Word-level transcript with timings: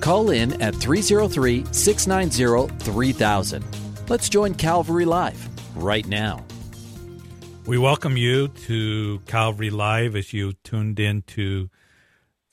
Call 0.00 0.30
in 0.30 0.60
at 0.62 0.74
303 0.74 1.64
690 1.72 2.74
3000. 2.84 3.64
Let's 4.08 4.28
join 4.28 4.54
Calvary 4.54 5.04
Live 5.04 5.48
right 5.76 6.06
now. 6.06 6.44
We 7.66 7.76
welcome 7.76 8.16
you 8.16 8.48
to 8.48 9.20
Calvary 9.26 9.68
Live 9.68 10.16
as 10.16 10.32
you 10.32 10.54
tuned 10.64 10.98
in 10.98 11.22
to 11.22 11.68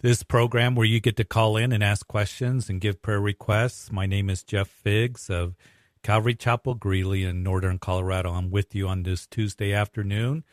this 0.02 0.24
program 0.24 0.76
where 0.76 0.86
you 0.86 1.00
get 1.00 1.16
to 1.18 1.24
call 1.24 1.56
in 1.56 1.72
and 1.72 1.84
ask 1.84 2.06
questions 2.08 2.70
and 2.70 2.82
give 2.82 3.02
prayer 3.02 3.22
requests. 3.22 3.92
My 3.92 4.06
name 4.06 4.30
is 4.30 4.44
Jeff 4.44 4.68
Figs 4.68 5.30
of 5.30 5.56
Calvary 6.04 6.36
Chapel 6.36 6.74
Greeley 6.74 7.24
in 7.24 7.44
Northern 7.44 7.80
Colorado. 7.80 8.34
I'm 8.34 8.52
with 8.52 8.76
you 8.76 8.88
on 8.88 9.04
this 9.04 9.26
Tuesday 9.26 9.74
afternoon, 9.74 10.44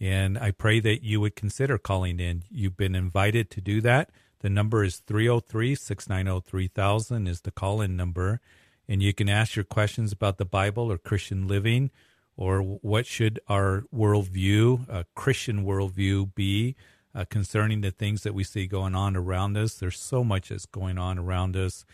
and 0.00 0.38
I 0.38 0.50
pray 0.50 0.80
that 0.80 1.04
you 1.04 1.20
would 1.20 1.36
consider 1.36 1.76
calling 1.76 2.18
in. 2.18 2.42
You've 2.50 2.76
been 2.76 2.94
invited 2.94 3.50
to 3.50 3.60
do 3.60 3.80
that. 3.82 4.10
The 4.40 4.50
number 4.50 4.84
is 4.84 4.98
303 4.98 5.74
690 5.74 6.48
3000 6.48 7.26
is 7.26 7.40
the 7.40 7.50
call 7.50 7.80
in 7.80 7.96
number. 7.96 8.40
And 8.88 9.02
you 9.02 9.12
can 9.12 9.28
ask 9.28 9.56
your 9.56 9.64
questions 9.64 10.12
about 10.12 10.38
the 10.38 10.44
Bible 10.44 10.92
or 10.92 10.98
Christian 10.98 11.48
living 11.48 11.90
or 12.36 12.60
what 12.60 13.06
should 13.06 13.40
our 13.48 13.84
worldview, 13.94 14.88
a 14.88 15.06
Christian 15.14 15.64
worldview, 15.64 16.34
be 16.34 16.76
uh, 17.14 17.24
concerning 17.24 17.80
the 17.80 17.90
things 17.90 18.22
that 18.22 18.34
we 18.34 18.44
see 18.44 18.66
going 18.66 18.94
on 18.94 19.16
around 19.16 19.56
us. 19.56 19.74
There's 19.74 19.98
so 19.98 20.22
much 20.22 20.50
that's 20.50 20.66
going 20.66 20.98
on 20.98 21.18
around 21.18 21.56
us, 21.56 21.86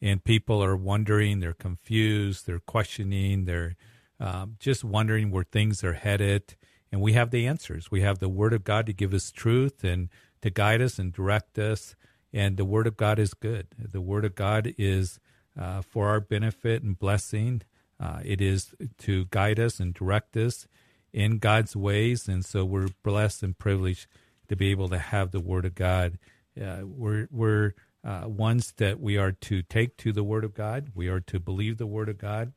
and 0.00 0.24
people 0.24 0.64
are 0.64 0.76
wondering, 0.76 1.40
they're 1.40 1.52
confused, 1.52 2.46
they're 2.46 2.60
questioning, 2.60 3.44
they're 3.44 3.76
um, 4.18 4.56
just 4.58 4.82
wondering 4.82 5.30
where 5.30 5.44
things 5.44 5.84
are 5.84 5.92
headed. 5.92 6.56
And 6.90 7.00
we 7.00 7.12
have 7.12 7.30
the 7.30 7.46
answers. 7.46 7.90
We 7.90 8.00
have 8.00 8.18
the 8.18 8.28
Word 8.28 8.52
of 8.52 8.64
God 8.64 8.86
to 8.86 8.92
give 8.92 9.14
us 9.14 9.30
truth 9.30 9.84
and 9.84 10.08
to 10.42 10.50
guide 10.50 10.80
us 10.82 10.98
and 10.98 11.12
direct 11.12 11.58
us. 11.58 11.94
And 12.32 12.56
the 12.56 12.64
Word 12.64 12.86
of 12.86 12.96
God 12.96 13.18
is 13.18 13.34
good. 13.34 13.66
The 13.76 14.00
Word 14.00 14.24
of 14.24 14.34
God 14.34 14.72
is 14.78 15.18
uh, 15.58 15.82
for 15.82 16.08
our 16.08 16.20
benefit 16.20 16.82
and 16.82 16.98
blessing. 16.98 17.62
Uh, 17.98 18.20
it 18.24 18.40
is 18.40 18.74
to 18.98 19.26
guide 19.30 19.58
us 19.58 19.80
and 19.80 19.92
direct 19.92 20.36
us 20.36 20.66
in 21.12 21.38
God's 21.38 21.76
ways. 21.76 22.28
And 22.28 22.44
so 22.44 22.64
we're 22.64 22.88
blessed 23.02 23.42
and 23.42 23.58
privileged 23.58 24.06
to 24.48 24.56
be 24.56 24.70
able 24.70 24.88
to 24.88 24.98
have 24.98 25.30
the 25.30 25.40
Word 25.40 25.64
of 25.64 25.74
God. 25.74 26.18
Uh, 26.60 26.80
we're 26.84 27.28
we're 27.30 27.72
uh, 28.04 28.22
ones 28.26 28.72
that 28.78 29.00
we 29.00 29.16
are 29.16 29.32
to 29.32 29.62
take 29.62 29.96
to 29.98 30.12
the 30.12 30.24
Word 30.24 30.44
of 30.44 30.54
God. 30.54 30.90
We 30.94 31.08
are 31.08 31.20
to 31.20 31.38
believe 31.38 31.78
the 31.78 31.86
Word 31.86 32.08
of 32.08 32.18
God, 32.18 32.52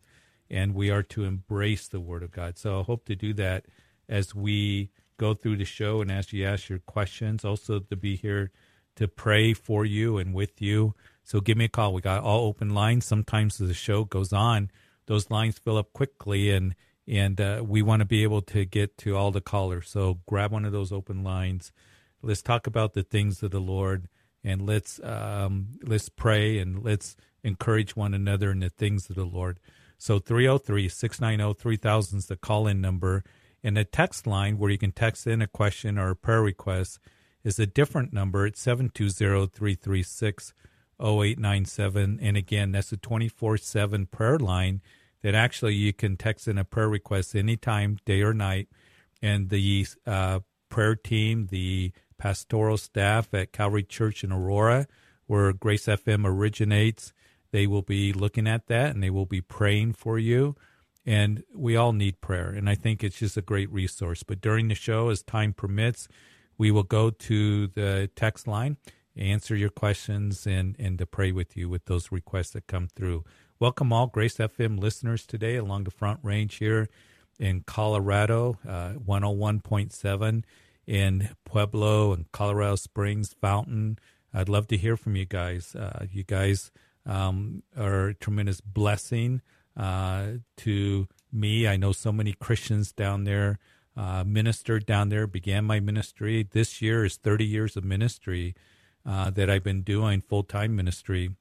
and 0.49 0.73
we 0.73 0.89
are 0.89 1.03
to 1.03 1.25
embrace 1.25 1.87
the 1.87 1.99
Word 1.99 2.23
of 2.23 2.31
God. 2.31 2.57
So 2.57 2.79
I 2.79 2.83
hope 2.83 3.05
to 3.05 3.15
do 3.15 3.33
that 3.33 3.65
as 4.07 4.33
we 4.33 4.89
go 5.23 5.33
through 5.33 5.55
the 5.55 5.63
show 5.65 6.01
and 6.01 6.11
as 6.11 6.33
you 6.33 6.45
ask 6.45 6.67
your 6.67 6.79
questions. 6.79 7.45
Also 7.45 7.79
to 7.79 7.95
be 7.95 8.17
here 8.17 8.51
to 8.97 9.07
pray 9.07 9.53
for 9.53 9.85
you 9.85 10.17
and 10.17 10.33
with 10.33 10.61
you. 10.61 10.93
So 11.23 11.39
give 11.39 11.57
me 11.57 11.65
a 11.65 11.69
call. 11.69 11.93
We 11.93 12.01
got 12.01 12.23
all 12.23 12.45
open 12.47 12.73
lines. 12.73 13.05
Sometimes 13.05 13.61
as 13.61 13.69
the 13.69 13.73
show 13.73 14.03
goes 14.03 14.33
on, 14.33 14.69
those 15.05 15.31
lines 15.31 15.57
fill 15.57 15.77
up 15.77 15.93
quickly, 15.93 16.51
and 16.51 16.75
and 17.07 17.39
uh, 17.39 17.63
we 17.65 17.81
want 17.81 18.01
to 18.01 18.05
be 18.05 18.23
able 18.23 18.41
to 18.41 18.65
get 18.65 18.97
to 18.99 19.15
all 19.15 19.31
the 19.31 19.41
callers. 19.41 19.89
So 19.89 20.19
grab 20.27 20.51
one 20.51 20.65
of 20.65 20.73
those 20.73 20.91
open 20.91 21.23
lines. 21.23 21.71
Let's 22.21 22.41
talk 22.41 22.67
about 22.67 22.93
the 22.93 23.03
things 23.03 23.41
of 23.43 23.51
the 23.51 23.61
Lord, 23.61 24.09
and 24.43 24.65
let's 24.65 24.99
um, 25.03 25.79
let's 25.83 26.09
pray 26.09 26.59
and 26.59 26.83
let's 26.83 27.15
encourage 27.43 27.95
one 27.95 28.13
another 28.13 28.51
in 28.51 28.59
the 28.59 28.69
things 28.69 29.09
of 29.09 29.15
the 29.15 29.25
Lord. 29.25 29.59
So 29.97 30.19
303 30.19 30.89
690 30.89 31.61
3000 31.61 32.19
is 32.19 32.25
the 32.25 32.35
call 32.35 32.67
in 32.67 32.81
number. 32.81 33.23
And 33.63 33.77
the 33.77 33.85
text 33.85 34.27
line 34.27 34.57
where 34.57 34.69
you 34.69 34.77
can 34.77 34.91
text 34.91 35.25
in 35.25 35.41
a 35.41 35.47
question 35.47 35.97
or 35.97 36.09
a 36.09 36.15
prayer 36.15 36.41
request 36.41 36.99
is 37.43 37.59
a 37.59 37.65
different 37.65 38.13
number. 38.13 38.45
It's 38.45 38.61
720 38.61 39.47
336 39.47 40.53
0897. 40.99 42.19
And 42.21 42.37
again, 42.37 42.71
that's 42.71 42.91
a 42.91 42.97
24 42.97 43.57
7 43.57 44.05
prayer 44.07 44.37
line 44.37 44.81
that 45.21 45.35
actually 45.35 45.75
you 45.75 45.93
can 45.93 46.17
text 46.17 46.47
in 46.47 46.57
a 46.57 46.65
prayer 46.65 46.89
request 46.89 47.35
anytime, 47.35 47.97
day 48.05 48.21
or 48.21 48.33
night. 48.33 48.67
And 49.21 49.49
the 49.49 49.87
uh, 50.05 50.39
prayer 50.69 50.95
team, 50.95 51.47
the 51.47 51.93
pastoral 52.17 52.77
staff 52.77 53.33
at 53.33 53.53
Calvary 53.53 53.83
Church 53.83 54.23
in 54.23 54.31
Aurora, 54.31 54.87
where 55.27 55.53
Grace 55.53 55.85
FM 55.85 56.25
originates, 56.25 57.13
they 57.51 57.67
will 57.67 57.81
be 57.81 58.11
looking 58.11 58.47
at 58.47 58.67
that 58.67 58.93
and 58.93 59.01
they 59.01 59.09
will 59.09 59.25
be 59.25 59.41
praying 59.41 59.93
for 59.93 60.19
you. 60.19 60.55
And 61.05 61.43
we 61.53 61.75
all 61.75 61.93
need 61.93 62.21
prayer. 62.21 62.49
And 62.49 62.69
I 62.69 62.75
think 62.75 63.03
it's 63.03 63.19
just 63.19 63.35
a 63.37 63.41
great 63.41 63.71
resource. 63.71 64.23
But 64.23 64.41
during 64.41 64.69
the 64.69 64.75
show, 64.75 65.09
as 65.09 65.21
time 65.21 65.53
permits, 65.53 66.07
we 66.57 66.71
will 66.71 66.83
go 66.83 67.09
to 67.09 67.67
the 67.67 68.09
text 68.15 68.47
line 68.47 68.77
answer 69.15 69.55
your 69.55 69.69
questions 69.69 70.47
and, 70.47 70.75
and 70.79 70.97
to 70.97 71.05
pray 71.05 71.31
with 71.31 71.55
you 71.55 71.69
with 71.69 71.85
those 71.85 72.11
requests 72.11 72.51
that 72.51 72.67
come 72.67 72.87
through. 72.87 73.23
Welcome 73.59 73.93
all 73.93 74.07
Grace 74.07 74.37
FM 74.37 74.79
listeners 74.79 75.25
today 75.25 75.55
along 75.55 75.83
the 75.83 75.91
Front 75.91 76.19
Range 76.23 76.53
here 76.53 76.89
in 77.39 77.61
Colorado, 77.61 78.57
uh, 78.67 78.93
101.7 78.93 80.43
in 80.85 81.29
Pueblo 81.45 82.13
and 82.13 82.31
Colorado 82.31 82.75
Springs, 82.75 83.35
Fountain. 83.39 83.97
I'd 84.33 84.49
love 84.49 84.67
to 84.67 84.77
hear 84.77 84.97
from 84.97 85.15
you 85.15 85.25
guys. 85.25 85.75
Uh, 85.75 86.05
you 86.11 86.23
guys 86.23 86.71
um, 87.05 87.63
are 87.77 88.07
a 88.07 88.13
tremendous 88.15 88.61
blessing 88.61 89.41
uh, 89.75 90.25
to 90.57 91.07
me. 91.31 91.67
I 91.67 91.77
know 91.77 91.91
so 91.91 92.11
many 92.11 92.33
Christians 92.33 92.91
down 92.91 93.23
there, 93.23 93.59
uh, 93.95 94.23
ministered 94.25 94.85
down 94.85 95.09
there, 95.09 95.27
began 95.27 95.65
my 95.65 95.79
ministry. 95.79 96.47
This 96.49 96.81
year 96.81 97.05
is 97.05 97.17
30 97.17 97.45
years 97.45 97.75
of 97.77 97.83
ministry 97.83 98.55
uh, 99.05 99.29
that 99.31 99.49
I've 99.49 99.63
been 99.63 99.81
doing 99.81 100.21
full 100.21 100.43
time 100.43 100.75
ministry, 100.75 101.31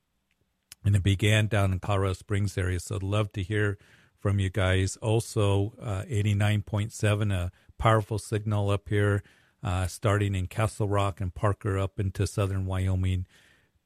and 0.85 0.97
it 0.97 1.03
began 1.03 1.47
down 1.47 1.73
in 1.73 1.79
Colorado 1.81 2.15
Springs 2.15 2.59
area. 2.59 2.81
So 2.81 2.97
I'd 2.97 3.03
love 3.03 3.33
to 3.33 3.43
hear 3.43 3.79
from 4.19 4.39
you 4.39 4.51
guys. 4.51 4.97
Also, 4.97 5.75
uh, 5.81 6.03
89.7, 6.09 7.33
a 7.33 7.51
powerful 7.79 8.19
signal 8.19 8.71
up 8.71 8.89
here, 8.89 9.23
uh, 9.63 9.87
starting 9.87 10.35
in 10.35 10.47
Castle 10.47 10.89
Rock 10.89 11.21
and 11.21 11.35
Parker 11.35 11.79
up 11.79 11.99
into 12.01 12.27
southern 12.27 12.65
Wyoming. 12.67 13.27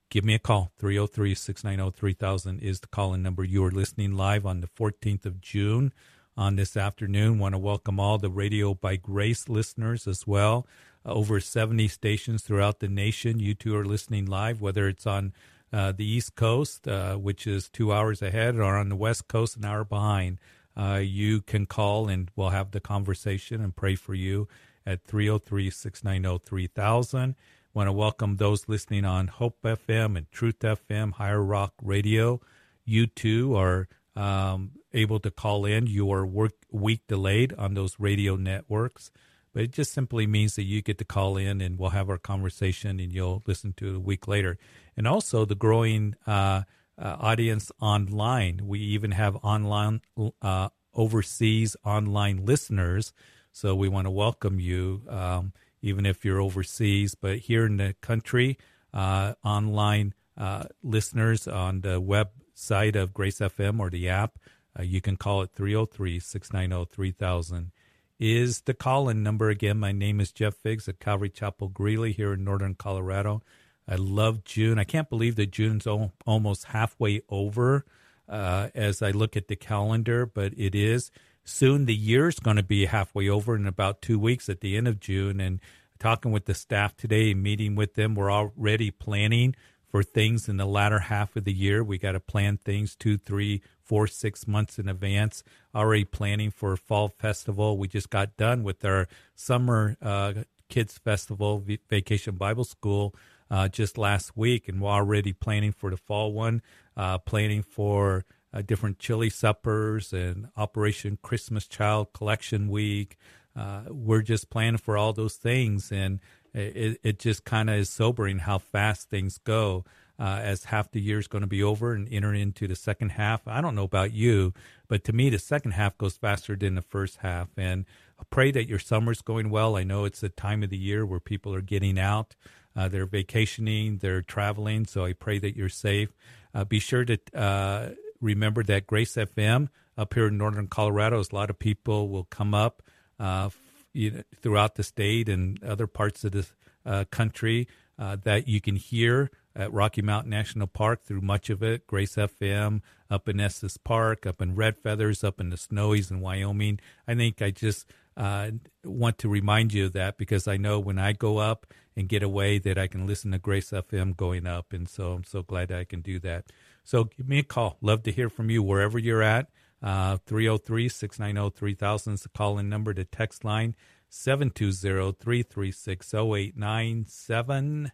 Give 0.09 0.25
me 0.25 0.35
a 0.35 0.39
call. 0.39 0.71
303 0.79 1.35
690 1.35 1.99
3000 1.99 2.61
is 2.61 2.81
the 2.81 2.87
call 2.87 3.13
in 3.13 3.23
number. 3.23 3.43
You 3.43 3.65
are 3.65 3.73
listening 3.73 4.13
live 4.13 4.47
on 4.47 4.61
the 4.61 4.69
14th 4.69 5.27
of 5.27 5.41
June 5.41 5.93
on 6.37 6.55
this 6.57 6.77
afternoon. 6.77 7.41
Want 7.41 7.55
to 7.55 7.59
welcome 7.59 7.99
all 7.99 8.17
the 8.17 8.31
Radio 8.31 8.73
by 8.73 8.97
Grace 8.97 9.49
listeners 9.49 10.07
as 10.07 10.27
well 10.27 10.67
over 11.05 11.41
70 11.41 11.89
stations 11.89 12.43
throughout 12.43 12.81
the 12.81 12.89
nation. 12.89 13.41
You 13.41 13.55
two 13.55 13.77
are 13.77 13.85
listening 13.85 14.27
live, 14.27 14.61
whether 14.61 14.89
it's 14.89 15.07
on 15.07 15.33
uh, 15.73 15.93
the 15.93 16.07
East 16.07 16.37
Coast, 16.37 16.87
uh, 16.87 17.17
which 17.17 17.47
is 17.47 17.69
two 17.69 17.93
hours 17.93 18.23
ahead, 18.23 18.57
or 18.57 18.77
on 18.77 18.89
the 18.89 18.97
West 18.97 19.29
Coast, 19.29 19.57
an 19.57 19.65
hour 19.65 19.85
behind. 19.85 20.39
Uh, 20.77 21.01
you 21.03 21.41
can 21.41 21.67
call 21.67 22.09
and 22.09 22.31
we'll 22.37 22.51
have 22.51 22.73
the 22.73 22.81
conversation 22.81 23.63
and 23.63 23.75
pray 23.75 23.95
for 23.95 24.15
you 24.15 24.47
at 24.85 25.03
303 25.05 25.71
690 25.71 26.45
3000. 26.45 27.35
Want 27.77 27.89
to 27.89 27.93
welcome 27.93 28.37
those 28.39 28.71
listening 28.71 29.05
on 29.05 29.27
Hope 29.29 29.59
FM 29.63 30.17
and 30.17 30.33
Truth 30.33 30.61
FM, 30.61 31.13
Higher 31.13 31.43
Rock 31.43 31.75
Radio. 31.83 32.41
You 32.87 33.07
too 33.07 33.55
are 33.55 33.87
um, 34.17 34.71
able 34.95 35.21
to 35.21 35.31
call 35.31 35.67
in. 35.67 35.87
You 35.87 36.11
are 36.11 36.25
work, 36.25 36.55
week 36.71 37.03
delayed 37.07 37.53
on 37.53 37.75
those 37.75 38.01
radio 38.01 38.37
networks 38.37 39.11
but 39.53 39.63
it 39.63 39.73
just 39.73 39.93
simply 39.93 40.27
means 40.27 40.57
that 40.57 40.65
you 40.65 40.81
get 40.83 40.99
to 40.99 41.05
call 41.05 41.37
in 41.37 41.63
and 41.63 41.79
we'll 41.79 41.89
have 41.89 42.11
our 42.11 42.19
conversation 42.19 43.01
and 43.01 43.11
you'll 43.11 43.43
listen 43.47 43.73
to 43.75 43.89
it 43.89 43.97
a 43.97 44.01
week 44.01 44.27
later. 44.29 44.59
And 44.99 45.07
also 45.09 45.47
the 45.47 45.55
growing 45.55 46.15
uh, 46.27 46.63
uh, 46.99 47.17
audience 47.21 47.73
online. 47.81 48.61
We 48.65 48.81
even 48.81 49.13
have 49.13 49.37
online 49.37 50.03
uh, 50.43 50.69
overseas 50.93 51.75
online 51.85 52.45
listeners. 52.45 53.15
So 53.53 53.75
we 53.75 53.89
want 53.89 54.05
to 54.07 54.11
welcome 54.11 54.61
you, 54.61 55.03
um, 55.09 55.55
even 55.83 56.07
if 56.07 56.25
you're 56.25 56.41
overseas. 56.41 57.15
But 57.15 57.39
here 57.39 57.67
in 57.67 57.77
the 57.77 57.95
country, 58.01 58.59
uh, 58.93 59.35
online 59.45 60.15
uh, 60.37 60.65
listeners 60.83 61.47
on 61.47 61.81
the 61.81 62.01
website 62.01 62.97
of 62.97 63.15
Grace 63.15 63.39
FM 63.39 63.81
or 63.81 63.91
the 63.91 64.09
app, 64.09 64.39
uh, 64.79 64.83
you 64.83 65.01
can 65.01 65.17
call 65.17 65.43
it 65.43 65.51
303 65.55 66.21
690 66.21 66.95
3000 66.95 67.73
is 68.19 68.63
the 68.63 68.75
call 68.75 69.09
in 69.09 69.23
number 69.23 69.51
again. 69.51 69.79
My 69.79 69.93
name 69.93 70.21
is 70.21 70.33
Jeff 70.33 70.55
Figs 70.55 70.89
at 70.89 71.01
Calvary 71.01 71.29
Chapel 71.29 71.69
Greeley 71.69 72.13
here 72.13 72.33
in 72.33 72.45
northern 72.45 72.75
Colorado. 72.75 73.43
I 73.89 73.97
love 73.97 74.45
June. 74.45 74.79
I 74.79 74.85
can't 74.85 75.11
believe 75.11 75.37
that 75.37 75.51
June's 75.51 75.87
almost 76.27 76.65
halfway 76.65 77.23
over 77.29 77.85
uh, 78.29 78.69
as 78.75 79.03
I 79.03 79.11
look 79.11 79.37
at 79.37 79.49
the 79.49 79.57
calendar, 79.57 80.27
but 80.27 80.53
it 80.57 80.75
is. 80.75 81.11
Soon 81.49 81.87
the 81.87 81.95
year's 81.95 82.41
going 82.41 82.57
to 82.57 82.63
be 82.65 82.87
halfway 82.87 83.29
over 83.29 83.55
in 83.55 83.69
about 83.69 84.03
two 84.03 84.19
weeks 84.19 84.49
at 84.49 84.61
the 84.61 84.77
end 84.77 84.89
of 84.89 84.99
June. 84.99 85.41
And 85.41 85.61
talking 86.01 86.33
with 86.33 86.47
the 86.47 86.55
staff 86.55 86.97
today, 86.97 87.35
meeting 87.35 87.77
with 87.77 87.95
them, 87.95 88.17
we're 88.17 88.33
already 88.33 88.91
planning 88.91 89.55
for 89.89 90.03
things 90.03 90.49
in 90.49 90.57
the 90.57 90.67
latter 90.67 90.99
half 90.99 91.37
of 91.37 91.45
the 91.45 91.53
year. 91.53 91.85
We 91.85 91.99
got 91.99 92.13
to 92.13 92.21
plan 92.21 92.59
things 92.59 92.97
two, 92.97 93.17
three, 93.17 93.63
four, 93.81 94.09
six 94.09 94.49
months 94.49 94.77
in 94.77 94.89
advance. 94.89 95.45
Already 95.73 96.05
planning 96.05 96.51
for 96.51 96.77
fall 96.77 97.09
festival. 97.09 97.79
We 97.79 97.87
just 97.87 98.11
got 98.11 98.37
done 98.37 98.65
with 98.65 98.85
our 98.85 99.07
summer 99.37 99.97
uh, 100.03 100.35
kids 100.69 100.99
festival, 100.99 101.65
Vacation 101.89 102.35
Bible 102.35 102.65
School 102.65 103.15
uh, 103.51 103.69
just 103.69 103.97
last 103.97 104.37
week, 104.37 104.69
and 104.69 104.81
we're 104.81 104.91
already 104.91 105.33
planning 105.33 105.71
for 105.71 105.91
the 105.91 105.97
fall 105.97 106.33
one, 106.33 106.61
uh, 106.97 107.19
planning 107.19 107.63
for 107.63 108.25
uh, 108.53 108.63
different 108.63 108.99
chili 108.99 109.31
suppers 109.31 110.13
and 110.13 110.49
Operation 110.57 111.19
Christmas 111.23 111.67
Child 111.67 112.13
Collection 112.13 112.69
Week. 112.69 113.17
Uh, 113.55 113.83
we're 113.89 114.23
just 114.23 114.51
planning 114.51 114.79
for 114.79 114.97
all 114.97 115.13
those 115.13 115.37
things, 115.37 115.91
and 115.91 116.21
it, 116.53 117.01
it 117.03 117.19
just 117.19 117.45
kind 117.45 117.71
of 117.71 117.77
is 117.77 117.91
sobering 117.91 118.39
how 118.41 118.59
fast 118.59 119.09
things 119.09 119.39
go. 119.39 119.85
Uh, 120.19 120.41
as 120.43 120.65
half 120.65 120.91
the 120.93 121.01
year 121.01 121.19
is 121.19 121.29
going 121.29 121.43
to 121.43 121.47
be 121.47 121.63
over 121.63 121.93
and 121.93 122.09
enter 122.11 122.33
into 122.33 122.67
the 122.67 122.75
second 122.75 123.11
half. 123.11 123.47
I 123.47 123.61
don't 123.61 123.75
know 123.75 123.85
about 123.85 124.15
you, 124.15 124.55
but 124.89 125.05
to 125.05 125.13
me, 125.13 125.29
the 125.29 125.39
second 125.39 125.73
half 125.73 125.99
goes 125.99 126.17
faster 126.17 126.57
than 126.57 126.75
the 126.75 126.81
first 126.81 127.19
half. 127.19 127.49
And 127.59 127.85
I 128.19 128.23
pray 128.31 128.51
that 128.53 128.67
your 128.67 128.79
summer's 128.79 129.21
going 129.21 129.51
well. 129.51 129.77
I 129.77 129.85
know 129.85 130.07
it's 130.07 130.23
a 130.23 130.31
time 130.31 130.63
of 130.63 130.71
the 130.71 130.79
year 130.79 131.05
where 131.05 131.21
people 131.21 131.55
are 131.55 131.61
getting 131.61 131.99
out. 131.99 132.35
Uh, 132.75 132.89
they're 132.89 133.05
vacationing, 133.05 133.99
they're 133.99 134.23
traveling. 134.23 134.87
So 134.87 135.05
I 135.05 135.13
pray 135.13 135.39
that 135.39 135.55
you're 135.55 135.69
safe. 135.69 136.17
Uh, 136.55 136.65
be 136.65 136.79
sure 136.79 137.05
to 137.05 137.19
uh, 137.35 137.91
remember 138.21 138.63
that 138.65 138.87
Grace 138.87 139.15
FM 139.15 139.69
up 139.97 140.15
here 140.15 140.27
in 140.27 140.39
northern 140.39 140.69
Colorado, 140.69 141.21
a 141.21 141.35
lot 141.35 141.51
of 141.51 141.59
people 141.59 142.09
will 142.09 142.25
come 142.25 142.55
up 142.55 142.83
uh, 143.19 143.51
you 143.93 144.11
know, 144.11 144.23
throughout 144.43 144.75
the 144.75 144.83
state 144.83 145.29
and 145.29 145.63
other 145.65 145.87
parts 145.87 146.25
of 146.25 146.33
the 146.33 146.47
uh, 146.85 147.05
country 147.11 147.67
uh, 147.99 148.17
that 148.25 148.47
you 148.47 148.61
can 148.61 148.77
hear 148.77 149.31
at 149.55 149.73
Rocky 149.73 150.03
Mountain 150.03 150.31
National 150.31 150.67
Park 150.67 151.03
through 151.03 151.23
much 151.23 151.49
of 151.49 151.63
it. 151.63 151.87
Grace 151.87 152.17
FM 152.17 152.83
up 153.11 153.29
in 153.29 153.41
Estes 153.41 153.79
Park, 153.79 154.27
up 154.27 154.43
in 154.43 154.55
Red 154.55 154.77
Feathers, 154.77 155.25
up 155.25 155.41
in 155.41 155.49
the 155.49 155.57
Snowies 155.57 156.11
in 156.11 156.21
Wyoming. 156.21 156.79
I 157.09 157.15
think 157.15 157.41
I 157.41 157.51
just 157.51 157.87
uh, 158.17 158.51
want 158.85 159.19
to 159.19 159.29
remind 159.29 159.73
you 159.73 159.87
of 159.87 159.93
that 159.95 160.19
because 160.19 160.47
I 160.47 160.57
know 160.57 160.79
when 160.79 160.99
I 160.99 161.13
go 161.13 161.39
up 161.39 161.67
and 161.97 162.09
get 162.09 162.23
away 162.23 162.59
that 162.59 162.77
I 162.77 162.87
can 162.87 163.07
listen 163.07 163.33
to 163.33 163.39
Grace 163.39 163.71
FM 163.71 164.17
going 164.17 164.47
up. 164.47 164.73
And 164.73 164.89
so 164.89 165.13
I'm 165.13 165.25
so 165.25 165.43
glad 165.43 165.73
I 165.73 165.85
can 165.85 166.03
do 166.03 166.19
that. 166.21 166.45
So 166.87 167.05
give 167.05 167.29
me 167.29 167.41
a 167.41 167.43
call. 167.43 167.79
Love 167.81 168.05
to 168.05 168.13
hear 168.13 168.31
from 168.31 168.49
you 168.49 168.63
wherever 168.63 168.97
you're 168.97 169.23
at. 169.23 169.49
Uh, 169.83 170.19
303 170.25 170.89
690 170.89 171.59
3000 171.59 172.13
is 172.15 172.23
the 172.23 172.29
call 172.29 172.59
in 172.59 172.69
number. 172.69 172.95
The 172.95 173.05
text 173.05 173.45
line 173.45 173.75
720 174.09 175.13
336 175.13 176.15
0897. 176.15 177.91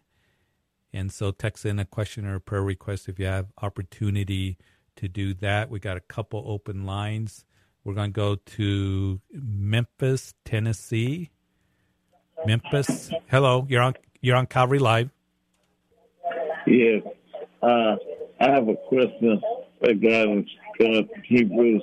And 0.93 1.11
so 1.11 1.31
text 1.31 1.65
in 1.65 1.79
a 1.79 1.85
question 1.85 2.27
or 2.27 2.35
a 2.35 2.39
prayer 2.39 2.61
request 2.61 3.09
if 3.09 3.17
you 3.17 3.25
have 3.25 3.47
opportunity 3.63 4.59
to 4.97 5.07
do 5.07 5.33
that. 5.35 5.71
We 5.71 5.79
got 5.79 5.97
a 5.97 6.01
couple 6.01 6.43
open 6.45 6.85
lines. 6.85 7.45
We're 7.83 7.95
going 7.95 8.13
to 8.13 8.15
go 8.15 8.35
to 8.35 9.19
Memphis, 9.33 10.35
Tennessee. 10.45 11.31
Memphis, 12.45 13.09
hello. 13.27 13.65
You're 13.67 13.81
on. 13.81 13.95
You're 14.21 14.35
on 14.37 14.45
Calvary 14.45 14.79
Live. 14.79 15.09
Yes, 16.67 17.01
uh, 17.61 17.95
I 18.43 18.51
have 18.51 18.67
a 18.67 18.75
question 18.89 19.41
regarding 19.81 20.45
uh, 20.81 21.03
Hebrews 21.23 21.81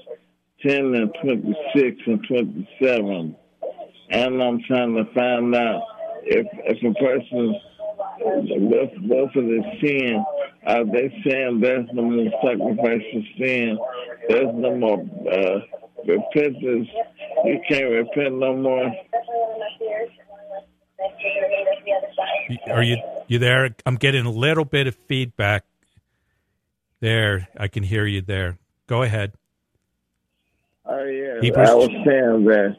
ten 0.61 0.95
and 0.95 1.11
twenty 1.23 1.57
six 1.75 1.97
and 2.07 2.23
twenty 2.29 2.69
seven, 2.83 3.35
and 4.11 4.43
I'm 4.43 4.61
trying 4.69 4.95
to 4.95 5.05
find 5.15 5.55
out 5.55 5.83
if 6.23 6.47
if 6.65 6.79
a 6.83 6.95
person 7.01 7.55
both 8.69 8.91
both 9.09 9.37
of 9.37 9.45
the 9.45 9.63
sin, 9.81 10.23
are 10.67 10.85
they 10.85 11.09
saying 11.27 11.61
there's 11.61 11.87
no 11.95 12.03
more 12.03 12.31
sacrifice 12.43 13.03
for 13.11 13.23
sin? 13.39 13.79
There's 14.29 14.55
no 14.55 14.77
more 14.77 15.01
uh, 15.33 15.61
repentance. 16.07 16.89
You 17.45 17.61
can't 17.71 17.91
repent 17.91 18.39
no 18.39 18.55
more. 18.55 18.93
Are 22.71 22.83
you 22.83 22.99
you 23.29 23.39
there? 23.39 23.75
I'm 23.87 23.97
getting 23.97 24.27
a 24.27 24.31
little 24.31 24.67
bit 24.67 24.87
of 24.87 24.95
feedback. 25.09 25.65
There, 27.01 27.49
I 27.59 27.69
can 27.69 27.83
hear 27.83 28.07
you 28.07 28.21
there. 28.21 28.59
Go 28.87 29.03
ahead. 29.03 29.33
Oh 30.85 31.05
yeah, 31.05 31.41
Hebrews. 31.41 31.69
I 31.69 31.75
was 31.75 31.91
saying 32.05 32.45
that 32.45 32.77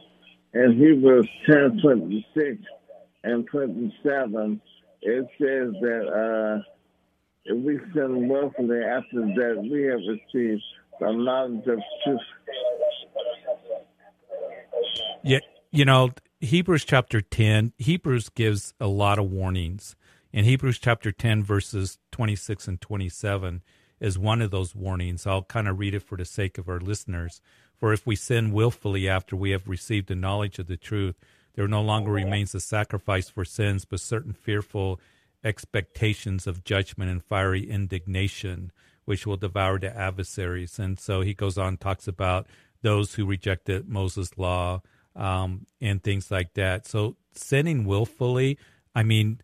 in 0.53 0.77
Hebrews 0.77 1.27
ten 1.49 1.79
twenty 1.81 2.25
six 2.35 2.57
and 3.23 3.47
twenty 3.47 3.95
seven, 4.03 4.61
it 5.01 5.25
says 5.39 5.73
that 5.81 6.07
uh, 6.07 6.61
if 7.45 7.63
we 7.63 7.79
sin 7.93 8.27
willfully 8.27 8.83
after 8.83 9.21
that 9.21 9.67
we 9.69 9.83
have 9.83 9.99
received 10.07 10.63
the 10.99 11.11
knowledge 11.11 11.65
of 11.67 11.79
truth. 12.03 12.19
Yeah, 15.23 15.39
you 15.71 15.85
know, 15.85 16.11
Hebrews 16.39 16.85
chapter 16.85 17.21
10, 17.21 17.73
Hebrews 17.77 18.29
gives 18.29 18.73
a 18.79 18.87
lot 18.87 19.19
of 19.19 19.31
warnings. 19.31 19.95
In 20.33 20.45
Hebrews 20.45 20.79
chapter 20.79 21.11
10, 21.11 21.43
verses 21.43 21.99
26 22.11 22.67
and 22.67 22.81
27 22.81 23.61
is 24.01 24.19
one 24.19 24.41
of 24.41 24.51
those 24.51 24.75
warnings. 24.75 25.25
I'll 25.25 25.43
kind 25.43 25.67
of 25.67 25.79
read 25.79 25.93
it 25.93 26.01
for 26.01 26.17
the 26.17 26.25
sake 26.25 26.57
of 26.57 26.67
our 26.67 26.79
listeners. 26.79 27.39
For 27.77 27.93
if 27.93 28.05
we 28.05 28.15
sin 28.15 28.51
willfully 28.51 29.07
after 29.07 29.35
we 29.35 29.51
have 29.51 29.67
received 29.67 30.07
the 30.07 30.15
knowledge 30.15 30.59
of 30.59 30.67
the 30.67 30.75
truth, 30.75 31.15
there 31.53 31.67
no 31.67 31.81
longer 31.81 32.11
remains 32.11 32.53
a 32.55 32.59
sacrifice 32.59 33.29
for 33.29 33.45
sins, 33.45 33.85
but 33.85 33.99
certain 33.99 34.33
fearful 34.33 34.99
expectations 35.43 36.47
of 36.47 36.63
judgment 36.63 37.11
and 37.11 37.23
fiery 37.23 37.69
indignation, 37.69 38.71
which 39.05 39.25
will 39.25 39.37
devour 39.37 39.79
the 39.79 39.95
adversaries. 39.95 40.79
And 40.79 40.99
so 40.99 41.21
he 41.21 41.33
goes 41.33 41.57
on, 41.57 41.77
talks 41.77 42.07
about 42.07 42.47
those 42.81 43.15
who 43.15 43.25
rejected 43.25 43.87
Moses' 43.87 44.37
law, 44.37 44.81
um, 45.15 45.65
and 45.79 46.01
things 46.01 46.31
like 46.31 46.53
that. 46.53 46.87
So 46.87 47.17
sinning 47.33 47.85
willfully, 47.85 48.57
I 48.95 49.03
mean, 49.03 49.41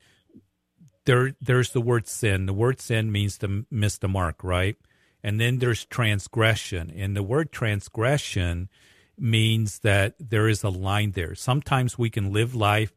there 1.07 1.36
there's 1.42 1.71
the 1.71 1.81
word 1.81 2.07
sin. 2.07 2.45
The 2.45 2.54
word 2.54 2.80
sin 2.80 3.12
means 3.12 3.38
to 3.39 3.65
miss 3.71 3.98
the 3.98 4.07
mark, 4.07 4.44
right? 4.44 4.75
And 5.23 5.42
then 5.42 5.57
there's 5.57 5.85
transgression, 5.85 6.92
and 6.95 7.16
the 7.16 7.23
word 7.23 7.52
transgression 7.52 8.69
means 9.18 9.80
that 9.80 10.14
there 10.19 10.47
is 10.47 10.64
a 10.64 10.69
line 10.69 11.11
there. 11.11 11.33
Sometimes 11.33 11.97
we 11.97 12.11
can 12.11 12.31
live 12.31 12.54
life 12.54 12.92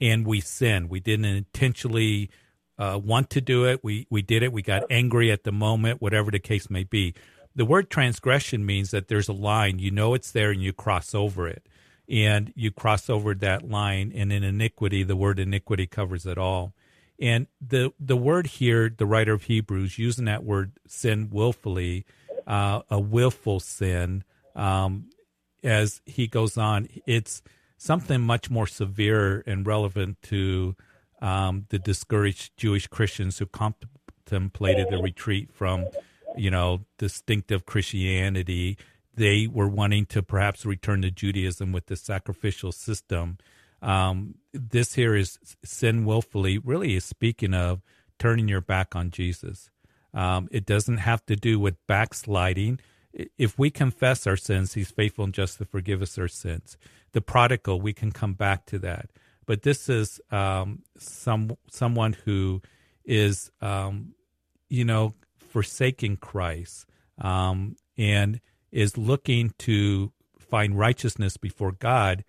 and 0.00 0.26
we 0.26 0.40
sin. 0.40 0.88
We 0.88 1.00
didn't 1.00 1.26
intentionally 1.26 2.30
uh, 2.78 2.98
want 3.02 3.28
to 3.30 3.42
do 3.42 3.66
it. 3.66 3.84
We 3.84 4.06
we 4.08 4.22
did 4.22 4.42
it. 4.42 4.52
We 4.52 4.62
got 4.62 4.84
angry 4.88 5.30
at 5.30 5.44
the 5.44 5.52
moment, 5.52 6.00
whatever 6.00 6.30
the 6.30 6.38
case 6.38 6.70
may 6.70 6.84
be. 6.84 7.14
The 7.54 7.66
word 7.66 7.90
transgression 7.90 8.64
means 8.64 8.92
that 8.92 9.08
there's 9.08 9.28
a 9.28 9.34
line. 9.34 9.78
You 9.78 9.90
know 9.90 10.14
it's 10.14 10.30
there, 10.30 10.50
and 10.50 10.62
you 10.62 10.72
cross 10.72 11.14
over 11.14 11.48
it 11.48 11.66
and 12.08 12.52
you 12.54 12.70
cross 12.70 13.10
over 13.10 13.34
that 13.34 13.68
line 13.68 14.12
and 14.14 14.32
in 14.32 14.44
iniquity 14.44 15.02
the 15.02 15.16
word 15.16 15.40
iniquity 15.40 15.88
covers 15.88 16.24
it 16.24 16.38
all 16.38 16.72
and 17.18 17.46
the 17.60 17.92
the 17.98 18.16
word 18.16 18.46
here 18.46 18.90
the 18.96 19.06
writer 19.06 19.32
of 19.32 19.44
hebrews 19.44 19.98
using 19.98 20.24
that 20.26 20.44
word 20.44 20.72
sin 20.86 21.28
willfully 21.30 22.04
uh, 22.46 22.80
a 22.90 22.98
willful 22.98 23.60
sin 23.60 24.22
um, 24.54 25.08
as 25.62 26.00
he 26.04 26.26
goes 26.26 26.56
on 26.56 26.88
it's 27.06 27.42
something 27.76 28.20
much 28.20 28.50
more 28.50 28.66
severe 28.66 29.42
and 29.46 29.66
relevant 29.66 30.20
to 30.22 30.74
um, 31.20 31.66
the 31.70 31.78
discouraged 31.78 32.56
jewish 32.56 32.86
christians 32.86 33.38
who 33.38 33.46
contemplated 33.46 34.88
the 34.90 34.98
retreat 34.98 35.50
from 35.52 35.86
you 36.36 36.50
know 36.50 36.80
distinctive 36.98 37.64
christianity 37.66 38.76
they 39.16 39.46
were 39.46 39.68
wanting 39.68 40.06
to 40.06 40.22
perhaps 40.22 40.64
return 40.64 41.02
to 41.02 41.10
Judaism 41.10 41.72
with 41.72 41.86
the 41.86 41.96
sacrificial 41.96 42.70
system. 42.70 43.38
Um, 43.82 44.36
this 44.52 44.94
here 44.94 45.14
is 45.14 45.38
sin 45.64 46.04
willfully, 46.04 46.58
really 46.58 46.94
is 46.94 47.04
speaking 47.04 47.54
of 47.54 47.82
turning 48.18 48.48
your 48.48 48.60
back 48.60 48.96
on 48.96 49.10
Jesus. 49.10 49.70
Um, 50.14 50.48
it 50.50 50.64
doesn't 50.64 50.98
have 50.98 51.24
to 51.26 51.36
do 51.36 51.60
with 51.60 51.86
backsliding. 51.86 52.80
If 53.12 53.58
we 53.58 53.70
confess 53.70 54.26
our 54.26 54.36
sins, 54.36 54.74
He's 54.74 54.90
faithful 54.90 55.24
and 55.24 55.34
just 55.34 55.58
to 55.58 55.64
forgive 55.64 56.02
us 56.02 56.18
our 56.18 56.28
sins. 56.28 56.76
The 57.12 57.20
prodigal, 57.20 57.80
we 57.80 57.92
can 57.92 58.12
come 58.12 58.34
back 58.34 58.66
to 58.66 58.78
that. 58.80 59.10
But 59.46 59.62
this 59.62 59.88
is 59.88 60.20
um, 60.30 60.82
some 60.98 61.56
someone 61.70 62.14
who 62.24 62.62
is, 63.04 63.50
um, 63.60 64.14
you 64.68 64.84
know, 64.84 65.14
forsaking 65.38 66.16
Christ, 66.16 66.86
um, 67.18 67.76
and 67.96 68.40
is 68.72 68.98
looking 68.98 69.54
to 69.58 70.12
find 70.38 70.78
righteousness 70.78 71.36
before 71.36 71.72
God, 71.72 72.24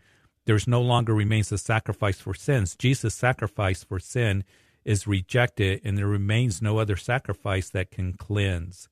there's 0.48 0.68
no 0.68 0.82
longer 0.82 1.14
remains 1.14 1.52
a 1.52 1.58
sacrifice 1.58 2.20
for 2.20 2.34
sins. 2.34 2.76
Jesus' 2.76 3.14
sacrifice 3.14 3.84
for 3.84 4.00
sin 4.00 4.46
is 4.86 5.06
rejected, 5.06 5.82
and 5.84 5.98
there 5.98 6.08
remains 6.08 6.62
no 6.62 6.80
other 6.80 6.96
sacrifice 6.96 7.70
that 7.70 7.92
can 7.92 8.14
cleanse. 8.14 8.88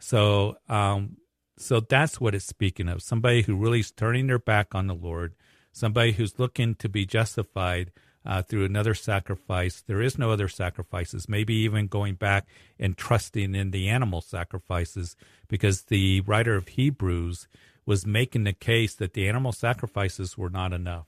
So, 0.00 0.56
um, 0.68 1.18
so 1.56 1.78
that's 1.78 2.20
what 2.20 2.34
it's 2.34 2.44
speaking 2.44 2.88
of. 2.88 3.02
Somebody 3.02 3.42
who 3.42 3.54
really 3.54 3.80
is 3.80 3.92
turning 3.92 4.26
their 4.26 4.40
back 4.40 4.74
on 4.74 4.88
the 4.88 4.94
Lord, 4.94 5.36
somebody 5.72 6.10
who's 6.12 6.40
looking 6.40 6.74
to 6.74 6.88
be 6.88 7.06
justified 7.06 7.92
uh, 8.26 8.42
through 8.42 8.64
another 8.64 8.92
sacrifice. 8.94 9.84
There 9.86 10.02
is 10.02 10.18
no 10.18 10.32
other 10.32 10.48
sacrifices. 10.48 11.28
Maybe 11.28 11.54
even 11.54 11.86
going 11.86 12.14
back 12.14 12.48
and 12.80 12.96
trusting 12.96 13.54
in 13.54 13.70
the 13.70 13.88
animal 13.88 14.20
sacrifices, 14.20 15.14
because 15.46 15.82
the 15.82 16.22
writer 16.22 16.56
of 16.56 16.66
Hebrews 16.66 17.46
was 17.86 18.04
making 18.04 18.44
the 18.44 18.52
case 18.52 18.94
that 18.94 19.14
the 19.14 19.28
animal 19.28 19.52
sacrifices 19.52 20.36
were 20.36 20.50
not 20.50 20.72
enough. 20.72 21.06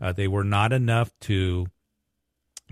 Uh, 0.00 0.12
they 0.12 0.28
were 0.28 0.44
not 0.44 0.72
enough 0.72 1.10
to 1.20 1.66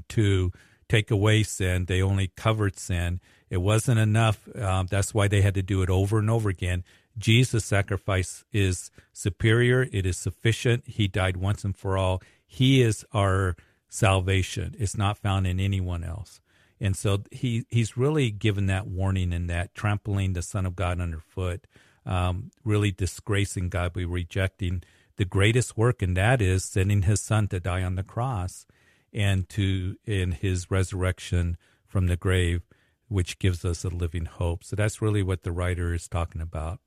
to 0.08 0.52
take 0.88 1.10
away 1.10 1.42
sin. 1.42 1.86
They 1.86 2.02
only 2.02 2.28
covered 2.28 2.78
sin. 2.78 3.20
It 3.48 3.56
wasn't 3.58 3.98
enough. 3.98 4.46
Um, 4.56 4.86
that's 4.88 5.14
why 5.14 5.26
they 5.26 5.40
had 5.40 5.54
to 5.54 5.62
do 5.62 5.82
it 5.82 5.90
over 5.90 6.18
and 6.18 6.30
over 6.30 6.48
again. 6.48 6.84
Jesus' 7.18 7.64
sacrifice 7.64 8.44
is 8.52 8.90
superior. 9.12 9.88
It 9.90 10.04
is 10.04 10.18
sufficient. 10.18 10.84
He 10.86 11.08
died 11.08 11.36
once 11.36 11.64
and 11.64 11.76
for 11.76 11.96
all. 11.96 12.22
He 12.46 12.82
is 12.82 13.04
our 13.12 13.56
salvation. 13.88 14.76
It's 14.78 14.96
not 14.96 15.18
found 15.18 15.46
in 15.46 15.58
anyone 15.58 16.04
else. 16.04 16.40
And 16.78 16.94
so 16.94 17.22
he 17.30 17.64
he's 17.70 17.96
really 17.96 18.30
given 18.30 18.66
that 18.66 18.86
warning 18.86 19.32
and 19.32 19.48
that 19.48 19.75
trampling 19.75 20.34
the 20.34 20.42
Son 20.42 20.66
of 20.66 20.76
God 20.76 21.00
underfoot, 21.00 21.66
um, 22.06 22.50
really 22.64 22.92
disgracing 22.92 23.68
God 23.68 23.92
by 23.92 24.02
rejecting 24.02 24.82
the 25.16 25.25
greatest 25.25 25.76
work, 25.76 26.02
and 26.02 26.16
that 26.16 26.40
is 26.40 26.64
sending 26.64 27.02
his 27.02 27.20
son 27.20 27.48
to 27.48 27.60
die 27.60 27.82
on 27.82 27.96
the 27.96 28.02
cross 28.02 28.66
and 29.12 29.48
to 29.48 29.96
in 30.04 30.32
his 30.32 30.70
resurrection 30.70 31.56
from 31.86 32.06
the 32.06 32.16
grave, 32.16 32.62
which 33.08 33.38
gives 33.38 33.64
us 33.64 33.84
a 33.84 33.88
living 33.88 34.26
hope. 34.26 34.62
So 34.62 34.76
that's 34.76 35.00
really 35.00 35.22
what 35.22 35.42
the 35.42 35.52
writer 35.52 35.94
is 35.94 36.06
talking 36.08 36.40
about. 36.40 36.80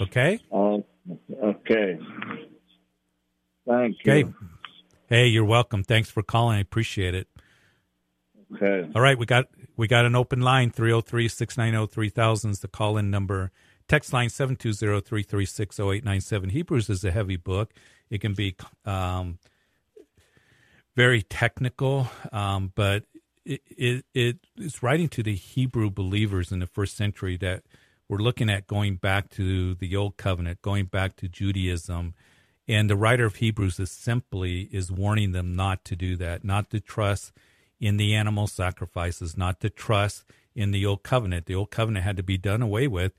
Okay? 0.00 0.38
Um, 0.52 0.84
okay. 1.42 1.98
Thank 3.66 3.96
you. 4.04 4.12
Okay. 4.12 4.24
Hey, 5.08 5.26
you're 5.26 5.44
welcome. 5.44 5.82
Thanks 5.82 6.10
for 6.10 6.22
calling. 6.22 6.58
I 6.58 6.60
appreciate 6.60 7.14
it. 7.14 7.28
Okay. 8.54 8.90
All 8.94 9.02
right, 9.02 9.18
we 9.18 9.26
got 9.26 9.48
we 9.76 9.86
got 9.86 10.04
an 10.04 10.16
open 10.16 10.40
line 10.40 10.70
303-690-3000 10.70 12.50
is 12.50 12.60
the 12.60 12.68
call 12.68 12.96
in 12.96 13.10
number. 13.10 13.52
Text 13.88 14.12
line 14.12 14.28
720-336-0897. 14.28 16.50
Hebrews 16.50 16.90
is 16.90 17.02
a 17.04 17.10
heavy 17.10 17.36
book. 17.36 17.72
It 18.10 18.20
can 18.20 18.34
be 18.34 18.54
um, 18.84 19.38
very 20.94 21.22
technical, 21.22 22.08
um, 22.30 22.72
but 22.74 23.04
it, 23.46 23.62
it, 23.66 24.04
it 24.12 24.36
is 24.58 24.82
writing 24.82 25.08
to 25.08 25.22
the 25.22 25.34
Hebrew 25.34 25.88
believers 25.90 26.52
in 26.52 26.58
the 26.58 26.66
first 26.66 26.98
century 26.98 27.38
that 27.38 27.62
we're 28.08 28.18
looking 28.18 28.50
at 28.50 28.66
going 28.66 28.96
back 28.96 29.30
to 29.30 29.74
the 29.74 29.96
old 29.96 30.18
covenant, 30.18 30.60
going 30.60 30.84
back 30.86 31.16
to 31.16 31.28
Judaism, 31.28 32.14
and 32.66 32.90
the 32.90 32.96
writer 32.96 33.24
of 33.24 33.36
Hebrews 33.36 33.80
is 33.80 33.90
simply 33.90 34.68
is 34.70 34.92
warning 34.92 35.32
them 35.32 35.54
not 35.54 35.82
to 35.86 35.96
do 35.96 36.14
that, 36.16 36.44
not 36.44 36.68
to 36.70 36.80
trust 36.80 37.32
in 37.80 37.96
the 37.96 38.14
animal 38.14 38.46
sacrifices, 38.46 39.36
not 39.36 39.60
to 39.60 39.70
trust 39.70 40.24
in 40.54 40.72
the 40.72 40.84
old 40.84 41.02
covenant. 41.02 41.46
The 41.46 41.54
old 41.54 41.70
covenant 41.70 42.04
had 42.04 42.18
to 42.18 42.22
be 42.22 42.36
done 42.36 42.60
away 42.60 42.88
with 42.88 43.12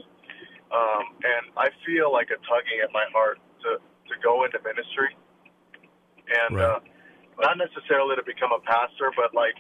Um, 0.73 1.04
and 1.23 1.44
I 1.56 1.68
feel 1.87 2.12
like 2.12 2.33
a 2.33 2.38
tugging 2.47 2.80
at 2.83 2.90
my 2.92 3.04
heart 3.12 3.38
to, 3.62 3.78
to 3.78 4.14
go 4.23 4.44
into 4.44 4.59
ministry, 4.64 5.12
and 6.28 6.56
right. 6.56 6.76
uh, 6.76 6.80
not 7.38 7.59
necessarily 7.59 8.16
to 8.16 8.25
become 8.25 8.50
a 8.50 8.62
pastor, 8.64 9.12
but 9.14 9.35
like 9.35 9.54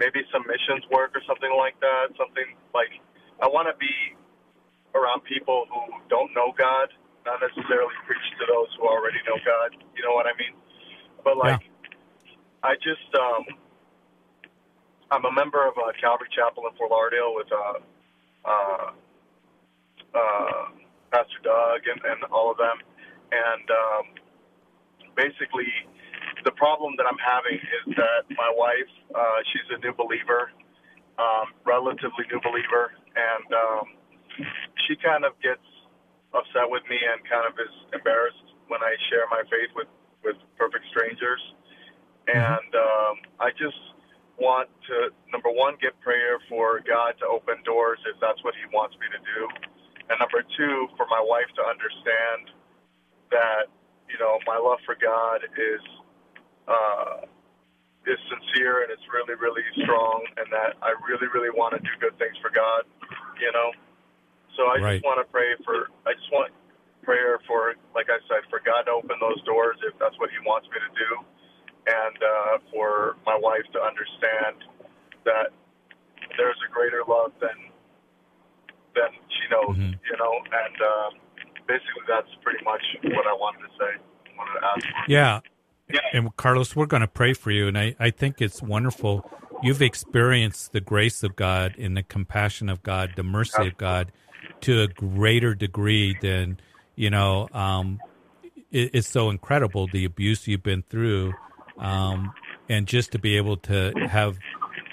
maybe 0.00 0.24
some 0.32 0.42
missions 0.46 0.82
work 0.90 1.14
or 1.14 1.22
something 1.26 1.52
like 1.54 1.78
that. 1.80 2.14
Something 2.18 2.56
like 2.74 2.90
I 3.38 3.46
want 3.46 3.68
to 3.70 3.76
be 3.78 4.16
around 4.96 5.22
people 5.24 5.68
who 5.70 6.00
don't 6.08 6.32
know 6.34 6.56
God, 6.56 6.88
not 7.28 7.38
necessarily 7.44 7.94
preach 8.08 8.26
to 8.40 8.44
those 8.48 8.70
who 8.78 8.88
already 8.88 9.20
know 9.28 9.38
God. 9.44 9.76
You 9.94 10.02
know 10.02 10.16
what 10.16 10.26
I 10.26 10.34
mean? 10.40 10.56
But 11.22 11.36
like, 11.36 11.60
yeah. 11.62 12.70
I 12.70 12.74
just 12.80 13.10
um, 13.14 13.44
I'm 15.10 15.24
a 15.24 15.32
member 15.32 15.62
of 15.66 15.74
uh, 15.78 15.92
Calvary 16.00 16.28
Chapel 16.34 16.64
in 16.66 16.74
Fort 16.76 16.90
Lauderdale 16.90 17.34
with 17.34 17.50
uh, 17.52 17.78
uh, 18.42 18.86
uh, 20.16 20.72
Pastor 21.12 21.40
Doug 21.44 21.84
and, 21.84 22.00
and 22.00 22.24
all 22.32 22.50
of 22.50 22.56
them, 22.56 22.80
and 23.32 23.66
um, 23.70 24.04
basically 25.14 25.68
the 26.44 26.52
problem 26.52 26.94
that 26.96 27.06
I'm 27.06 27.18
having 27.18 27.58
is 27.58 27.84
that 27.96 28.28
my 28.36 28.50
wife, 28.54 28.92
uh, 29.14 29.38
she's 29.52 29.68
a 29.74 29.78
new 29.82 29.94
believer, 29.94 30.52
um, 31.18 31.52
relatively 31.64 32.24
new 32.30 32.40
believer, 32.40 32.92
and 33.16 33.48
um, 33.52 33.84
she 34.86 34.96
kind 34.96 35.24
of 35.24 35.34
gets 35.40 35.64
upset 36.34 36.68
with 36.68 36.84
me 36.90 36.98
and 37.00 37.18
kind 37.24 37.48
of 37.48 37.56
is 37.56 37.74
embarrassed 37.96 38.46
when 38.68 38.82
I 38.82 38.94
share 39.08 39.24
my 39.30 39.42
faith 39.48 39.72
with 39.74 39.88
with 40.24 40.36
perfect 40.58 40.84
strangers. 40.90 41.40
Mm-hmm. 42.26 42.36
And 42.36 42.70
um, 42.74 43.14
I 43.38 43.50
just 43.54 43.78
want 44.36 44.68
to, 44.90 45.14
number 45.32 45.48
one, 45.48 45.78
get 45.80 45.94
prayer 46.02 46.42
for 46.48 46.82
God 46.82 47.14
to 47.22 47.26
open 47.26 47.62
doors 47.64 47.98
if 48.04 48.18
that's 48.20 48.42
what 48.42 48.54
He 48.58 48.66
wants 48.74 48.98
me 48.98 49.06
to 49.08 49.20
do. 49.22 49.40
And 50.08 50.18
number 50.22 50.42
two, 50.56 50.88
for 50.96 51.06
my 51.10 51.18
wife 51.18 51.50
to 51.58 51.62
understand 51.66 52.54
that, 53.30 53.66
you 54.06 54.18
know, 54.22 54.38
my 54.46 54.56
love 54.56 54.78
for 54.86 54.94
God 54.94 55.42
is, 55.42 55.82
uh, 56.68 57.26
is 58.06 58.18
sincere 58.30 58.86
and 58.86 58.90
it's 58.94 59.02
really, 59.10 59.34
really 59.34 59.66
strong, 59.82 60.22
and 60.38 60.46
that 60.54 60.78
I 60.78 60.94
really, 61.10 61.26
really 61.34 61.50
want 61.50 61.74
to 61.74 61.82
do 61.82 61.90
good 61.98 62.14
things 62.18 62.38
for 62.38 62.54
God, 62.54 62.86
you 63.42 63.50
know. 63.50 63.74
So 64.54 64.70
I 64.70 64.78
right. 64.78 64.94
just 64.96 65.04
want 65.04 65.18
to 65.18 65.26
pray 65.28 65.58
for. 65.66 65.90
I 66.06 66.14
just 66.14 66.30
want 66.30 66.54
prayer 67.02 67.38
for, 67.46 67.74
like 67.94 68.06
I 68.10 68.18
said, 68.26 68.46
for 68.50 68.62
God 68.62 68.86
to 68.86 68.92
open 68.98 69.18
those 69.20 69.42
doors 69.42 69.76
if 69.86 69.94
that's 69.98 70.18
what 70.18 70.30
He 70.30 70.38
wants 70.46 70.66
me 70.70 70.78
to 70.78 70.92
do, 70.94 71.10
and 71.86 72.18
uh, 72.18 72.54
for 72.70 73.18
my 73.26 73.36
wife 73.36 73.66
to 73.74 73.80
understand 73.82 74.62
that 75.26 75.50
there's 76.38 76.58
a 76.62 76.70
greater 76.70 77.02
love 77.06 77.34
than 77.42 77.65
than 78.96 79.12
she 79.28 79.44
knows, 79.52 79.76
mm-hmm. 79.76 80.00
you 80.00 80.16
know. 80.16 80.32
And 80.50 80.76
uh, 80.80 81.10
basically, 81.68 82.08
that's 82.08 82.32
pretty 82.42 82.64
much 82.64 82.82
what 83.04 83.26
I 83.26 83.34
wanted 83.34 83.60
to 83.68 83.72
say. 83.78 83.92
Wanted 84.36 84.60
to 84.60 84.66
ask. 84.66 84.86
Yeah. 85.08 85.40
Yeah. 85.92 86.00
And 86.12 86.34
Carlos, 86.36 86.74
we're 86.74 86.86
going 86.86 87.02
to 87.02 87.06
pray 87.08 87.32
for 87.32 87.52
you, 87.52 87.68
and 87.68 87.78
I, 87.78 87.94
I 88.00 88.10
think 88.10 88.42
it's 88.42 88.60
wonderful. 88.60 89.30
You've 89.62 89.82
experienced 89.82 90.72
the 90.72 90.80
grace 90.80 91.22
of 91.22 91.36
God 91.36 91.76
and 91.78 91.96
the 91.96 92.02
compassion 92.02 92.68
of 92.68 92.82
God, 92.82 93.12
the 93.14 93.22
mercy 93.22 93.68
of 93.68 93.78
God 93.78 94.10
to 94.62 94.82
a 94.82 94.88
greater 94.88 95.54
degree 95.54 96.16
than 96.20 96.58
you 96.94 97.10
know. 97.10 97.48
Um, 97.52 98.00
it, 98.72 98.90
it's 98.94 99.08
so 99.08 99.30
incredible 99.30 99.86
the 99.86 100.04
abuse 100.04 100.48
you've 100.48 100.62
been 100.62 100.82
through, 100.82 101.34
um, 101.78 102.32
and 102.68 102.86
just 102.86 103.12
to 103.12 103.18
be 103.18 103.36
able 103.36 103.56
to 103.58 103.92
have 104.10 104.38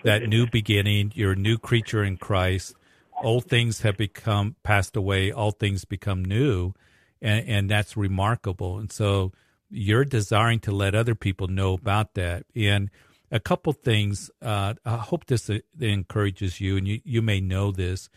that 0.04 0.28
new 0.28 0.48
beginning. 0.48 1.12
You're 1.16 1.34
a 1.34 1.36
new 1.36 1.58
creature 1.58 2.04
in 2.04 2.18
Christ. 2.18 2.76
Old 3.24 3.46
things 3.46 3.82
have 3.82 3.98
become 3.98 4.56
passed 4.64 4.96
away. 4.96 5.32
All 5.32 5.52
things 5.52 5.86
become 5.86 6.24
new, 6.24 6.74
and 7.22 7.48
and 7.48 7.70
that's 7.70 7.98
remarkable. 7.98 8.80
And 8.80 8.92
so 8.92 9.32
you're 9.70 10.06
desiring 10.06 10.60
to 10.60 10.72
let 10.72 10.94
other 10.94 11.16
people 11.16 11.48
know 11.48 11.74
about 11.74 12.14
that. 12.14 12.46
And 12.56 12.90
a 13.32 13.40
couple 13.40 13.74
things. 13.74 14.30
Uh, 14.42 14.76
I 14.86 14.98
hope 14.98 15.26
this 15.26 15.50
uh, 15.50 15.60
encourages 15.80 16.62
you, 16.62 16.78
and 16.78 16.88
you 16.88 17.02
you 17.04 17.22
may 17.22 17.42
know 17.42 17.72
this 17.72 18.10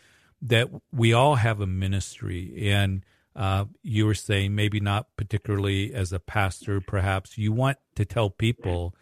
that 0.42 0.68
we 0.92 1.12
all 1.12 1.36
have 1.36 1.60
a 1.60 1.66
ministry 1.66 2.70
and. 2.70 3.04
Uh, 3.34 3.66
you 3.82 4.06
were 4.06 4.14
saying 4.14 4.54
maybe 4.54 4.80
not 4.80 5.08
particularly 5.18 5.92
as 5.92 6.10
a 6.10 6.18
pastor, 6.18 6.80
perhaps 6.80 7.36
you 7.36 7.52
want 7.52 7.76
to 7.94 8.02
tell 8.02 8.30
people 8.30 8.94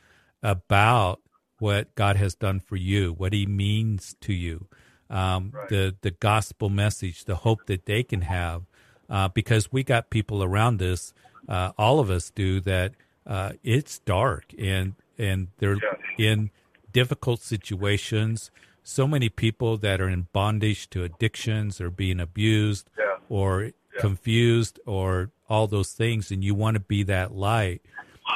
about 0.42 1.20
what 1.60 1.94
God 1.94 2.16
has 2.16 2.34
done 2.34 2.60
for 2.60 2.74
you, 2.74 3.12
what 3.12 3.32
He 3.32 3.46
means 3.46 4.16
to 4.22 4.32
you, 4.32 4.68
um, 5.10 5.52
right. 5.54 5.68
the 5.68 5.94
the 6.00 6.10
gospel 6.10 6.68
message, 6.70 7.24
the 7.24 7.36
hope 7.36 7.66
that 7.66 7.86
they 7.86 8.02
can 8.02 8.22
have, 8.22 8.62
uh, 9.08 9.28
because 9.28 9.72
we 9.72 9.82
got 9.82 10.10
people 10.10 10.42
around 10.42 10.82
us, 10.82 11.12
uh, 11.48 11.72
all 11.78 12.00
of 12.00 12.10
us 12.10 12.30
do 12.30 12.60
that. 12.60 12.92
Uh, 13.26 13.52
it's 13.62 14.00
dark 14.00 14.44
and 14.58 14.94
and 15.16 15.48
they're 15.58 15.76
yeah. 15.76 16.26
in 16.30 16.50
difficult 16.92 17.40
situations. 17.40 18.50
So 18.82 19.06
many 19.06 19.30
people 19.30 19.78
that 19.78 20.00
are 20.00 20.08
in 20.10 20.28
bondage 20.32 20.90
to 20.90 21.04
addictions 21.04 21.80
or 21.80 21.88
being 21.90 22.20
abused 22.20 22.90
yeah. 22.98 23.16
or 23.30 23.64
yeah. 23.64 23.70
confused 23.98 24.78
or 24.84 25.30
all 25.48 25.66
those 25.66 25.92
things, 25.92 26.30
and 26.30 26.44
you 26.44 26.54
want 26.54 26.74
to 26.74 26.80
be 26.80 27.02
that 27.04 27.34
light. 27.34 27.80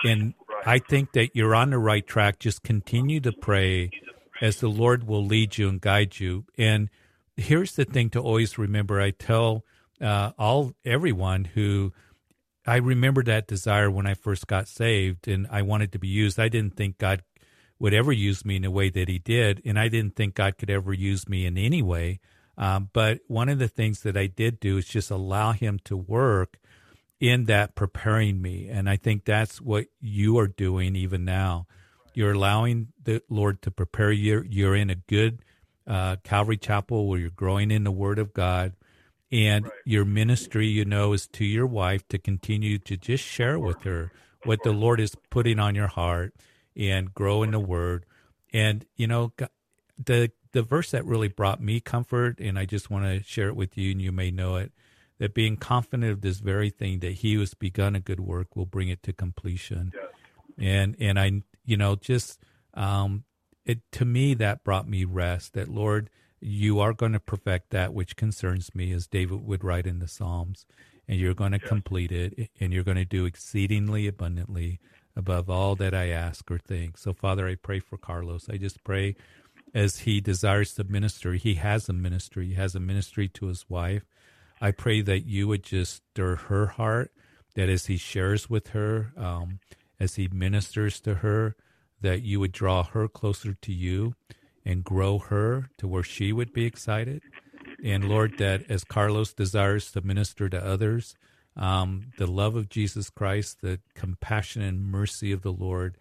And 0.05 0.35
I 0.65 0.79
think 0.79 1.13
that 1.13 1.35
you're 1.35 1.55
on 1.55 1.71
the 1.71 1.79
right 1.79 2.07
track. 2.07 2.39
Just 2.39 2.63
continue 2.63 3.21
to 3.21 3.33
pray 3.33 3.91
as 4.41 4.57
the 4.57 4.69
Lord 4.69 5.07
will 5.07 5.25
lead 5.25 5.59
you 5.59 5.69
and 5.69 5.81
guide 5.81 6.19
you. 6.21 6.45
And 6.57 6.91
here's 7.37 7.75
the 7.75 7.85
thing 7.85 8.11
to 8.11 8.21
always 8.21 8.59
remember. 8.59 9.01
I 9.01 9.11
tell 9.11 9.65
uh, 10.01 10.33
all 10.39 10.75
everyone 10.85 11.45
who 11.45 11.93
I 12.67 12.77
remember 12.77 13.23
that 13.25 13.47
desire 13.47 13.91
when 13.91 14.07
I 14.07 14.15
first 14.15 14.47
got 14.47 14.69
saved 14.69 15.27
and 15.27 15.47
I 15.51 15.63
wanted 15.63 15.93
to 15.93 15.99
be 15.99 16.09
used. 16.09 16.39
I 16.39 16.49
didn't 16.49 16.77
think 16.77 16.99
God 16.99 17.23
would 17.79 17.95
ever 17.95 18.13
use 18.13 18.45
me 18.45 18.57
in 18.57 18.63
the 18.63 18.71
way 18.71 18.91
that 18.91 19.09
He 19.09 19.19
did, 19.19 19.63
and 19.65 19.79
I 19.79 19.89
didn't 19.89 20.17
think 20.17 20.35
God 20.35 20.59
could 20.59 20.69
ever 20.69 20.93
use 20.93 21.29
me 21.29 21.47
in 21.47 21.57
any 21.57 21.81
way. 21.81 22.21
Um, 22.57 22.91
but 22.93 23.21
one 23.29 23.49
of 23.49 23.59
the 23.59 23.69
things 23.69 24.03
that 24.03 24.17
I 24.17 24.27
did 24.27 24.59
do 24.59 24.79
is 24.79 24.87
just 24.87 25.11
allow 25.11 25.53
Him 25.53 25.79
to 25.85 25.97
work 25.97 26.59
in 27.21 27.45
that 27.45 27.75
preparing 27.75 28.43
me. 28.43 28.69
And 28.69 28.89
I 28.91 28.97
think 28.97 29.25
that's 29.25 29.61
what 29.61 29.87
you 30.01 30.39
are 30.39 30.49
doing 30.49 30.97
even 30.97 31.25
now. 31.25 31.67
You're 32.19 32.33
allowing 32.33 32.89
the 33.01 33.23
Lord 33.29 33.63
to 33.63 33.71
prepare 33.71 34.11
you. 34.11 34.45
You're 34.45 34.75
in 34.75 34.91
a 34.91 34.97
good 34.97 35.39
uh, 35.87 36.17
Calvary 36.25 36.57
Chapel 36.57 37.07
where 37.07 37.21
you're 37.21 37.31
growing 37.31 37.71
in 37.71 37.85
the 37.85 37.93
Word 37.93 38.19
of 38.19 38.35
God. 38.35 38.73
And 39.31 39.67
right. 39.67 39.73
your 39.85 40.05
ministry, 40.05 40.67
you 40.67 40.85
know, 40.85 41.13
is 41.13 41.29
to 41.29 41.45
your 41.45 41.69
wife 41.69 42.09
to 42.09 42.19
continue 42.19 42.79
to 42.79 42.97
just 42.97 43.23
share 43.23 43.57
with 43.57 43.85
her 43.85 44.11
what 44.43 44.65
the 44.65 44.73
Lord 44.73 44.99
is 44.99 45.15
putting 45.31 45.61
on 45.61 45.77
your 45.77 45.87
heart 45.87 46.35
and 46.75 47.15
grow 47.15 47.45
in 47.45 47.53
the 47.53 47.61
Word. 47.61 48.05
And, 48.53 48.85
you 48.97 49.07
know, 49.07 49.33
the 49.97 50.33
the 50.51 50.63
verse 50.63 50.91
that 50.91 51.05
really 51.05 51.29
brought 51.29 51.63
me 51.63 51.79
comfort, 51.79 52.41
and 52.41 52.59
I 52.59 52.65
just 52.65 52.91
want 52.91 53.05
to 53.05 53.23
share 53.23 53.47
it 53.47 53.55
with 53.55 53.79
you, 53.79 53.93
and 53.93 54.03
you 54.03 54.11
may 54.11 54.33
know 54.33 54.57
it 54.57 54.73
that 55.19 55.35
being 55.35 55.57
confident 55.57 56.11
of 56.11 56.23
this 56.23 56.41
very 56.41 56.71
thing 56.71 56.99
that 56.99 57.13
he 57.13 57.35
who 57.35 57.41
has 57.41 57.55
begun 57.55 57.95
a 57.95 58.01
good 58.01 58.19
work 58.19 58.57
will 58.57 58.67
bring 58.67 58.89
it 58.89 59.05
to 59.05 59.13
completion. 59.13 59.93
Yes. 59.95 60.05
And 60.59 60.97
and 60.99 61.21
I 61.21 61.43
you 61.69 61.77
know 61.77 61.95
just 61.95 62.41
um 62.75 63.25
it 63.65 63.81
to 63.93 64.05
me 64.05 64.35
that 64.35 64.65
brought 64.65 64.89
me 64.89 65.05
rest 65.05 65.53
that 65.53 65.69
Lord 65.69 66.11
you 66.41 66.81
are 66.81 66.93
going 66.93 67.13
to 67.13 67.21
perfect 67.21 67.71
that 67.71 67.93
which 67.93 68.17
concerns 68.17 68.75
me 68.75 68.93
as 68.93 69.07
David 69.07 69.45
would 69.45 69.65
write 69.65 69.87
in 69.87 69.99
the 69.99 70.09
Psalms 70.09 70.67
and 71.07 71.19
you're 71.19 71.35
going 71.35 71.53
to 71.53 71.59
yes. 71.61 71.69
complete 71.69 72.13
it 72.13 72.51
and 72.61 72.73
you're 72.73 72.85
going 72.85 72.97
to 72.97 73.05
do 73.05 73.27
exceedingly 73.27 74.07
abundantly 74.07 74.81
above 75.17 75.51
all 75.51 75.75
that 75.75 75.95
I 75.95 76.09
ask 76.09 76.49
or 76.51 76.59
think. 76.59 76.97
So 76.97 77.13
Father 77.13 77.49
I 77.49 77.57
pray 77.57 77.81
for 77.81 77.99
Carlos. 77.99 78.49
I 78.49 78.57
just 78.57 78.83
pray 78.85 79.17
as 79.75 80.01
he 80.01 80.21
desires 80.21 80.75
to 80.75 80.85
minister. 80.85 81.35
He 81.35 81.55
has 81.55 81.89
a 81.89 81.93
ministry. 81.93 82.49
He 82.49 82.55
has 82.55 82.75
a 82.75 82.81
ministry 82.81 83.29
to 83.29 83.47
his 83.47 83.69
wife. 83.69 84.05
I 84.61 84.71
pray 84.71 85.03
that 85.03 85.27
you 85.27 85.49
would 85.49 85.63
just 85.63 86.03
stir 86.13 86.37
her 86.37 86.67
heart, 86.67 87.13
that 87.55 87.69
as 87.69 87.87
he 87.87 87.97
shares 87.97 88.49
with 88.49 88.69
her, 88.69 89.13
um, 89.17 89.61
as 90.01 90.15
he 90.15 90.29
ministers 90.29 91.01
to 91.01 91.17
her, 91.17 91.57
that 92.01 92.23
you 92.23 92.41
would 92.41 92.53
draw 92.53 92.83
her 92.85 93.09
closer 93.09 93.55
to 93.55 93.73
you 93.73 94.15
and 94.65 94.85
grow 94.85 95.19
her 95.19 95.71
to 95.79 95.89
where 95.89 96.03
she 96.03 96.33
would 96.33 96.53
be 96.53 96.65
excited. 96.65 97.23
And 97.83 98.09
Lord, 98.09 98.39
that 98.39 98.71
as 98.71 98.85
Carlos 98.85 99.33
desires 99.33 99.91
to 99.93 100.01
minister 100.01 100.49
to 100.49 100.65
others, 100.65 101.15
um, 101.57 102.13
the 102.19 102.27
love 102.27 102.55
of 102.55 102.69
Jesus 102.69 103.11
Christ, 103.11 103.63
the 103.63 103.81
compassion 103.95 104.63
and 104.63 104.91
mercy 104.91 105.33
of 105.33 105.43
the 105.43 105.53
Lord, 105.53 105.97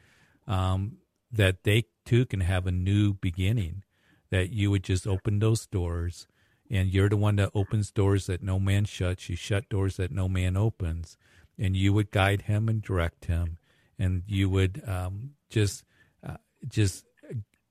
um, 0.48 0.98
that 1.32 1.64
they 1.64 1.86
too 2.06 2.26
can 2.26 2.42
have 2.42 2.68
a 2.68 2.72
new 2.72 3.14
beginning, 3.14 3.84
that 4.30 4.52
you 4.52 4.70
would 4.72 4.84
just 4.84 5.08
open 5.08 5.40
those 5.40 5.66
doors 5.66 6.28
and 6.70 6.94
you're 6.94 7.10
the 7.10 7.18
one 7.18 7.38
that 7.38 7.52
opens 7.54 7.92
doors 7.92 8.28
that 8.28 8.44
no 8.44 8.60
man 8.60 8.86
shuts. 8.86 9.30
You 9.30 9.36
shut 9.36 9.70
doors 9.70 9.98
that 9.98 10.12
no 10.12 10.28
man 10.28 10.58
opens, 10.58 11.18
and 11.58 11.76
you 11.76 11.94
would 11.94 12.12
guide 12.12 12.44
him 12.44 12.68
and 12.68 12.82
direct 12.82 13.26
him, 13.26 13.58
and 14.00 14.24
you 14.28 14.50
would 14.50 14.82
um, 14.88 15.32
just 15.50 15.84
uh, 16.26 16.38
just 16.68 17.06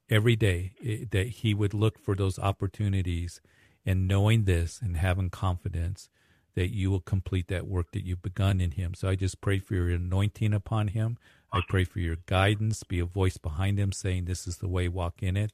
every 0.08 0.36
day 0.36 0.72
eh, 0.84 1.04
that 1.10 1.28
he 1.28 1.54
would 1.54 1.74
look 1.74 1.98
for 1.98 2.14
those 2.14 2.38
opportunities, 2.38 3.40
and 3.84 4.08
knowing 4.08 4.44
this 4.44 4.80
and 4.82 4.96
having 4.96 5.30
confidence 5.30 6.08
that 6.54 6.74
you 6.74 6.90
will 6.90 7.00
complete 7.00 7.48
that 7.48 7.66
work 7.66 7.92
that 7.92 8.04
you've 8.04 8.22
begun 8.22 8.60
in 8.60 8.72
him. 8.72 8.94
So 8.94 9.08
I 9.08 9.14
just 9.14 9.40
pray 9.40 9.58
for 9.58 9.74
your 9.74 9.90
anointing 9.90 10.54
upon 10.54 10.88
him. 10.88 11.18
I 11.52 11.60
pray 11.68 11.84
for 11.84 12.00
your 12.00 12.16
guidance, 12.26 12.82
be 12.82 12.98
a 12.98 13.04
voice 13.04 13.36
behind 13.36 13.78
him 13.78 13.92
saying, 13.92 14.24
This 14.24 14.46
is 14.46 14.58
the 14.58 14.68
way, 14.68 14.88
walk 14.88 15.22
in 15.22 15.36
it. 15.36 15.52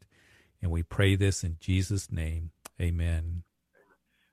And 0.63 0.71
we 0.71 0.83
pray 0.83 1.17
this 1.17 1.43
in 1.43 1.57
Jesus' 1.61 2.11
name. 2.11 2.53
Amen. 2.81 3.43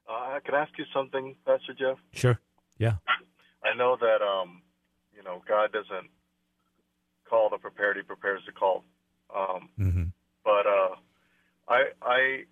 Uh, 0.07 0.39
can 0.45 0.55
I 0.55 0.61
ask 0.61 0.71
you 0.77 0.85
something, 0.93 1.35
Pastor 1.45 1.73
Jeff? 1.73 1.97
Sure. 2.13 2.39
Yeah. 2.77 2.95
I 3.63 3.75
know 3.75 3.97
that 3.99 4.21
um, 4.23 4.61
you 5.13 5.23
know 5.23 5.41
God 5.47 5.71
doesn't 5.71 6.09
call 7.29 7.49
the 7.49 7.57
prepared; 7.57 7.97
He 7.97 8.03
prepares 8.03 8.41
the 8.45 8.51
call. 8.51 8.83
Um, 9.35 9.69
mm-hmm. 9.79 10.03
But 10.43 10.65
uh, 10.65 10.95
I, 11.67 11.83
I, 12.01 12.43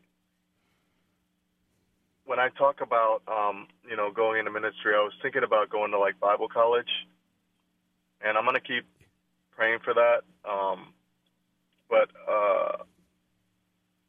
when 2.25 2.39
I 2.39 2.49
talk 2.49 2.81
about 2.81 3.21
um, 3.27 3.67
you 3.89 3.95
know 3.95 4.11
going 4.11 4.39
into 4.39 4.51
ministry, 4.51 4.93
I 4.95 4.99
was 4.99 5.13
thinking 5.21 5.43
about 5.43 5.69
going 5.69 5.91
to 5.91 5.99
like 5.99 6.19
Bible 6.19 6.47
college, 6.47 6.91
and 8.21 8.37
I'm 8.37 8.45
gonna 8.45 8.59
keep 8.59 8.85
praying 9.51 9.79
for 9.83 9.93
that. 9.93 10.21
Um, 10.49 10.93
but 11.89 12.09
uh, 12.29 12.83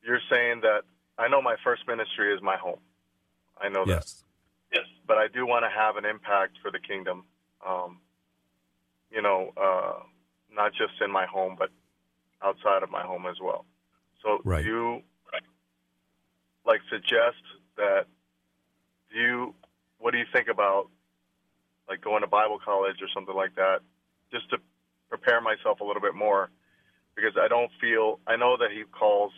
you're 0.02 0.20
saying 0.30 0.60
that 0.62 0.82
I 1.18 1.28
know 1.28 1.40
my 1.40 1.56
first 1.64 1.86
ministry 1.86 2.34
is 2.34 2.42
my 2.42 2.56
home. 2.56 2.80
I 3.60 3.68
know 3.68 3.84
yes. 3.86 4.24
that. 4.72 4.80
Yes. 4.80 4.86
But 5.06 5.18
I 5.18 5.28
do 5.28 5.46
want 5.46 5.64
to 5.64 5.70
have 5.70 5.96
an 5.96 6.04
impact 6.04 6.58
for 6.62 6.70
the 6.70 6.78
kingdom. 6.78 7.24
Um, 7.66 8.00
you 9.10 9.22
know, 9.22 9.52
uh, 9.56 10.02
not 10.52 10.72
just 10.72 11.00
in 11.00 11.10
my 11.10 11.26
home, 11.26 11.56
but 11.58 11.70
outside 12.42 12.82
of 12.82 12.90
my 12.90 13.02
home 13.02 13.26
as 13.26 13.36
well. 13.42 13.64
So 14.22 14.38
right. 14.44 14.64
do 14.64 14.68
you 14.68 15.02
like 16.66 16.80
suggest 16.90 17.42
that 17.76 18.06
do 19.12 19.18
you 19.18 19.54
what 19.98 20.10
do 20.12 20.18
you 20.18 20.26
think 20.32 20.48
about 20.48 20.88
like 21.88 22.00
going 22.00 22.22
to 22.22 22.26
Bible 22.26 22.58
college 22.62 22.96
or 23.00 23.08
something 23.14 23.34
like 23.34 23.54
that 23.54 23.80
just 24.30 24.50
to 24.50 24.58
prepare 25.08 25.40
myself 25.40 25.80
a 25.80 25.84
little 25.84 26.02
bit 26.02 26.14
more 26.14 26.50
because 27.14 27.32
I 27.40 27.48
don't 27.48 27.70
feel 27.80 28.20
I 28.26 28.36
know 28.36 28.56
that 28.58 28.70
he 28.70 28.84
calls 28.84 29.32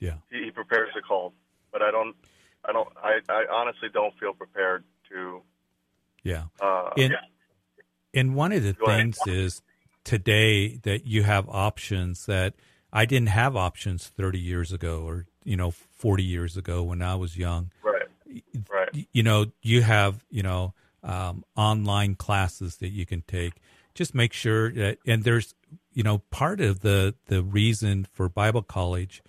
yeah. 0.00 0.14
He, 0.30 0.44
he 0.44 0.50
prepares 0.50 0.90
the 0.94 1.02
call, 1.02 1.32
but 1.72 1.82
I 1.82 1.90
don't. 1.90 2.14
I 2.64 2.72
don't. 2.72 2.88
I, 3.02 3.18
I 3.28 3.44
honestly 3.52 3.88
don't 3.92 4.16
feel 4.18 4.32
prepared 4.32 4.84
to. 5.10 5.42
Yeah. 6.22 6.44
Uh, 6.60 6.90
and, 6.96 7.12
yeah. 7.12 8.20
and 8.20 8.34
one 8.34 8.52
of 8.52 8.62
the 8.62 8.72
Go 8.72 8.86
things 8.86 9.18
ahead. 9.26 9.38
is 9.38 9.62
today 10.08 10.78
that 10.84 11.06
you 11.06 11.22
have 11.22 11.46
options 11.50 12.24
that 12.24 12.54
I 12.90 13.04
didn't 13.04 13.28
have 13.28 13.54
options 13.56 14.06
30 14.06 14.38
years 14.38 14.72
ago 14.72 15.02
or 15.06 15.26
you 15.44 15.54
know 15.56 15.70
40 15.70 16.22
years 16.24 16.56
ago 16.56 16.82
when 16.82 17.02
I 17.02 17.14
was 17.14 17.36
young. 17.36 17.70
Right. 17.82 18.08
Right. 18.70 19.06
You 19.12 19.22
know, 19.22 19.46
you 19.60 19.82
have 19.82 20.24
you 20.30 20.42
know 20.42 20.72
um, 21.02 21.44
online 21.56 22.14
classes 22.14 22.76
that 22.78 22.88
you 22.88 23.04
can 23.04 23.22
take. 23.28 23.54
Just 23.94 24.14
make 24.14 24.32
sure 24.32 24.72
that, 24.72 24.98
and 25.06 25.24
there's 25.24 25.54
you 25.92 26.02
know 26.02 26.18
part 26.30 26.60
of 26.62 26.80
the 26.80 27.14
the 27.26 27.42
reason 27.42 28.06
for 28.10 28.30
Bible 28.30 28.62
college 28.62 29.22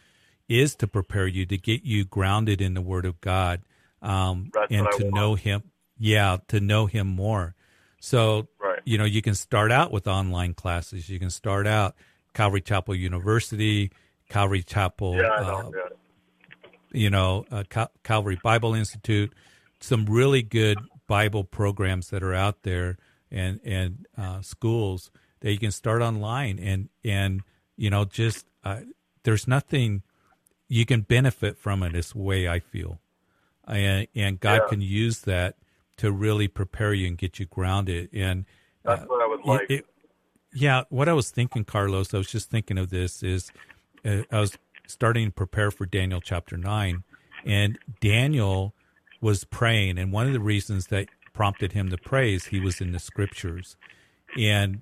is 0.47 0.75
to 0.75 0.87
prepare 0.87 1.27
you 1.27 1.45
to 1.45 1.57
get 1.57 1.83
you 1.83 2.05
grounded 2.05 2.61
in 2.61 2.73
the 2.73 2.81
Word 2.81 3.05
of 3.05 3.19
God. 3.19 3.61
um, 4.01 4.49
and 4.71 4.87
to 4.97 5.11
know 5.11 5.35
him. 5.35 5.63
Yeah, 5.97 6.37
to 6.47 6.61
know 6.61 6.85
him 6.85 7.07
more. 7.07 7.55
So. 7.99 8.47
You 8.89 8.97
know, 8.97 9.05
you 9.05 9.21
can 9.21 9.35
start 9.35 9.71
out 9.71 9.91
with 9.91 10.07
online 10.07 10.55
classes. 10.55 11.09
You 11.09 11.19
can 11.19 11.29
start 11.29 11.67
out 11.67 11.95
Calvary 12.33 12.61
Chapel 12.61 12.95
University, 12.95 13.91
Calvary 14.29 14.63
Chapel, 14.63 15.15
Yeah, 15.15 15.27
uh, 15.29 15.69
you 16.91 17.11
know, 17.11 17.45
uh, 17.51 17.63
Cal- 17.69 17.91
Calvary 18.03 18.39
Bible 18.41 18.73
Institute, 18.73 19.31
some 19.79 20.07
really 20.07 20.41
good 20.41 20.79
Bible 21.05 21.43
programs 21.43 22.09
that 22.09 22.23
are 22.23 22.33
out 22.33 22.63
there, 22.63 22.97
and 23.29 23.59
and 23.63 24.07
uh, 24.17 24.41
schools 24.41 25.11
that 25.41 25.51
you 25.51 25.59
can 25.59 25.71
start 25.71 26.01
online, 26.01 26.57
and 26.57 26.89
and 27.05 27.41
you 27.77 27.91
know, 27.91 28.05
just 28.05 28.47
uh, 28.63 28.79
there's 29.21 29.47
nothing 29.47 30.01
you 30.67 30.83
can 30.87 31.01
benefit 31.01 31.59
from 31.59 31.83
it. 31.83 31.95
Is 31.95 32.13
the 32.13 32.17
way 32.17 32.47
I 32.47 32.57
feel, 32.59 32.99
and 33.67 34.07
and 34.15 34.39
God 34.39 34.61
Yeah. 34.63 34.69
can 34.69 34.81
use 34.81 35.21
that 35.21 35.57
to 35.97 36.11
really 36.11 36.47
prepare 36.47 36.91
you 36.91 37.05
and 37.07 37.19
get 37.19 37.37
you 37.37 37.45
grounded. 37.45 38.09
And 38.13 38.45
That's 38.83 39.05
what 39.07 39.21
I 39.21 39.27
would 39.27 39.41
like. 39.45 39.61
it- 39.69 39.79
it- 39.79 39.85
yeah, 40.51 40.83
what 40.89 41.07
I 41.07 41.13
was 41.13 41.29
thinking, 41.29 41.63
Carlos, 41.65 42.13
I 42.13 42.17
was 42.17 42.31
just 42.31 42.49
thinking 42.49 42.77
of 42.77 42.89
this 42.89 43.21
is 43.21 43.51
uh, 44.05 44.23
I 44.31 44.39
was 44.39 44.57
starting 44.87 45.27
to 45.27 45.31
prepare 45.31 45.69
for 45.71 45.85
Daniel 45.85 46.21
chapter 46.21 46.57
9, 46.57 47.03
and 47.43 47.77
Daniel 47.99 48.73
was 49.21 49.43
praying, 49.43 49.97
and 49.99 50.11
one 50.11 50.25
of 50.25 50.33
the 50.33 50.39
reasons 50.39 50.87
that 50.87 51.09
prompted 51.33 51.73
him 51.73 51.89
to 51.89 51.97
pray 51.97 52.33
is 52.33 52.45
he 52.47 52.59
was 52.59 52.81
in 52.81 52.91
the 52.93 52.99
scriptures. 52.99 53.75
And 54.35 54.81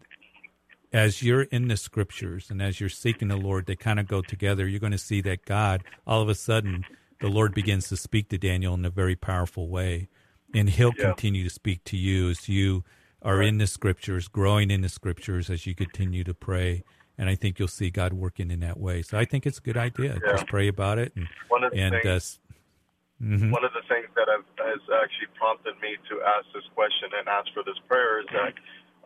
as 0.93 1.21
you're 1.23 1.43
in 1.43 1.67
the 1.67 1.77
scriptures 1.77 2.49
and 2.49 2.61
as 2.61 2.79
you're 2.79 2.89
seeking 2.89 3.27
the 3.27 3.37
Lord, 3.37 3.65
they 3.65 3.75
kind 3.75 3.99
of 3.99 4.07
go 4.07 4.21
together. 4.21 4.67
You're 4.67 4.79
going 4.79 4.91
to 4.93 4.97
see 4.97 5.19
that 5.21 5.43
God, 5.45 5.83
all 6.05 6.21
of 6.21 6.29
a 6.29 6.35
sudden, 6.35 6.85
the 7.19 7.29
Lord 7.29 7.53
begins 7.53 7.89
to 7.89 7.97
speak 7.97 8.29
to 8.29 8.37
Daniel 8.37 8.73
in 8.75 8.85
a 8.85 8.89
very 8.89 9.15
powerful 9.15 9.67
way. 9.69 10.07
And 10.53 10.69
he'll 10.69 10.93
Yeah. 10.97 11.05
continue 11.07 11.43
to 11.43 11.49
speak 11.49 11.83
to 11.85 11.97
you 11.97 12.29
as 12.29 12.47
you 12.47 12.83
are 13.21 13.41
in 13.41 13.57
the 13.57 13.67
scriptures, 13.67 14.27
growing 14.27 14.71
in 14.71 14.81
the 14.81 14.89
scriptures 14.89 15.49
as 15.49 15.65
you 15.65 15.75
continue 15.75 16.23
to 16.23 16.33
pray. 16.33 16.83
And 17.17 17.29
I 17.29 17.35
think 17.35 17.57
you'll 17.57 17.67
see 17.67 17.89
God 17.89 18.13
working 18.13 18.51
in 18.51 18.59
that 18.59 18.79
way. 18.79 19.01
So 19.01 19.17
I 19.17 19.25
think 19.25 19.45
it's 19.47 19.57
a 19.57 19.61
good 19.61 19.77
idea. 19.77 20.19
Yeah. 20.21 20.33
Just 20.33 20.47
pray 20.47 20.67
about 20.67 20.99
it. 20.99 21.13
And, 21.15 21.27
One 21.47 21.63
of 21.63 21.71
the 21.71 21.79
and 21.79 21.95
uh, 21.95 21.99
things, 22.03 22.39
mhm. 23.21 23.51
one 23.51 23.65
of 23.65 23.73
the 23.73 23.81
things 23.89 24.07
that 24.15 24.27
have, 24.29 24.45
has 24.61 24.81
actually 25.01 25.33
prompted 25.33 25.73
me 25.81 25.97
to 26.09 26.21
ask 26.21 26.45
this 26.53 26.63
question 26.75 27.09
and 27.17 27.27
ask 27.27 27.51
for 27.53 27.63
this 27.63 27.79
prayer 27.87 28.19
is 28.19 28.27
that 28.33 28.53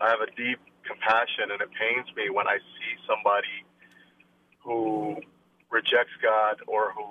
I 0.01 0.09
have 0.09 0.19
a 0.19 0.29
deep 0.35 0.59
compassion, 0.83 1.51
and 1.51 1.61
it 1.61 1.69
pains 1.71 2.07
me 2.17 2.29
when 2.29 2.47
I 2.47 2.57
see 2.57 2.91
somebody 3.07 3.63
who 4.59 5.15
rejects 5.69 6.11
God 6.21 6.57
or 6.67 6.91
who 6.91 7.07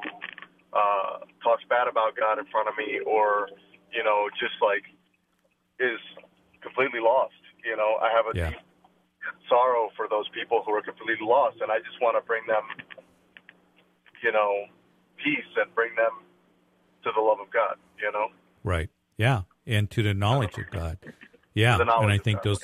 uh, 0.73 1.25
talks 1.43 1.65
bad 1.69 1.89
about 1.89 2.17
God 2.17 2.39
in 2.39 2.45
front 2.47 2.69
of 2.69 2.77
me, 2.77 3.01
or 3.07 3.49
you 3.91 4.05
know, 4.05 4.29
just 4.39 4.55
like 4.61 4.85
is 5.81 5.99
completely 6.63 7.01
lost. 7.01 7.35
You 7.65 7.77
know, 7.77 7.97
I 8.01 8.11
have 8.13 8.27
a 8.27 8.37
Yeah. 8.37 8.51
deep 8.51 8.61
sorrow 9.49 9.91
for 9.97 10.09
those 10.09 10.29
people 10.31 10.63
who 10.65 10.73
are 10.73 10.83
completely 10.83 11.27
lost, 11.27 11.61
and 11.61 11.71
I 11.71 11.79
just 11.81 12.01
want 12.01 12.17
to 12.17 12.27
bring 12.27 12.47
them, 12.47 12.63
you 14.23 14.33
know, 14.33 14.67
peace 15.17 15.51
and 15.57 15.75
bring 15.75 15.95
them 15.97 16.25
to 17.05 17.13
the 17.13 17.21
love 17.21 17.41
of 17.41 17.51
God. 17.51 17.77
You 18.01 18.11
know, 18.13 18.29
Right. 18.65 18.91
Yeah. 19.17 19.43
And 19.67 19.91
to 19.91 20.03
the 20.03 20.15
knowledge 20.15 20.57
of 20.57 20.71
God. 20.71 20.99
Yeah. 21.55 21.77
knowledge 21.77 22.03
And 22.05 22.13
I 22.13 22.19
think 22.19 22.39
God. 22.39 22.45
those 22.45 22.61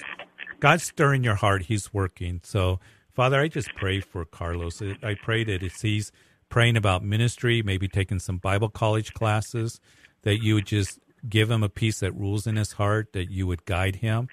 God's 0.61 0.85
stirring 0.85 1.23
your 1.23 1.35
heart. 1.35 1.65
He's 1.65 1.93
working. 1.93 2.41
So, 2.43 2.81
Father, 3.13 3.41
I 3.41 3.49
just 3.49 3.75
pray 3.75 4.01
for 4.01 4.25
Carlos. 4.25 4.81
I 5.03 5.15
pray 5.15 5.45
that 5.45 5.63
as 5.63 5.81
he's 5.83 6.13
praying 6.49 6.77
about 6.77 7.05
ministry, 7.05 7.63
maybe 7.63 7.89
taking 7.89 8.19
some 8.19 8.39
Bible 8.39 8.69
college 8.71 9.13
classes, 9.13 9.81
that 10.23 10.43
you 10.43 10.55
would 10.55 10.67
just 10.67 10.99
give 11.29 11.51
him 11.51 11.63
a 11.63 11.69
peace 11.69 12.01
that 12.01 12.13
rules 12.13 12.47
in 12.47 12.57
his 12.57 12.73
heart, 12.73 13.13
that 13.13 13.31
you 13.31 13.47
would 13.47 13.65
guide 13.65 13.97
him 13.97 14.29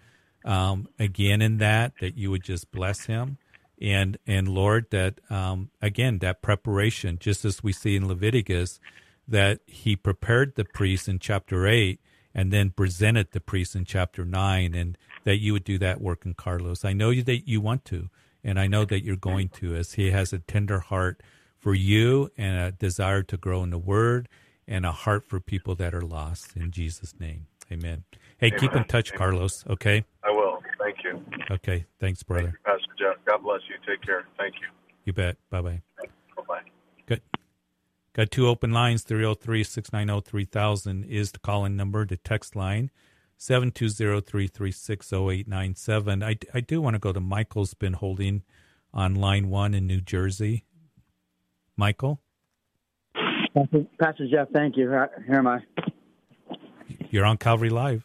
um, 0.45 0.87
again 0.99 1.41
in 1.41 1.57
that, 1.57 1.93
that 2.01 2.17
you 2.17 2.31
would 2.31 2.43
just 2.43 2.71
bless 2.71 3.05
him. 3.05 3.37
And, 3.81 4.17
and 4.25 4.47
Lord, 4.47 4.87
that 4.91 5.19
um, 5.29 5.69
again, 5.81 6.19
that 6.19 6.41
preparation, 6.41 7.17
just 7.19 7.43
as 7.43 7.63
we 7.63 7.73
see 7.73 7.95
in 7.95 8.07
Leviticus, 8.07 8.79
that 9.27 9.59
he 9.67 9.95
prepared 9.95 10.55
the 10.55 10.65
priest 10.65 11.07
in 11.07 11.19
chapter 11.19 11.67
8 11.67 11.99
and 12.35 12.51
then 12.51 12.71
presented 12.71 13.31
the 13.31 13.39
priest 13.39 13.75
in 13.75 13.85
chapter 13.85 14.25
9 14.25 14.73
and 14.73 14.97
that 15.23 15.39
you 15.39 15.53
would 15.53 15.63
do 15.63 15.77
that 15.77 16.01
work 16.01 16.25
in 16.25 16.33
Carlos. 16.33 16.83
I 16.83 16.93
know 16.93 17.13
that 17.13 17.47
you 17.47 17.61
want 17.61 17.85
to 17.85 18.09
and 18.43 18.59
I 18.59 18.67
know 18.67 18.85
that 18.85 19.03
you're 19.03 19.15
going 19.15 19.49
to 19.49 19.75
as 19.75 19.93
he 19.93 20.11
has 20.11 20.33
a 20.33 20.39
tender 20.39 20.79
heart 20.79 21.21
for 21.57 21.73
you 21.73 22.29
and 22.37 22.57
a 22.57 22.71
desire 22.71 23.23
to 23.23 23.37
grow 23.37 23.63
in 23.63 23.69
the 23.69 23.77
word 23.77 24.27
and 24.67 24.85
a 24.85 24.91
heart 24.91 25.25
for 25.27 25.39
people 25.39 25.75
that 25.75 25.93
are 25.93 26.01
lost 26.01 26.55
in 26.55 26.71
Jesus 26.71 27.13
name. 27.19 27.47
Amen. 27.71 28.03
Hey, 28.37 28.51
keep 28.51 28.73
in 28.75 28.83
touch 28.85 29.11
Amen. 29.11 29.17
Carlos, 29.17 29.63
okay? 29.69 30.05
I 30.23 30.31
will. 30.31 30.59
Thank 30.79 30.97
you, 31.03 31.23
Okay, 31.49 31.85
thanks 31.99 32.23
brother. 32.23 32.59
Pastor 32.65 32.91
Jeff. 32.99 33.15
God 33.25 33.43
bless 33.43 33.61
you. 33.69 33.75
Take 33.87 34.05
care. 34.05 34.25
Thank 34.37 34.55
you. 34.55 34.67
You 35.05 35.13
bet. 35.13 35.37
Bye-bye. 35.49 35.81
Bye 36.35 36.43
bye. 36.47 36.59
Good. 37.05 37.21
Got 38.13 38.31
two 38.31 38.47
open 38.47 38.71
lines 38.71 39.03
303 39.03 39.63
690 39.63 40.29
3000 40.29 41.03
is 41.05 41.31
the 41.31 41.39
call 41.39 41.65
in 41.65 41.75
number. 41.75 42.05
The 42.05 42.17
text 42.17 42.55
line 42.55 42.91
720 43.37 44.21
336 44.21 45.13
0897. 45.13 46.23
I, 46.23 46.37
I 46.53 46.59
do 46.59 46.81
want 46.81 46.95
to 46.95 46.99
go 46.99 47.11
to 47.11 47.19
Michael's 47.19 47.73
been 47.73 47.93
holding 47.93 48.43
on 48.93 49.15
line 49.15 49.49
one 49.49 49.73
in 49.73 49.87
New 49.87 50.01
Jersey. 50.01 50.65
Michael, 51.75 52.21
Pastor, 53.53 54.27
Jeff, 54.29 54.49
thank 54.51 54.77
you. 54.77 54.89
Here 54.89 55.09
am 55.29 55.47
I. 55.47 55.59
you're 57.11 57.25
on 57.25 57.37
Calvary 57.37 57.69
Live. 57.69 58.03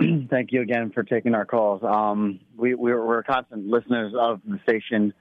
thank 0.30 0.50
you 0.50 0.60
again 0.60 0.90
for 0.92 1.04
taking 1.04 1.34
our 1.34 1.44
calls. 1.44 1.82
Um, 1.84 2.40
we, 2.56 2.74
we're, 2.74 3.04
we're 3.04 3.22
constant 3.22 3.66
listeners 3.68 4.12
of 4.18 4.40
the 4.44 4.58
station. 4.64 5.14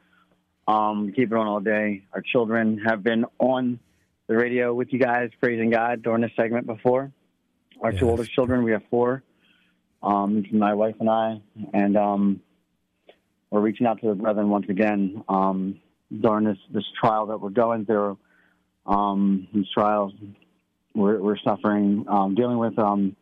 Um, 0.67 1.13
keep 1.15 1.31
it 1.31 1.37
on 1.37 1.45
all 1.45 1.59
day. 1.59 2.05
Our 2.13 2.21
children 2.21 2.79
have 2.87 3.03
been 3.03 3.25
on 3.37 3.79
the 4.27 4.35
radio 4.35 4.73
with 4.73 4.91
you 4.91 4.99
guys, 4.99 5.29
praising 5.39 5.69
God 5.69 6.01
during 6.01 6.21
this 6.21 6.31
segment 6.35 6.65
before. 6.65 7.11
Our 7.81 7.91
two 7.91 8.09
oldest 8.09 8.33
children, 8.33 8.63
we 8.63 8.71
have 8.71 8.83
four. 8.89 9.23
Um, 10.01 10.45
my 10.51 10.73
wife 10.73 10.95
and 10.99 11.09
I, 11.09 11.41
and 11.73 11.97
um, 11.97 12.41
we're 13.49 13.61
reaching 13.61 13.85
out 13.85 14.01
to 14.01 14.07
the 14.07 14.15
brethren 14.15 14.49
once 14.49 14.65
again 14.69 15.23
um, 15.27 15.79
during 16.21 16.45
this 16.45 16.57
this 16.73 16.85
trial 16.99 17.27
that 17.27 17.39
we're 17.39 17.49
going 17.49 17.85
through. 17.85 18.17
Um, 18.85 19.47
these 19.53 19.67
trials 19.73 20.13
we're, 20.95 21.19
we're 21.19 21.37
suffering, 21.37 22.05
um, 22.07 22.35
dealing 22.35 22.57
with 22.57 22.77
um, 22.77 23.15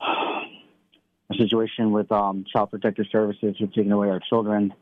a 0.00 1.34
situation 1.38 1.92
with 1.92 2.10
um, 2.12 2.44
Child 2.52 2.70
Protective 2.70 3.06
Services 3.10 3.56
who've 3.58 3.72
taken 3.72 3.92
away 3.92 4.08
our 4.08 4.20
children, 4.28 4.74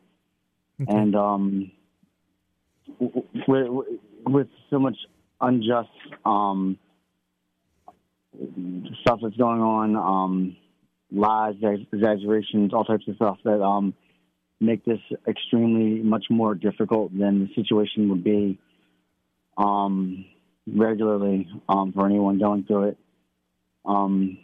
and 0.78 1.14
um, 1.14 1.70
w- 3.00 3.22
w- 3.46 3.70
with, 3.76 4.00
with 4.26 4.48
so 4.70 4.78
much 4.78 4.96
unjust 5.40 5.90
um, 6.24 6.78
stuff 9.02 9.20
that's 9.22 9.36
going 9.36 9.60
on, 9.60 9.96
um, 9.96 10.56
lies, 11.12 11.54
exaggerations, 11.92 12.72
all 12.72 12.84
types 12.84 13.06
of 13.06 13.14
stuff 13.16 13.38
that 13.44 13.62
um, 13.62 13.94
make 14.60 14.84
this 14.84 15.00
extremely 15.28 16.02
much 16.02 16.24
more 16.30 16.54
difficult 16.54 17.16
than 17.16 17.40
the 17.40 17.54
situation 17.54 18.08
would 18.08 18.24
be 18.24 18.58
um, 19.56 20.24
regularly 20.66 21.48
um, 21.68 21.92
for 21.92 22.06
anyone 22.06 22.38
going 22.38 22.64
through 22.64 22.88
it. 22.90 22.98
Um, 23.84 24.38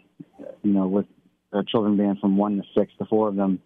you 0.62 0.72
know, 0.72 0.86
with 0.86 1.06
our 1.52 1.62
children 1.62 1.96
being 1.96 2.16
from 2.20 2.36
one 2.36 2.56
to 2.56 2.62
six, 2.76 2.92
the 2.98 3.04
four 3.06 3.28
of 3.28 3.36
them 3.36 3.60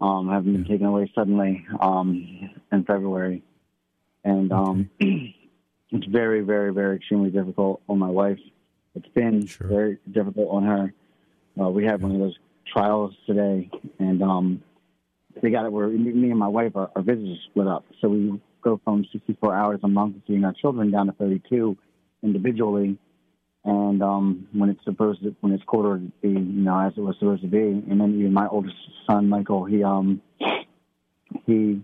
um, 0.00 0.28
have 0.28 0.44
been 0.44 0.64
taken 0.64 0.86
away 0.86 1.10
suddenly 1.14 1.66
um, 1.80 2.50
in 2.70 2.84
February, 2.84 3.42
and 4.24 4.52
um, 4.52 4.90
it's 5.00 6.06
very, 6.06 6.42
very, 6.42 6.72
very 6.72 6.96
extremely 6.96 7.30
difficult 7.30 7.80
on 7.88 7.98
my 7.98 8.08
wife. 8.10 8.38
It's 8.94 9.08
been 9.14 9.46
Sure. 9.46 9.66
very 9.66 9.98
difficult 10.10 10.48
on 10.50 10.64
her. 10.64 10.94
Uh, 11.60 11.68
we 11.70 11.84
had 11.84 12.00
one 12.02 12.12
of 12.12 12.18
those 12.18 12.36
trials 12.66 13.14
today, 13.26 13.70
and 13.98 14.22
um, 14.22 14.62
they 15.42 15.50
got 15.50 15.64
it 15.64 15.72
where 15.72 15.88
me 15.88 16.30
and 16.30 16.38
my 16.38 16.48
wife, 16.48 16.72
our, 16.76 16.90
our 16.94 17.02
visits 17.02 17.40
split 17.50 17.66
up. 17.66 17.84
So 18.00 18.08
we 18.08 18.40
go 18.68 18.80
from 18.84 19.04
64 19.12 19.54
hours 19.54 19.80
a 19.82 19.88
month 19.88 20.16
seeing 20.26 20.44
our 20.44 20.52
children 20.52 20.90
down 20.90 21.06
to 21.06 21.12
32 21.12 21.76
individually. 22.22 22.98
And 23.64 24.02
um, 24.02 24.48
when 24.52 24.70
it's 24.70 24.84
supposed 24.84 25.22
to, 25.22 25.34
when 25.40 25.52
it's 25.52 25.64
quarter 25.64 25.98
to 25.98 26.12
be, 26.22 26.28
you 26.28 26.34
know, 26.38 26.78
as 26.78 26.92
it 26.96 27.00
was 27.00 27.16
supposed 27.18 27.42
to 27.42 27.48
be. 27.48 27.58
And 27.58 28.00
then 28.00 28.18
even 28.18 28.32
my 28.32 28.46
oldest 28.46 28.76
son, 29.08 29.28
Michael, 29.28 29.64
he 29.64 29.82
um, 29.82 30.22
he 31.44 31.82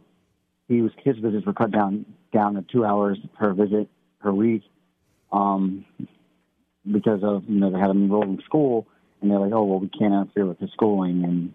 he 0.69 0.81
was 0.81 0.93
his 1.03 1.17
visits 1.19 1.45
were 1.45 1.53
cut 1.53 1.73
down 1.73 2.07
down 2.33 2.55
to 2.55 2.63
two 2.63 2.85
hours 2.85 3.19
per 3.39 3.53
visit 3.53 3.89
per 4.21 4.31
week, 4.31 4.63
um, 5.33 5.85
because 6.91 7.23
of 7.23 7.45
you 7.49 7.61
know 7.61 7.71
they 7.71 7.79
had 7.79 7.91
him 7.91 8.05
enrolled 8.05 8.29
in 8.29 8.41
school, 8.45 8.87
and 9.21 9.31
they're 9.31 9.41
like, 9.41 9.53
oh 9.53 9.65
well, 9.65 9.81
we 9.81 9.89
can't 9.89 10.15
interfere 10.15 10.47
with 10.47 10.61
his 10.61 10.71
schooling, 10.71 11.25
and 11.25 11.53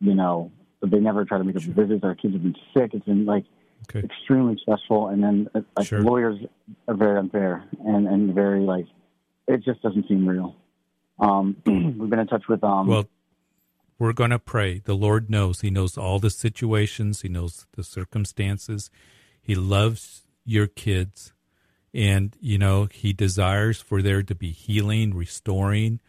you 0.00 0.14
know, 0.14 0.50
but 0.80 0.90
they 0.90 0.98
never 0.98 1.24
try 1.24 1.38
to 1.38 1.44
make 1.44 1.56
up 1.56 1.62
the 1.62 1.72
visits. 1.72 2.02
Our 2.02 2.16
kids 2.16 2.34
have 2.34 2.42
been 2.42 2.56
sick. 2.74 2.94
It's 2.94 3.04
been 3.04 3.26
like 3.26 3.44
Okay. 3.90 4.06
extremely 4.06 4.58
stressful, 4.60 5.08
and 5.08 5.22
then 5.22 5.48
uh, 5.54 5.60
like 5.76 5.86
Sure. 5.86 6.02
lawyers 6.02 6.38
are 6.86 6.94
very 6.94 7.18
unfair 7.18 7.64
and 7.84 8.06
and 8.06 8.34
very 8.34 8.60
like 8.60 8.86
it 9.46 9.64
just 9.64 9.82
doesn't 9.82 10.06
seem 10.08 10.28
real. 10.28 10.56
Um, 11.18 11.56
we've 11.66 12.10
been 12.10 12.18
in 12.18 12.26
touch 12.26 12.44
with 12.48 12.62
um. 12.62 12.86
Well, 12.86 13.08
we're 13.98 14.12
going 14.12 14.30
to 14.30 14.38
pray. 14.38 14.78
The 14.78 14.94
Lord 14.94 15.28
knows. 15.28 15.62
He 15.62 15.70
knows 15.70 15.96
all 15.96 16.18
the 16.18 16.30
situations. 16.30 17.22
He 17.22 17.28
knows 17.28 17.66
the 17.72 17.82
circumstances. 17.82 18.90
He 19.40 19.54
loves 19.54 20.26
your 20.44 20.66
kids, 20.66 21.32
and 21.94 22.36
you 22.40 22.58
know 22.58 22.88
he 22.92 23.12
desires 23.12 23.80
for 23.80 24.02
there 24.02 24.22
to 24.22 24.34
be 24.34 24.50
healing, 24.50 25.14
restoring. 25.14 26.00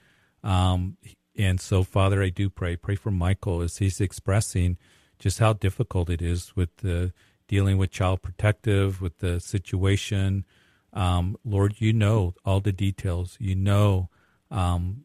Um, 0.44 0.98
and 1.38 1.60
so, 1.62 1.84
Father, 1.84 2.22
I 2.22 2.30
do 2.30 2.50
pray. 2.50 2.76
Pray 2.76 2.96
for 2.96 3.12
Michael 3.12 3.62
as 3.62 3.78
he's 3.78 4.02
expressing 4.02 4.78
just 5.18 5.40
how 5.40 5.54
difficult 5.54 6.10
it 6.10 6.22
is 6.22 6.56
with 6.56 6.76
the 6.78 7.14
dealing 7.50 7.78
with 7.78 7.92
child 7.92 8.22
protective, 8.22 9.02
with 9.02 9.18
the 9.18 9.42
situation. 9.42 10.46
Um, 10.94 11.36
Lord, 11.44 11.76
you 11.80 11.92
know 11.92 12.36
all 12.46 12.62
the 12.62 12.72
details. 12.72 13.36
You 13.40 13.56
know 13.56 14.10
um, 14.50 15.04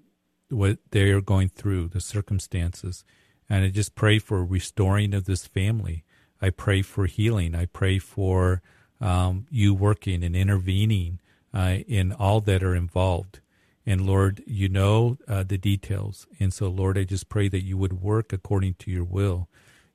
what 0.51 0.79
they 0.91 1.11
are 1.11 1.21
going 1.21 1.49
through, 1.49 1.89
the 1.89 2.01
circumstances. 2.01 3.05
And 3.49 3.65
I 3.65 3.69
just 3.69 3.95
pray 3.95 4.19
for 4.19 4.45
restoring 4.45 5.15
of 5.15 5.25
this 5.25 5.47
family. 5.47 6.05
I 6.41 6.51
pray 6.51 6.83
for 6.83 7.07
healing. 7.07 7.55
I 7.55 7.65
pray 7.65 7.99
for 7.99 8.63
um, 9.01 9.47
you 9.51 9.75
working 9.75 10.23
and 10.23 10.37
intervening 10.37 11.21
uh, 11.53 11.79
in 11.89 12.13
all 12.13 12.41
that 12.43 12.63
are 12.63 12.75
involved. 12.75 13.41
And 13.87 14.07
Lord, 14.07 14.43
you 14.47 14.69
know 14.69 15.19
uh, 15.27 15.43
the 15.43 15.59
details. 15.59 16.27
And 16.39 16.53
so, 16.53 16.69
Lord, 16.69 16.97
I 16.99 17.05
just 17.05 17.29
pray 17.29 17.49
that 17.49 17.65
you 17.65 17.77
would 17.79 18.03
work 18.03 18.33
according 18.33 18.75
to 18.81 18.91
your 18.91 19.05
will. 19.05 19.49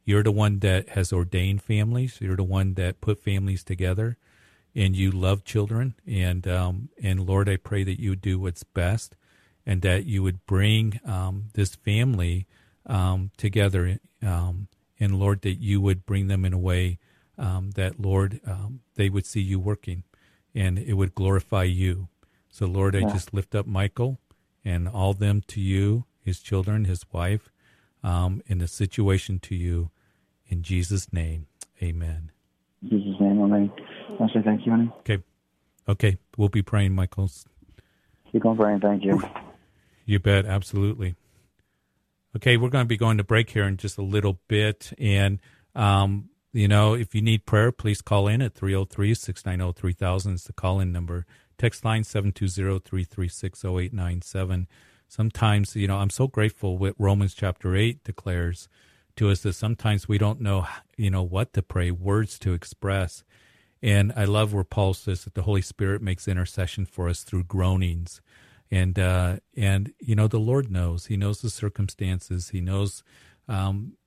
You're 0.10 0.24
the 0.24 0.32
one 0.32 0.58
that 0.62 0.90
has 0.90 1.14
ordained 1.14 1.62
families. 1.62 2.18
You're 2.20 2.36
the 2.36 2.42
one 2.42 2.74
that 2.74 3.00
put 3.00 3.20
families 3.20 3.64
together, 3.64 4.18
and 4.74 4.96
you 4.96 5.12
love 5.12 5.44
children. 5.44 5.94
And 6.08 6.48
um, 6.48 6.90
and 7.00 7.28
Lord, 7.28 7.48
I 7.48 7.58
pray 7.58 7.84
that 7.84 8.02
you 8.02 8.10
would 8.10 8.22
do 8.22 8.40
what's 8.40 8.64
best, 8.64 9.16
and 9.68 9.84
that 9.84 10.08
you 10.08 10.24
would 10.24 10.48
bring 10.48 11.00
um, 11.06 11.50
this 11.54 11.76
family 11.76 12.48
um, 12.88 13.30
together. 13.38 14.00
Um, 14.26 14.68
and 15.00 15.20
Lord, 15.20 15.44
that 15.44 15.62
you 15.62 15.80
would 15.80 16.08
bring 16.08 16.26
them 16.26 16.44
in 16.44 16.54
a 16.54 16.58
way 16.58 16.98
um, 17.38 17.70
that 17.76 18.00
Lord 18.00 18.42
um, 18.48 18.80
they 18.96 19.12
would 19.12 19.28
see 19.28 19.42
you 19.42 19.60
working, 19.60 20.06
and 20.56 20.80
it 20.80 20.94
would 20.94 21.14
glorify 21.14 21.66
you. 21.66 22.08
So 22.50 22.66
Lord, 22.66 22.96
I 22.96 23.02
just 23.02 23.32
lift 23.32 23.54
up 23.54 23.68
Michael 23.68 24.18
and 24.66 24.90
all 24.90 25.14
them 25.14 25.44
to 25.50 25.62
you, 25.62 26.06
his 26.20 26.40
children, 26.40 26.86
his 26.86 27.06
wife, 27.12 27.52
in 28.04 28.58
the 28.58 28.68
situation 28.68 29.38
to 29.42 29.54
you 29.54 29.92
in 30.50 30.64
Jesus' 30.64 31.14
name, 31.14 31.46
amen. 31.82 32.32
In 32.82 32.90
Jesus' 32.90 33.20
name, 33.20 33.42
amen. 33.42 33.72
I 34.20 34.28
say 34.34 34.42
thank 34.44 34.66
you, 34.66 34.72
honey. 34.72 34.92
Okay. 35.00 35.24
Okay. 35.88 36.18
We'll 36.38 36.50
be 36.50 36.62
praying, 36.62 36.94
Michael. 36.94 37.30
Keep 38.32 38.46
on 38.46 38.58
praying. 38.58 38.80
Thank 38.82 39.04
you. 39.04 39.22
You 40.06 40.20
bet. 40.20 40.46
Absolutely. 40.46 41.16
Okay. 42.36 42.58
We're 42.58 42.70
going 42.70 42.86
to 42.86 42.90
be 42.90 42.98
going 42.98 43.18
to 43.18 43.24
break 43.24 43.52
here 43.52 43.66
in 43.66 43.78
just 43.78 43.98
a 43.98 44.04
little 44.04 44.40
bit. 44.48 44.92
And, 44.98 45.40
um, 45.76 46.30
you 46.52 46.68
know, 46.68 46.96
if 46.96 47.14
you 47.14 47.22
need 47.22 47.46
prayer, 47.46 47.72
please 47.72 48.02
call 48.02 48.28
in 48.28 48.42
at 48.42 48.56
303 48.56 49.14
690 49.14 49.80
3000 49.80 50.34
is 50.34 50.44
the 50.44 50.54
call 50.54 50.80
in 50.80 50.92
number. 50.92 51.26
Text 51.58 51.86
line 51.86 52.04
720 52.04 52.80
336 52.80 53.66
0897. 53.66 54.68
Sometimes, 55.08 55.76
you 55.76 55.88
know, 55.88 55.98
I'm 55.98 56.10
so 56.10 56.28
grateful 56.28 56.78
what 56.78 56.96
Romans 56.98 57.34
chapter 57.34 57.76
8 57.76 58.04
declares 58.04 58.70
to 59.20 59.30
us 59.30 59.42
that 59.42 59.54
sometimes 59.54 60.08
we 60.08 60.18
don't 60.18 60.40
know, 60.40 60.66
you 60.98 61.12
know, 61.12 61.24
what 61.24 61.54
to 61.54 61.62
pray, 61.62 61.92
words 61.92 62.40
to 62.40 62.54
express. 62.54 63.24
And 63.82 64.14
I 64.16 64.24
love 64.24 64.54
where 64.54 64.64
Paul 64.64 64.94
says 64.94 65.26
that 65.26 65.36
the 65.36 65.44
Holy 65.44 65.62
Spirit 65.62 66.02
makes 66.02 66.28
intercession 66.28 66.86
for 66.86 67.10
us 67.10 67.24
through 67.24 67.44
groanings. 67.44 68.22
And, 68.72 68.98
uh, 68.98 69.38
and, 69.58 69.94
you 70.00 70.16
know, 70.16 70.28
the 70.28 70.40
Lord 70.40 70.72
knows, 70.72 71.08
he 71.08 71.18
knows 71.18 71.42
the 71.42 71.50
circumstances. 71.50 72.50
He 72.50 72.62
knows, 72.62 73.04
um, 73.48 73.98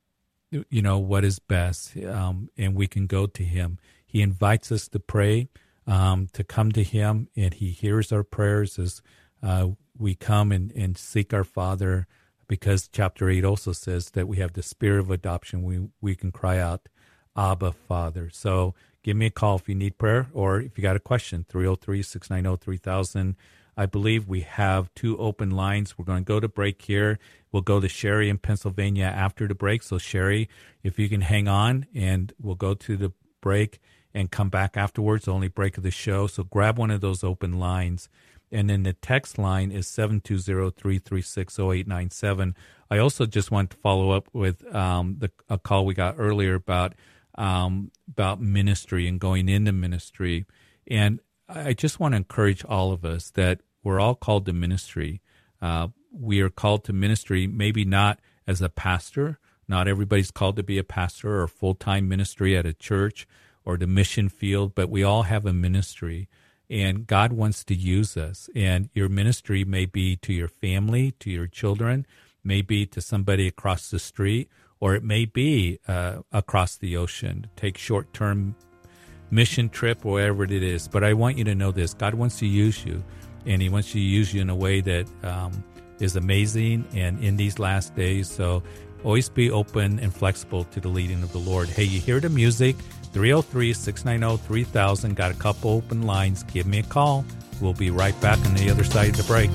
you 0.49 0.81
know, 0.81 0.97
what 0.97 1.23
is 1.23 1.37
best. 1.37 1.95
Um, 1.97 2.49
and 2.57 2.75
we 2.75 2.87
can 2.87 3.05
go 3.05 3.27
to 3.27 3.43
him. 3.43 3.77
He 4.05 4.21
invites 4.21 4.71
us 4.71 4.87
to 4.89 4.99
pray, 4.99 5.49
um, 5.85 6.27
to 6.33 6.43
come 6.43 6.71
to 6.71 6.83
him 6.83 7.27
and 7.35 7.53
he 7.53 7.69
hears 7.69 8.11
our 8.11 8.23
prayers 8.23 8.79
as, 8.79 9.01
uh, 9.43 9.69
we 9.95 10.15
come 10.15 10.51
and, 10.51 10.71
and 10.71 10.97
seek 10.97 11.33
our 11.33 11.43
Father, 11.43 12.07
because 12.47 12.89
chapter 12.91 13.29
8 13.29 13.43
also 13.43 13.71
says 13.71 14.11
that 14.11 14.27
we 14.27 14.37
have 14.37 14.53
the 14.53 14.63
spirit 14.63 14.99
of 14.99 15.11
adoption. 15.11 15.63
We, 15.63 15.87
we 16.01 16.15
can 16.15 16.31
cry 16.31 16.59
out, 16.59 16.87
Abba, 17.35 17.71
Father. 17.71 18.29
So 18.31 18.73
give 19.03 19.17
me 19.17 19.27
a 19.27 19.31
call 19.31 19.57
if 19.57 19.69
you 19.69 19.75
need 19.75 19.97
prayer 19.97 20.29
or 20.33 20.59
if 20.59 20.77
you 20.77 20.81
got 20.81 20.95
a 20.95 20.99
question, 20.99 21.45
303 21.49 22.01
690 22.01 22.63
3000. 22.63 23.35
I 23.75 23.85
believe 23.85 24.27
we 24.27 24.41
have 24.41 24.93
two 24.93 25.17
open 25.17 25.51
lines. 25.51 25.97
We're 25.97 26.05
going 26.05 26.23
to 26.23 26.27
go 26.27 26.39
to 26.39 26.47
break 26.47 26.81
here. 26.83 27.17
We'll 27.51 27.63
go 27.63 27.79
to 27.79 27.89
Sherry 27.89 28.29
in 28.29 28.37
Pennsylvania 28.37 29.05
after 29.05 29.47
the 29.47 29.55
break. 29.55 29.83
So, 29.83 29.97
Sherry, 29.97 30.47
if 30.83 30.99
you 30.99 31.09
can 31.09 31.21
hang 31.21 31.47
on 31.47 31.87
and 31.93 32.33
we'll 32.39 32.55
go 32.55 32.75
to 32.75 32.97
the 32.97 33.13
break 33.41 33.79
and 34.13 34.29
come 34.29 34.49
back 34.49 34.77
afterwards, 34.77 35.25
the 35.25 35.33
only 35.33 35.47
break 35.47 35.77
of 35.77 35.83
the 35.83 35.91
show. 35.91 36.27
So, 36.27 36.43
grab 36.43 36.77
one 36.77 36.91
of 36.91 37.01
those 37.01 37.23
open 37.23 37.59
lines. 37.59 38.09
And 38.53 38.69
then 38.69 38.83
the 38.83 38.93
text 38.93 39.37
line 39.39 39.71
is 39.71 39.87
720-336-0897. 39.87 42.53
I 42.91 42.99
also 42.99 43.25
just 43.25 43.49
want 43.49 43.71
to 43.71 43.77
follow 43.77 44.11
up 44.11 44.29
with 44.31 44.63
um, 44.73 45.15
the, 45.17 45.31
a 45.49 45.57
call 45.57 45.87
we 45.87 45.95
got 45.95 46.17
earlier 46.19 46.53
about 46.53 46.93
um, 47.35 47.91
about 48.07 48.39
ministry 48.39 49.07
and 49.07 49.19
going 49.19 49.49
into 49.49 49.71
ministry. 49.71 50.45
And 50.85 51.19
I 51.49 51.73
just 51.73 51.99
want 51.99 52.13
to 52.13 52.17
encourage 52.17 52.63
all 52.63 52.91
of 52.91 53.03
us 53.03 53.31
that 53.31 53.61
we're 53.83 53.99
all 53.99 54.13
called 54.13 54.45
to 54.45 54.53
ministry. 54.53 55.19
Uh, 55.59 55.87
we 56.11 56.39
are 56.41 56.51
called 56.51 56.83
to 56.83 56.93
ministry, 56.93 57.47
maybe 57.47 57.85
not 57.85 58.19
as 58.45 58.61
a 58.61 58.69
pastor. 58.69 59.39
Not 59.67 59.87
everybody's 59.87 60.29
called 60.29 60.57
to 60.57 60.63
be 60.63 60.77
a 60.77 60.83
pastor 60.83 61.41
or 61.41 61.47
full 61.47 61.73
time 61.73 62.07
ministry 62.07 62.55
at 62.55 62.67
a 62.67 62.73
church 62.73 63.27
or 63.65 63.77
the 63.77 63.87
mission 63.87 64.29
field, 64.29 64.75
but 64.75 64.91
we 64.91 65.03
all 65.03 65.23
have 65.23 65.47
a 65.47 65.53
ministry 65.53 66.29
and 66.73 67.05
God 67.05 67.31
wants 67.33 67.63
to 67.65 67.75
use 67.75 68.17
us. 68.17 68.49
And 68.55 68.89
your 68.93 69.07
ministry 69.07 69.63
may 69.63 69.85
be 69.85 70.15
to 70.17 70.33
your 70.33 70.47
family, 70.47 71.11
to 71.19 71.29
your 71.29 71.45
children, 71.45 72.07
maybe 72.43 72.87
to 72.87 72.99
somebody 72.99 73.47
across 73.47 73.91
the 73.91 73.99
street, 73.99 74.49
or 74.79 74.95
it 74.95 75.03
may 75.03 75.25
be 75.25 75.79
uh, 75.87 76.23
across 76.31 76.75
the 76.75 76.97
ocean. 76.97 77.45
Take 77.55 77.77
short 77.77 78.11
term 78.11 78.55
mission 79.29 79.69
trip, 79.69 80.03
whatever 80.03 80.43
it 80.45 80.51
is. 80.51 80.87
But 80.87 81.03
I 81.03 81.13
want 81.13 81.37
you 81.37 81.43
to 81.43 81.53
know 81.53 81.71
this 81.71 81.93
God 81.93 82.15
wants 82.15 82.39
to 82.39 82.47
use 82.47 82.83
you, 82.83 83.03
and 83.45 83.61
He 83.61 83.69
wants 83.69 83.91
to 83.91 83.99
use 83.99 84.33
you 84.33 84.41
in 84.41 84.49
a 84.49 84.55
way 84.55 84.81
that 84.81 85.07
um, 85.23 85.63
is 85.99 86.15
amazing 86.15 86.87
and 86.95 87.23
in 87.23 87.37
these 87.37 87.59
last 87.59 87.95
days. 87.95 88.31
So 88.31 88.63
always 89.03 89.29
be 89.29 89.51
open 89.51 89.99
and 89.99 90.11
flexible 90.11 90.63
to 90.65 90.79
the 90.79 90.89
leading 90.89 91.21
of 91.21 91.31
the 91.33 91.37
Lord. 91.37 91.69
Hey, 91.69 91.83
you 91.83 91.99
hear 91.99 92.19
the 92.19 92.29
music? 92.29 92.75
303 93.13 93.73
690 93.73 94.43
3000. 94.43 95.15
Got 95.15 95.31
a 95.31 95.35
couple 95.35 95.71
open 95.71 96.01
lines. 96.01 96.43
Give 96.43 96.65
me 96.65 96.79
a 96.79 96.83
call. 96.83 97.23
We'll 97.61 97.73
be 97.73 97.91
right 97.91 98.19
back 98.19 98.39
on 98.45 98.55
the 98.55 98.69
other 98.69 98.83
side 98.83 99.11
of 99.11 99.17
the 99.17 99.23
break. 99.23 99.49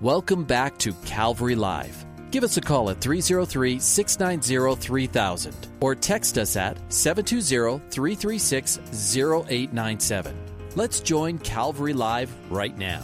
Welcome 0.00 0.42
back 0.42 0.78
to 0.78 0.92
Calvary 1.04 1.54
Live. 1.54 2.04
Give 2.32 2.42
us 2.42 2.56
a 2.56 2.60
call 2.60 2.90
at 2.90 3.00
303 3.00 3.78
690 3.78 4.80
3000 4.80 5.54
or 5.80 5.94
text 5.94 6.38
us 6.38 6.56
at 6.56 6.76
720 6.92 7.78
336 7.90 8.78
0897. 9.16 10.36
Let's 10.74 11.00
join 11.00 11.38
Calvary 11.38 11.92
Live 11.92 12.34
right 12.50 12.76
now. 12.76 13.02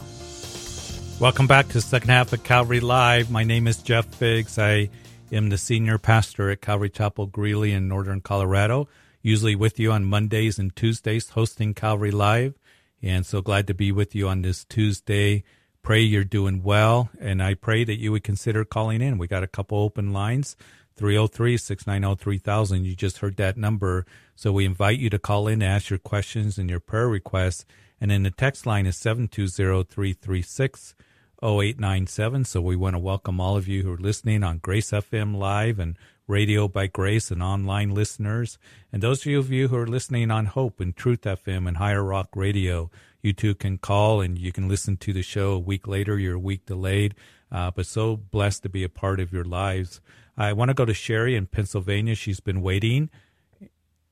Welcome 1.20 1.48
back 1.48 1.66
to 1.66 1.72
the 1.72 1.81
second 1.81 2.11
half 2.11 2.33
of 2.33 2.44
Calvary 2.44 2.78
Live. 2.78 3.28
My 3.28 3.42
name 3.42 3.66
is 3.66 3.83
Jeff 3.83 4.07
Figs. 4.07 4.57
I 4.57 4.88
am 5.33 5.48
the 5.48 5.59
senior 5.59 5.98
pastor 5.98 6.48
at 6.48 6.61
Calvary 6.61 6.90
Chapel 6.90 7.26
Greeley 7.26 7.72
in 7.72 7.88
northern 7.88 8.20
Colorado. 8.20 8.87
Usually 9.20 9.57
with 9.57 9.81
you 9.81 9.90
on 9.90 10.04
Mondays 10.04 10.61
and 10.61 10.74
Tuesdays, 10.76 11.31
hosting 11.31 11.74
Calvary 11.74 12.12
Live. 12.12 12.54
And 13.02 13.26
so 13.26 13.42
glad 13.42 13.66
to 13.66 13.74
be 13.74 13.90
with 13.90 14.14
you 14.14 14.28
on 14.28 14.42
this 14.42 14.64
Tuesday. 14.64 15.42
Pray 15.83 16.02
you're 16.02 16.22
doing 16.22 16.62
well. 16.62 17.11
And 17.18 17.42
I 17.42 17.54
pray 17.54 17.83
that 17.83 17.98
you 17.98 18.12
would 18.12 18.22
consider 18.22 18.64
calling 18.64 19.02
in. 19.02 19.18
We 19.18 19.26
got 19.26 19.42
a 19.42 19.48
couple 19.48 19.78
open 19.78 20.12
lines 20.12 20.57
303 20.94 21.57
690 21.57 22.22
3000. 22.22 22.85
You 22.85 22.94
just 22.94 23.18
heard 23.18 23.37
that 23.38 23.57
number. 23.57 24.07
So 24.37 24.52
we 24.52 24.64
invite 24.64 25.00
you 25.00 25.11
to 25.11 25.18
call 25.18 25.48
in, 25.48 25.64
ask 25.64 25.90
your 25.90 25.98
questions 25.98 26.59
and 26.59 26.70
your 26.70 26.78
prayer 26.78 27.09
requests. 27.09 27.66
And 28.00 28.12
then 28.12 28.22
the 28.22 28.31
text 28.31 28.66
line 28.66 28.87
is 28.87 28.96
720 28.96 29.83
336 29.83 30.94
0897. 31.42 32.44
So 32.44 32.61
we 32.61 32.77
want 32.77 32.94
to 32.94 32.98
welcome 32.98 33.40
all 33.40 33.57
of 33.57 33.68
you 33.68 33.83
who 33.83 33.92
are 33.92 33.98
listening 33.98 34.42
on 34.42 34.59
Grace 34.59 34.90
FM 34.90 35.37
Live 35.37 35.79
and 35.79 35.96
Radio 36.27 36.68
by 36.68 36.87
Grace 36.87 37.31
and 37.31 37.42
online 37.42 37.90
listeners. 37.90 38.59
And 38.92 39.03
those 39.03 39.27
of 39.27 39.51
you 39.51 39.68
who 39.68 39.77
are 39.77 39.87
listening 39.87 40.31
on 40.31 40.46
Hope 40.46 40.81
and 40.81 40.94
Truth 40.96 41.22
FM 41.22 41.66
and 41.66 41.77
Higher 41.79 42.03
Rock 42.05 42.29
Radio, 42.35 42.90
you 43.22 43.33
too 43.33 43.55
can 43.55 43.79
call 43.79 44.20
and 44.20 44.38
you 44.38 44.53
can 44.53 44.68
listen 44.68 44.96
to 44.98 45.12
the 45.12 45.22
show 45.22 45.53
a 45.53 45.59
week 45.59 45.87
later. 45.88 46.18
You're 46.18 46.35
a 46.37 46.38
week 46.38 46.66
delayed. 46.66 47.14
uh, 47.51 47.70
but 47.70 47.87
so 47.87 48.14
blessed 48.16 48.62
to 48.64 48.68
be 48.68 48.85
a 48.85 48.88
part 48.90 49.20
of 49.20 49.33
your 49.33 49.44
lives. 49.44 50.01
I 50.37 50.53
want 50.53 50.68
to 50.68 50.74
go 50.74 50.85
to 50.85 50.92
Sherry 50.94 51.35
in 51.35 51.46
Pennsylvania. 51.46 52.14
She's 52.14 52.40
been 52.40 52.61
waiting. 52.61 53.09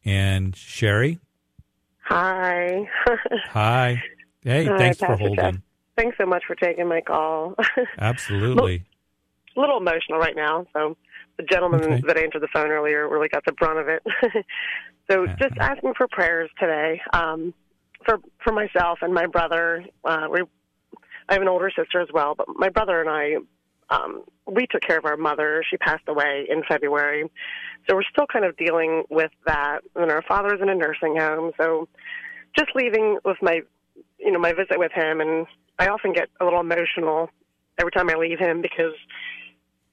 And 0.05 0.57
Sherry? 0.57 1.19
Hi. 2.05 2.89
Hi. 3.51 4.03
Hey, 4.43 4.65
Hi, 4.65 4.79
thanks 4.79 4.99
Pastor 4.99 5.07
for 5.07 5.17
holding. 5.19 5.37
Jeff. 5.37 5.55
Thanks 5.96 6.16
so 6.18 6.26
much 6.26 6.42
for 6.46 6.54
taking 6.54 6.88
my 6.88 7.00
call. 7.00 7.54
Absolutely. 7.98 8.85
a 9.56 9.61
little 9.61 9.78
emotional 9.78 10.18
right 10.18 10.37
now, 10.37 10.66
so 10.72 10.96
the 11.38 11.42
gentleman 11.44 11.82
Okay. 11.82 12.02
that 12.06 12.18
answered 12.18 12.42
the 12.42 12.48
phone 12.52 12.70
earlier 12.70 13.09
really 13.09 13.28
got 13.28 13.44
the 13.44 13.52
brunt 13.52 13.78
of 13.78 13.88
it. 13.88 14.02
so 15.11 15.26
just 15.38 15.54
asking 15.61 15.94
for 15.96 16.06
prayers 16.09 16.50
today 16.59 17.00
um, 17.12 17.54
for 18.04 18.18
for 18.42 18.52
myself 18.52 18.98
and 19.02 19.12
my 19.12 19.26
brother. 19.26 19.85
Uh, 20.04 20.26
we 20.30 20.42
I 21.28 21.32
have 21.35 21.42
an 21.42 21.48
older 21.48 21.70
sister 21.76 22.00
as 22.00 22.09
well, 22.12 22.35
but 22.37 22.46
my 22.54 22.68
brother 22.68 23.00
and 23.00 23.11
I 23.11 23.37
um, 23.88 24.22
we 24.46 24.66
took 24.66 24.82
care 24.82 24.98
of 24.98 25.04
our 25.04 25.16
mother. 25.16 25.62
She 25.68 25.76
passed 25.76 26.04
away 26.09 26.46
in 26.48 26.62
February, 26.68 27.30
so 27.88 27.94
we're 27.96 28.02
still 28.11 28.26
kind 28.32 28.44
of 28.44 28.56
dealing 28.56 29.04
with 29.11 29.30
that. 29.46 29.80
And 29.94 30.11
our 30.11 30.22
father's 30.22 30.61
in 30.61 30.68
a 30.68 30.74
nursing 30.74 31.16
home, 31.16 31.52
so 31.59 31.88
just 32.56 32.70
leaving 32.74 33.18
with 33.24 33.38
my 33.42 33.61
you 34.18 34.32
know 34.32 34.38
my 34.38 34.52
visit 34.52 34.78
with 34.78 34.92
him, 34.92 35.20
and 35.20 35.46
I 35.79 35.89
often 35.89 36.12
get 36.12 36.29
a 36.41 36.45
little 36.45 36.61
emotional 36.61 37.31
every 37.79 37.91
time 37.93 38.09
I 38.11 38.15
leave 38.15 38.39
him 38.39 38.62
because 38.62 38.95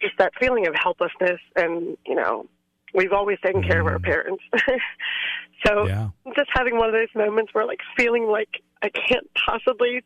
just 0.02 0.18
that 0.18 0.34
feeling 0.40 0.68
of 0.68 0.74
helplessness 0.76 1.40
and 1.56 1.98
you 2.06 2.16
know 2.16 2.46
we've 2.94 3.12
always 3.14 3.38
taken 3.44 3.64
care 3.64 3.80
of 3.82 3.88
our 3.88 4.00
parents 4.00 4.44
so 5.66 5.88
Yeah. 5.88 6.10
just 6.36 6.50
having 6.54 6.78
one 6.78 6.88
of 6.88 6.94
those 6.94 7.08
moments 7.16 7.54
where 7.54 7.66
like 7.66 7.80
feeling 7.98 8.26
like 8.28 8.50
i 8.82 8.90
can't 8.90 9.28
possibly 9.48 10.04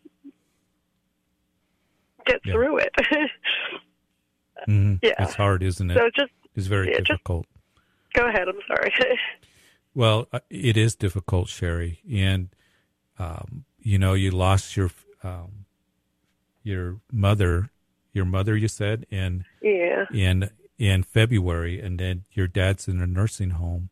get 2.25 2.39
Yeah. 2.45 2.53
through 2.53 2.77
it 2.77 2.93
Mhm. 4.67 4.99
Yeah. 5.03 5.13
It's 5.19 5.35
hard, 5.35 5.61
isn't 5.61 5.91
it? 5.91 5.95
so 5.97 6.09
just 6.15 6.31
it's 6.55 6.65
very 6.67 6.87
yeah, 6.89 6.97
just- 6.97 7.07
difficult. 7.09 7.45
go 8.13 8.27
ahead 8.27 8.47
i'm 8.47 8.59
sorry 8.67 8.91
Well, 9.93 10.27
uh, 10.31 10.41
it 10.51 10.77
is 10.77 10.93
difficult, 10.95 11.47
Sherry, 11.49 12.01
and 12.11 12.49
um, 13.17 13.65
you 13.79 13.97
know 13.97 14.13
you 14.13 14.29
lost 14.29 14.77
your 14.77 14.91
um, 15.23 15.65
your 16.67 16.97
mother, 17.11 17.71
your 18.13 18.25
mother. 18.25 18.55
You 18.55 18.67
said, 18.67 19.05
and 19.09 19.45
yeah 19.61 20.05
in 20.13 20.49
in 20.77 21.03
February, 21.03 21.81
and 21.81 21.99
then 21.99 22.23
your 22.31 22.47
dad's 22.47 22.87
in 22.87 23.01
a 23.01 23.07
nursing 23.07 23.51
home, 23.51 23.89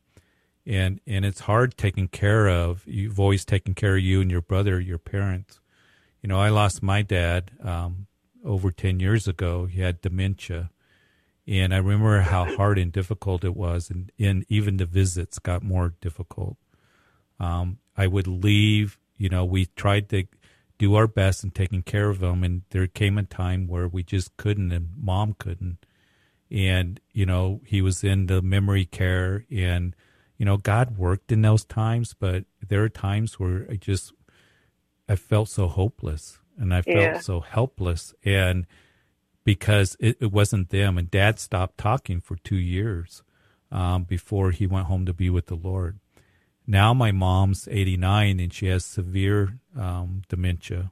and 0.65 0.99
and 1.07 1.25
it's 1.25 1.41
hard 1.41 1.77
taking 1.77 2.07
care 2.07 2.47
of. 2.47 2.83
You've 2.85 3.19
always 3.19 3.45
taken 3.45 3.73
care 3.73 3.95
of 3.95 4.03
you 4.03 4.21
and 4.21 4.29
your 4.29 4.41
brother, 4.41 4.79
your 4.79 4.99
parents. 4.99 5.59
You 6.21 6.29
know, 6.29 6.39
I 6.39 6.49
lost 6.49 6.83
my 6.83 7.01
dad 7.01 7.51
um, 7.63 8.07
over 8.43 8.71
ten 8.71 8.99
years 8.99 9.27
ago. 9.27 9.65
He 9.65 9.81
had 9.81 10.01
dementia, 10.01 10.69
and 11.47 11.73
I 11.73 11.77
remember 11.77 12.21
how 12.21 12.55
hard 12.55 12.77
and 12.77 12.91
difficult 12.91 13.43
it 13.43 13.55
was, 13.55 13.89
and, 13.89 14.11
and 14.19 14.45
even 14.49 14.77
the 14.77 14.85
visits 14.85 15.39
got 15.39 15.63
more 15.63 15.93
difficult. 16.01 16.57
Um, 17.39 17.79
I 17.97 18.07
would 18.07 18.27
leave. 18.27 18.99
You 19.17 19.29
know, 19.29 19.45
we 19.45 19.67
tried 19.67 20.09
to 20.09 20.25
do 20.77 20.95
our 20.95 21.07
best 21.07 21.43
in 21.43 21.51
taking 21.51 21.81
care 21.83 22.09
of 22.09 22.19
them. 22.19 22.43
and 22.43 22.63
there 22.71 22.87
came 22.87 23.17
a 23.17 23.23
time 23.23 23.67
where 23.67 23.87
we 23.87 24.03
just 24.03 24.35
couldn't, 24.37 24.71
and 24.71 24.89
mom 24.97 25.35
couldn't. 25.37 25.85
And 26.51 26.99
you 27.13 27.25
know, 27.25 27.61
he 27.65 27.81
was 27.81 28.03
in 28.03 28.27
the 28.27 28.41
memory 28.41 28.85
care, 28.85 29.45
and 29.51 29.95
you 30.37 30.45
know, 30.45 30.57
God 30.57 30.97
worked 30.97 31.31
in 31.31 31.41
those 31.41 31.63
times, 31.65 32.13
but 32.13 32.45
there 32.67 32.83
are 32.83 32.89
times 32.89 33.39
where 33.39 33.65
I 33.69 33.75
just 33.75 34.13
I 35.07 35.15
felt 35.15 35.49
so 35.49 35.67
hopeless, 35.67 36.39
and 36.57 36.73
I 36.73 36.81
felt 36.81 36.95
Yeah. 36.97 37.19
so 37.19 37.39
helpless, 37.39 38.13
and 38.23 38.65
because 39.43 39.95
it, 39.99 40.17
it 40.19 40.31
wasn't 40.31 40.69
them. 40.69 40.97
And 40.97 41.09
dad 41.09 41.39
stopped 41.39 41.77
talking 41.77 42.19
for 42.19 42.35
two 42.37 42.57
years 42.57 43.23
um, 43.71 44.03
before 44.03 44.51
he 44.51 44.65
went 44.67 44.87
home 44.87 45.05
to 45.05 45.13
be 45.13 45.29
with 45.29 45.45
the 45.47 45.55
Lord. 45.55 45.99
Now 46.67 46.93
my 46.93 47.11
mom's 47.11 47.67
89 47.69 48.39
and 48.39 48.53
she 48.53 48.67
has 48.67 48.85
severe 48.85 49.59
um, 49.77 50.23
dementia. 50.29 50.91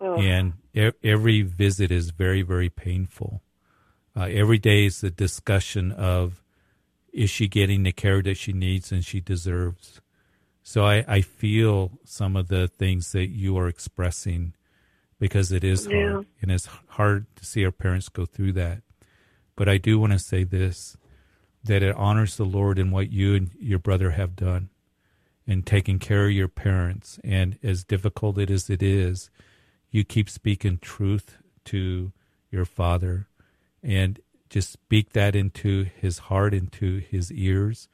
Oh. 0.00 0.16
And 0.16 0.54
e- 0.74 0.90
every 1.02 1.42
visit 1.42 1.90
is 1.90 2.10
very, 2.10 2.42
very 2.42 2.68
painful. 2.68 3.42
Uh, 4.16 4.28
every 4.30 4.58
day 4.58 4.86
is 4.86 5.02
a 5.02 5.10
discussion 5.10 5.92
of 5.92 6.42
is 7.12 7.30
she 7.30 7.46
getting 7.46 7.82
the 7.82 7.92
care 7.92 8.22
that 8.22 8.36
she 8.36 8.52
needs 8.52 8.90
and 8.92 9.04
she 9.04 9.20
deserves. 9.20 10.00
So 10.62 10.84
I, 10.84 11.04
I 11.08 11.20
feel 11.20 11.92
some 12.04 12.36
of 12.36 12.48
the 12.48 12.68
things 12.68 13.12
that 13.12 13.28
you 13.28 13.56
are 13.58 13.68
expressing 13.68 14.54
because 15.18 15.52
it 15.52 15.64
is 15.64 15.86
hard 15.86 16.26
and 16.40 16.50
it's 16.50 16.68
hard 16.88 17.26
to 17.36 17.44
see 17.44 17.64
our 17.64 17.72
parents 17.72 18.08
go 18.08 18.24
through 18.24 18.52
that. 18.52 18.82
But 19.56 19.68
I 19.68 19.78
do 19.78 19.98
want 19.98 20.12
to 20.12 20.18
say 20.18 20.44
this 20.44 20.96
that 21.64 21.82
it 21.82 21.94
honors 21.94 22.36
the 22.36 22.44
Lord 22.44 22.76
in 22.76 22.90
what 22.90 23.12
you 23.12 23.36
and 23.36 23.50
your 23.60 23.78
brother 23.78 24.10
have 24.10 24.34
done 24.34 24.70
in 25.46 25.62
taking 25.62 25.98
care 25.98 26.26
of 26.26 26.32
your 26.32 26.48
parents. 26.48 27.18
And 27.24 27.58
as 27.62 27.84
difficult 27.84 28.38
it 28.38 28.50
as 28.50 28.70
it 28.70 28.82
is, 28.82 29.30
you 29.90 30.04
keep 30.04 30.30
speaking 30.30 30.78
truth 30.78 31.36
to 31.66 32.12
your 32.50 32.64
father 32.64 33.28
and 33.82 34.20
just 34.48 34.72
speak 34.72 35.12
that 35.12 35.34
into 35.34 35.84
his 35.84 36.18
heart, 36.18 36.54
into 36.54 36.98
his 36.98 37.32
ears. 37.32 37.88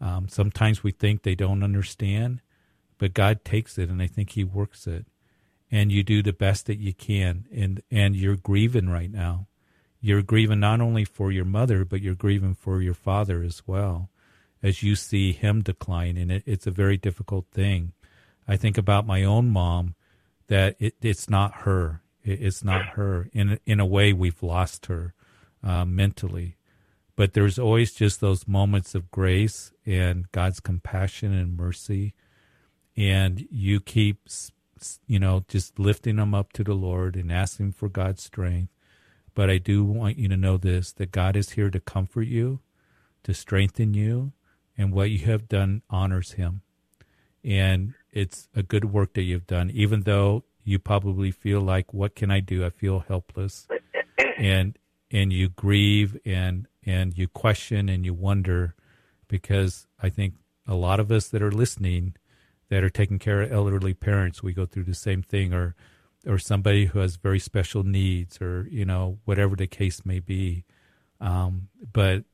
Um, 0.00 0.28
sometimes 0.28 0.82
we 0.82 0.90
think 0.90 1.22
they 1.22 1.34
don't 1.34 1.62
understand, 1.62 2.40
but 2.98 3.14
God 3.14 3.44
takes 3.44 3.78
it 3.78 3.88
and 3.90 4.02
I 4.02 4.06
think 4.06 4.30
he 4.30 4.44
works 4.44 4.86
it 4.86 5.06
and 5.70 5.92
you 5.92 6.02
do 6.02 6.22
the 6.22 6.32
best 6.32 6.66
that 6.66 6.78
you 6.78 6.92
can 6.92 7.46
and 7.52 7.82
and 7.90 8.16
you're 8.16 8.36
grieving 8.36 8.88
right 8.88 9.10
now 9.10 9.46
you're 10.00 10.22
grieving 10.22 10.60
not 10.60 10.80
only 10.80 11.04
for 11.04 11.30
your 11.30 11.44
mother 11.44 11.84
but 11.84 12.00
you're 12.00 12.14
grieving 12.14 12.54
for 12.54 12.80
your 12.80 12.94
father 12.94 13.42
as 13.42 13.62
well 13.66 14.10
as 14.62 14.82
you 14.82 14.96
see 14.96 15.32
him 15.32 15.62
decline 15.62 16.16
and 16.16 16.30
it, 16.32 16.42
it's 16.46 16.66
a 16.66 16.72
very 16.72 16.96
difficult 16.96 17.46
thing. 17.52 17.92
I 18.46 18.56
think 18.56 18.78
about 18.78 19.06
my 19.06 19.22
own 19.24 19.50
mom 19.50 19.94
that 20.48 20.76
it, 20.78 20.94
it's 21.00 21.28
not 21.28 21.62
her. 21.62 22.02
It, 22.24 22.42
it's 22.42 22.64
not 22.64 22.86
her. 22.90 23.28
In 23.32 23.60
in 23.66 23.80
a 23.80 23.86
way 23.86 24.12
we've 24.12 24.42
lost 24.42 24.86
her 24.86 25.14
uh, 25.62 25.84
mentally. 25.84 26.56
But 27.14 27.34
there's 27.34 27.58
always 27.58 27.92
just 27.92 28.20
those 28.20 28.48
moments 28.48 28.94
of 28.94 29.10
grace 29.10 29.72
and 29.84 30.30
god's 30.32 30.60
compassion 30.60 31.32
and 31.32 31.56
mercy. 31.56 32.14
And 32.96 33.46
you 33.50 33.80
keep 33.80 34.28
you 35.06 35.18
know 35.18 35.44
just 35.48 35.78
lifting 35.78 36.16
them 36.16 36.34
up 36.34 36.52
to 36.52 36.64
the 36.64 36.74
lord 36.74 37.16
and 37.16 37.32
asking 37.32 37.72
for 37.72 37.88
god's 37.88 38.24
strength. 38.24 38.72
But 39.34 39.50
i 39.50 39.58
do 39.58 39.84
want 39.84 40.18
you 40.18 40.28
to 40.28 40.36
know 40.36 40.56
this 40.56 40.92
that 40.92 41.12
god 41.12 41.36
is 41.36 41.50
here 41.50 41.70
to 41.70 41.78
comfort 41.78 42.26
you 42.26 42.60
to 43.24 43.34
strengthen 43.34 43.94
you 43.94 44.32
and 44.78 44.92
what 44.92 45.10
you 45.10 45.18
have 45.26 45.48
done 45.48 45.82
honors 45.90 46.32
him. 46.32 46.62
And 47.44 47.94
it's 48.12 48.48
a 48.54 48.62
good 48.62 48.86
work 48.86 49.12
that 49.14 49.22
you've 49.22 49.46
done 49.46 49.70
even 49.70 50.02
though 50.02 50.44
you 50.64 50.78
probably 50.78 51.30
feel 51.30 51.60
like 51.60 51.92
what 51.92 52.14
can 52.14 52.30
i 52.30 52.40
do? 52.40 52.64
I 52.64 52.70
feel 52.70 53.00
helpless. 53.00 53.66
And 54.38 54.78
and 55.10 55.32
you 55.32 55.48
grieve 55.48 56.18
and 56.24 56.66
and 56.86 57.16
you 57.16 57.28
question 57.28 57.88
and 57.88 58.04
you 58.04 58.14
wonder 58.14 58.74
because 59.26 59.86
i 60.00 60.08
think 60.08 60.34
a 60.66 60.74
lot 60.74 61.00
of 61.00 61.10
us 61.10 61.28
that 61.28 61.42
are 61.42 61.50
listening 61.50 62.14
that 62.68 62.84
are 62.84 62.90
taking 62.90 63.18
care 63.18 63.40
of 63.42 63.50
elderly 63.50 63.94
parents 63.94 64.42
we 64.42 64.52
go 64.52 64.66
through 64.66 64.84
the 64.84 64.94
same 64.94 65.22
thing 65.22 65.52
or 65.52 65.74
or 66.26 66.38
somebody 66.38 66.86
who 66.86 66.98
has 66.98 67.16
very 67.16 67.38
special 67.38 67.82
needs 67.82 68.40
or 68.40 68.66
you 68.70 68.84
know 68.84 69.18
whatever 69.24 69.56
the 69.56 69.66
case 69.66 70.04
may 70.04 70.20
be. 70.20 70.64
Um, 71.20 71.68
but 71.92 72.24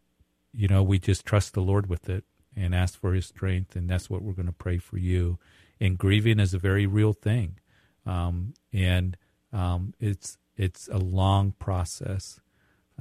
you 0.53 0.69
know 0.69 0.83
we 0.83 0.99
just 0.99 1.25
trust 1.25 1.55
the 1.55 1.61
lord 1.61 1.89
with 1.89 2.09
it 2.09 2.25
and 2.57 2.75
ask 2.75 3.01
for 3.01 3.15
his 3.15 3.27
strength 3.27 3.77
and 3.77 3.89
that's 3.89 4.09
what 4.09 4.23
we're 4.23 4.33
going 4.33 4.47
to 4.47 4.53
pray 4.53 4.79
for 4.79 4.99
you. 4.99 5.39
And 5.81 5.99
grieving 5.99 6.41
is 6.41 6.55
a 6.55 6.59
very 6.59 6.87
real 6.87 7.13
thing. 7.13 7.59
Um, 8.07 8.55
and 8.73 9.17
um, 9.53 9.95
it's 9.99 10.39
it's 10.57 10.89
a 10.89 10.99
long 10.99 11.53
process 11.59 12.41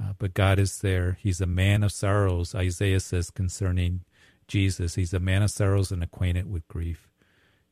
uh, 0.00 0.12
but 0.18 0.34
god 0.34 0.58
is 0.58 0.80
there. 0.80 1.18
He's 1.20 1.40
a 1.40 1.46
man 1.46 1.82
of 1.82 1.92
sorrows. 1.92 2.54
Isaiah 2.54 3.00
says 3.00 3.30
concerning 3.30 4.04
jesus 4.46 4.96
he's 4.96 5.14
a 5.14 5.20
man 5.20 5.42
of 5.42 5.50
sorrows 5.50 5.90
and 5.90 6.02
acquainted 6.02 6.50
with 6.50 6.66
grief. 6.68 7.08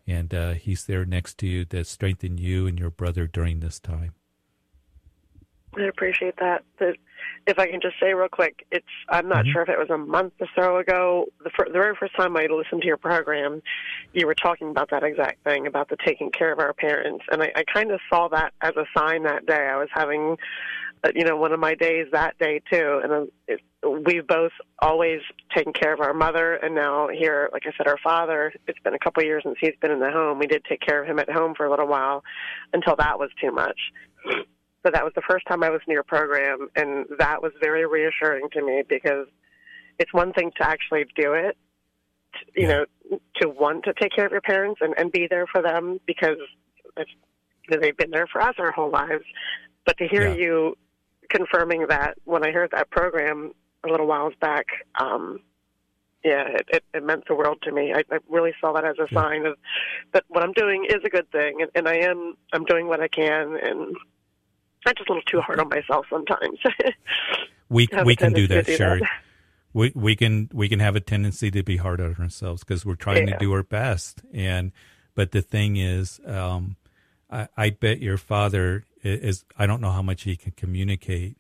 And 0.07 0.35
uh, 0.35 0.53
he's 0.55 0.85
there 0.87 1.05
next 1.05 1.39
to 1.39 1.47
you 1.47 1.65
to 1.67 1.85
strengthen 1.85 2.39
you 2.39 2.67
and 2.67 2.79
your 2.79 2.91
brother 2.91 3.27
during 3.27 3.61
this 3.61 3.79
time. 3.79 4.15
I 5.77 5.83
appreciate 5.85 6.37
that. 6.37 6.65
But 6.79 6.97
if 7.47 7.59
I 7.59 7.67
can 7.67 7.81
just 7.81 7.95
say 7.99 8.13
real 8.15 8.29
quick, 8.29 8.67
it's 8.71 8.87
I'm 9.09 9.29
not 9.29 9.45
Mhm. 9.45 9.53
sure 9.53 9.63
if 9.63 9.69
it 9.69 9.79
was 9.79 9.91
a 9.91 9.97
month 9.99 10.35
or 10.41 10.49
so 10.55 10.77
ago. 10.77 11.27
The, 11.43 11.51
fir- 11.51 11.67
the 11.67 11.79
very 11.79 11.97
first 11.97 12.15
time 12.15 12.37
I 12.37 12.47
listened 12.47 12.83
to 12.83 12.87
your 12.87 12.99
program, 12.99 13.63
you 14.13 14.27
were 14.27 14.35
talking 14.35 14.71
about 14.71 14.91
that 14.91 15.03
exact 15.03 15.43
thing 15.45 15.67
about 15.67 15.89
the 15.89 15.97
taking 16.05 16.31
care 16.31 16.53
of 16.53 16.59
our 16.59 16.73
parents, 16.73 17.25
and 17.31 17.43
I, 17.43 17.53
I 17.57 17.65
kind 17.65 17.91
of 17.91 18.01
saw 18.11 18.29
that 18.29 18.53
as 18.61 18.73
a 18.77 18.85
sign 18.97 19.23
that 19.25 19.47
day. 19.47 19.69
I 19.73 19.77
was 19.77 19.89
having, 19.93 20.37
uh, 21.05 21.11
you 21.15 21.25
know, 21.25 21.37
one 21.37 21.53
of 21.53 21.59
my 21.61 21.75
days 21.75 22.07
that 22.13 22.39
day 22.39 22.61
too, 22.71 23.01
and 23.03 23.13
uh, 23.13 23.25
it, 23.49 23.61
we've 24.07 24.27
both 24.27 24.53
always 24.81 25.21
taken 25.57 25.73
care 25.73 25.95
of 25.95 26.01
our 26.01 26.15
mother, 26.15 26.55
and 26.55 26.75
now 26.75 27.09
here, 27.09 27.49
like 27.53 27.63
I 27.67 27.73
said, 27.77 27.89
our 27.89 27.99
father. 28.05 28.53
It's 28.69 28.79
been 28.81 28.95
a 28.95 28.99
couple 28.99 29.23
of 29.23 29.27
years 29.27 29.43
since 29.45 29.57
he's 29.61 29.75
been 29.81 29.91
in 29.91 30.01
the 30.01 30.11
home. 30.11 30.39
We 30.39 30.47
did 30.47 30.65
take 30.65 30.81
care 30.81 31.03
of 31.03 31.09
him 31.09 31.19
at 31.19 31.31
home 31.31 31.55
for 31.57 31.65
a 31.67 31.71
little 31.71 31.89
while, 31.89 32.23
until 32.73 32.95
that 32.97 33.19
was 33.19 33.31
too 33.41 33.53
much 33.53 33.79
but 34.83 34.93
that 34.95 35.05
was 35.05 35.13
the 35.15 35.23
first 35.29 35.47
time 35.47 35.63
I 35.63 35.71
was 35.71 35.81
near 35.87 36.01
a 36.01 36.05
program, 36.05 36.69
and 36.77 37.07
that 37.19 37.43
was 37.43 37.53
very 37.61 37.87
reassuring 37.87 38.49
to 38.53 38.63
me 38.65 38.83
because 38.89 39.27
it's 39.99 40.13
one 40.13 40.33
thing 40.33 40.51
to 40.57 40.67
actually 40.67 41.05
do 41.15 41.35
it, 41.35 41.57
you 42.57 42.67
know, 42.67 42.85
to 43.41 43.49
want 43.49 43.85
to 43.85 43.93
take 43.95 44.13
care 44.15 44.27
of 44.27 44.33
your 44.33 44.41
parents 44.41 44.81
and, 44.83 44.95
and 44.99 45.13
be 45.13 45.27
there 45.29 45.47
for 45.47 45.63
them 45.63 46.01
because 46.07 46.39
they've 47.69 47.97
been 47.97 48.11
there 48.11 48.27
for 48.27 48.41
us 48.41 48.55
our 48.59 48.73
whole 48.73 48.91
lives. 48.91 49.25
But 49.87 49.99
to 49.99 50.09
hear 50.09 50.29
Yeah. 50.29 50.35
you 50.35 50.79
confirming 51.29 51.87
that 51.89 52.19
when 52.25 52.45
I 52.45 52.51
heard 52.51 52.71
that 52.73 52.91
program 52.91 53.53
a 53.85 53.89
little 53.89 54.07
whiles 54.07 54.35
back, 54.41 54.67
um, 55.01 55.41
yeah, 56.25 56.47
it, 56.49 56.69
it, 56.69 56.85
it 56.95 57.05
meant 57.05 57.25
the 57.27 57.35
world 57.35 57.59
to 57.63 57.73
me. 57.73 57.93
I, 57.93 58.05
I 58.13 58.19
really 58.29 58.53
saw 58.61 58.73
that 58.75 58.85
as 58.85 58.97
a 58.99 59.13
sign 59.13 59.45
of 59.45 59.57
that 60.13 60.25
what 60.29 60.45
I'm 60.45 60.53
doing 60.53 60.87
is 60.89 60.99
a 61.05 61.09
good 61.09 61.31
thing, 61.33 61.63
and, 61.63 61.71
and 61.75 61.89
I 61.89 61.97
am 61.97 62.37
I'm 62.53 62.65
doing 62.65 62.87
what 62.87 63.01
I 63.01 63.09
can, 63.09 63.57
and 63.61 63.97
I'm 64.87 64.95
just 64.97 65.09
a 65.09 65.13
little 65.13 65.23
too 65.27 65.41
hard 65.41 65.61
on 65.61 65.69
myself 65.69 66.07
sometimes. 66.11 66.59
We 67.69 67.89
we 68.05 68.17
can 68.17 68.35
do 68.35 68.47
that, 68.49 68.67
do 68.67 68.77
Sherry. 68.77 69.01
that. 69.01 69.23
We 69.73 69.93
we 69.95 70.15
can 70.15 70.51
we 70.53 70.69
can 70.69 70.81
have 70.81 70.95
a 70.95 71.01
tendency 71.01 71.51
to 71.53 71.63
be 71.63 71.79
hard 71.79 72.03
on 72.03 72.17
ourselves 72.21 72.63
because 72.63 72.85
we're 72.85 72.97
trying 72.97 73.27
Yeah. 73.27 73.33
to 73.33 73.39
do 73.39 73.53
our 73.55 73.63
best. 73.63 74.21
And 74.35 74.73
but 75.15 75.31
the 75.33 75.41
thing 75.41 75.77
is, 75.77 76.21
um, 76.27 76.77
I, 77.31 77.49
I 77.57 77.71
bet 77.71 78.01
your 78.01 78.19
father 78.19 78.85
is. 79.03 79.45
I 79.57 79.67
don't 79.67 79.81
know 79.81 79.91
how 79.91 80.03
much 80.03 80.25
he 80.25 80.37
can 80.37 80.53
communicate, 80.53 81.39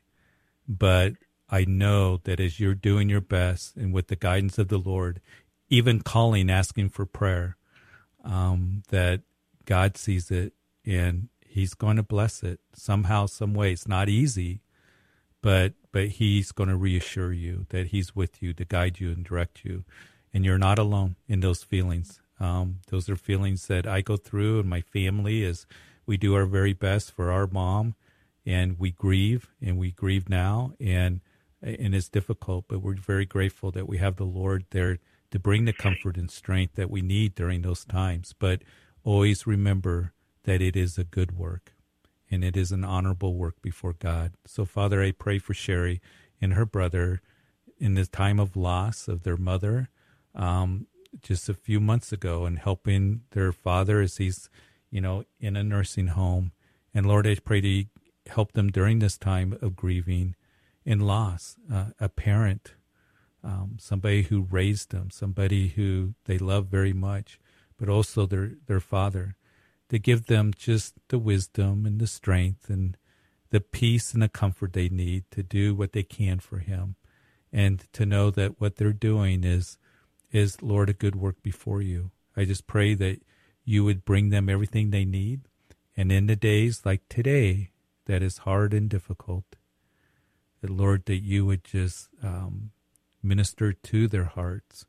but 0.66 1.14
I 1.50 1.66
know 1.66 2.16
that 2.24 2.40
as 2.40 2.58
you're 2.58 2.74
doing 2.74 3.10
your 3.10 3.20
best 3.20 3.76
and 3.76 3.92
with 3.92 4.06
the 4.08 4.16
guidance 4.16 4.56
of 4.56 4.68
the 4.68 4.78
Lord, 4.78 5.20
even 5.68 6.00
calling, 6.00 6.48
asking 6.48 6.88
for 6.88 7.04
prayer, 7.04 7.58
um, 8.24 8.84
that 8.88 9.20
God 9.66 9.98
sees 9.98 10.30
it 10.30 10.54
and 10.86 11.28
He's 11.52 11.74
going 11.74 11.96
to 11.96 12.02
bless 12.02 12.42
it 12.42 12.60
somehow, 12.72 13.26
some 13.26 13.52
way. 13.52 13.72
It's 13.72 13.86
not 13.86 14.08
easy, 14.08 14.62
but 15.42 15.74
but 15.92 16.08
He's 16.08 16.50
going 16.50 16.70
to 16.70 16.76
reassure 16.76 17.30
you 17.30 17.66
that 17.68 17.88
He's 17.88 18.16
with 18.16 18.42
you 18.42 18.54
to 18.54 18.64
guide 18.64 19.00
you 19.00 19.10
and 19.10 19.22
direct 19.22 19.62
you, 19.62 19.84
and 20.32 20.46
you're 20.46 20.56
not 20.56 20.78
alone 20.78 21.16
in 21.28 21.40
those 21.40 21.62
feelings. 21.62 22.22
Um, 22.40 22.78
those 22.88 23.10
are 23.10 23.16
feelings 23.16 23.66
that 23.66 23.86
I 23.86 24.00
go 24.00 24.16
through, 24.16 24.60
and 24.60 24.68
my 24.70 24.80
family 24.80 25.44
is. 25.44 25.66
We 26.06 26.16
do 26.16 26.34
our 26.34 26.46
very 26.46 26.72
best 26.72 27.12
for 27.12 27.30
our 27.30 27.46
mom, 27.46 27.96
and 28.46 28.78
we 28.78 28.90
grieve, 28.90 29.50
and 29.60 29.76
we 29.76 29.90
grieve 29.90 30.30
now, 30.30 30.72
and 30.80 31.20
and 31.60 31.94
it's 31.94 32.08
difficult, 32.08 32.64
but 32.66 32.80
we're 32.80 32.96
very 32.96 33.26
grateful 33.26 33.70
that 33.72 33.86
we 33.86 33.98
have 33.98 34.16
the 34.16 34.24
Lord 34.24 34.64
there 34.70 34.98
to 35.30 35.38
bring 35.38 35.66
the 35.66 35.74
comfort 35.74 36.16
and 36.16 36.30
strength 36.30 36.76
that 36.76 36.90
we 36.90 37.02
need 37.02 37.34
during 37.34 37.60
those 37.60 37.84
times. 37.84 38.34
But 38.38 38.62
always 39.04 39.46
remember 39.46 40.14
that 40.44 40.60
it 40.60 40.76
is 40.76 40.98
a 40.98 41.04
good 41.04 41.36
work 41.36 41.72
and 42.30 42.42
it 42.42 42.56
is 42.56 42.72
an 42.72 42.84
honorable 42.84 43.34
work 43.34 43.60
before 43.60 43.92
God. 43.92 44.32
So, 44.46 44.64
Father, 44.64 45.02
I 45.02 45.12
pray 45.12 45.38
for 45.38 45.54
Sherry 45.54 46.00
and 46.40 46.54
her 46.54 46.66
brother 46.66 47.20
in 47.78 47.94
this 47.94 48.08
time 48.08 48.40
of 48.40 48.56
loss 48.56 49.08
of 49.08 49.22
their 49.22 49.36
mother 49.36 49.90
um, 50.34 50.86
just 51.20 51.48
a 51.48 51.54
few 51.54 51.78
months 51.80 52.12
ago 52.12 52.46
and 52.46 52.58
helping 52.58 53.22
their 53.32 53.52
father 53.52 54.00
as 54.00 54.16
he's, 54.16 54.48
you 54.90 55.00
know, 55.00 55.24
in 55.40 55.56
a 55.56 55.62
nursing 55.62 56.08
home. 56.08 56.52
And 56.94 57.06
Lord, 57.06 57.26
I 57.26 57.36
pray 57.36 57.60
to 57.60 57.84
help 58.26 58.52
them 58.52 58.70
during 58.70 58.98
this 58.98 59.18
time 59.18 59.58
of 59.60 59.76
grieving 59.76 60.34
and 60.86 61.06
loss, 61.06 61.56
uh, 61.72 61.86
a 62.00 62.08
parent, 62.08 62.74
um, 63.44 63.76
somebody 63.78 64.22
who 64.22 64.46
raised 64.50 64.90
them, 64.90 65.10
somebody 65.10 65.68
who 65.68 66.14
they 66.24 66.38
love 66.38 66.66
very 66.66 66.92
much, 66.92 67.38
but 67.78 67.88
also 67.88 68.26
their, 68.26 68.52
their 68.66 68.80
father, 68.80 69.36
to 69.92 69.98
give 69.98 70.24
them 70.24 70.52
just 70.56 70.94
the 71.08 71.18
wisdom 71.18 71.84
and 71.84 72.00
the 72.00 72.06
strength 72.06 72.70
and 72.70 72.96
the 73.50 73.60
peace 73.60 74.14
and 74.14 74.22
the 74.22 74.28
comfort 74.28 74.72
they 74.72 74.88
need 74.88 75.22
to 75.30 75.42
do 75.42 75.74
what 75.74 75.92
they 75.92 76.02
can 76.02 76.38
for 76.38 76.60
him 76.60 76.96
and 77.52 77.84
to 77.92 78.06
know 78.06 78.30
that 78.30 78.58
what 78.58 78.76
they're 78.76 78.94
doing 78.94 79.44
is 79.44 79.76
is 80.30 80.62
Lord 80.62 80.88
a 80.88 80.94
good 80.94 81.14
work 81.14 81.42
before 81.42 81.82
you. 81.82 82.10
I 82.34 82.46
just 82.46 82.66
pray 82.66 82.94
that 82.94 83.20
you 83.66 83.84
would 83.84 84.06
bring 84.06 84.30
them 84.30 84.48
everything 84.48 84.88
they 84.88 85.04
need 85.04 85.42
and 85.94 86.10
in 86.10 86.26
the 86.26 86.36
days 86.36 86.86
like 86.86 87.02
today 87.10 87.68
that 88.06 88.22
is 88.22 88.38
hard 88.38 88.72
and 88.72 88.88
difficult 88.88 89.44
that 90.62 90.70
Lord 90.70 91.04
that 91.04 91.22
you 91.22 91.44
would 91.44 91.64
just 91.64 92.08
um, 92.22 92.70
minister 93.22 93.74
to 93.74 94.08
their 94.08 94.24
hearts. 94.24 94.86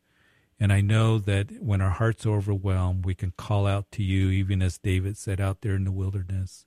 And 0.63 0.71
I 0.71 0.79
know 0.79 1.19
that 1.19 1.61
when 1.61 1.81
our 1.81 1.89
hearts 1.89 2.25
are 2.25 2.37
overwhelmed, 2.37 3.03
we 3.03 3.15
can 3.15 3.31
call 3.31 3.67
out 3.67 3.91
to 3.91 4.01
you, 4.01 4.29
even 4.29 4.61
as 4.61 4.77
David 4.77 5.17
said 5.17 5.41
out 5.41 5.59
there 5.59 5.75
in 5.75 5.83
the 5.83 5.91
wilderness. 5.91 6.65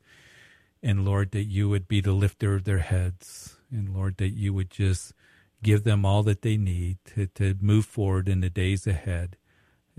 And 0.82 1.02
Lord, 1.02 1.30
that 1.30 1.44
you 1.44 1.70
would 1.70 1.88
be 1.88 2.02
the 2.02 2.12
lifter 2.12 2.52
of 2.52 2.64
their 2.64 2.80
heads. 2.80 3.56
And 3.70 3.94
Lord, 3.94 4.18
that 4.18 4.34
you 4.34 4.52
would 4.52 4.68
just 4.68 5.14
give 5.62 5.84
them 5.84 6.04
all 6.04 6.22
that 6.24 6.42
they 6.42 6.58
need 6.58 6.98
to, 7.14 7.28
to 7.36 7.54
move 7.58 7.86
forward 7.86 8.28
in 8.28 8.42
the 8.42 8.50
days 8.50 8.86
ahead 8.86 9.38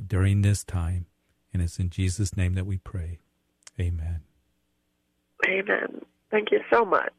during 0.05 0.43
this 0.43 0.63
time. 0.63 1.07
And 1.51 1.63
it's 1.63 1.79
in 1.79 1.89
Jesus' 1.89 2.37
name 2.37 2.53
that 2.53 2.67
we 2.67 2.77
pray. 2.77 3.17
Amen. 3.79 4.21
Amen. 5.47 6.01
Thank 6.29 6.51
you 6.51 6.59
so 6.71 6.85
much. 6.85 7.15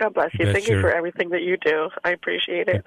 God 0.00 0.14
bless 0.14 0.34
You 0.36 0.46
you. 0.46 0.52
Thank 0.52 0.68
you 0.68 0.80
for 0.80 0.90
everything 0.90 1.28
that 1.28 1.42
you 1.42 1.56
do. 1.64 1.90
I 2.02 2.10
appreciate 2.10 2.66
it. 2.66 2.84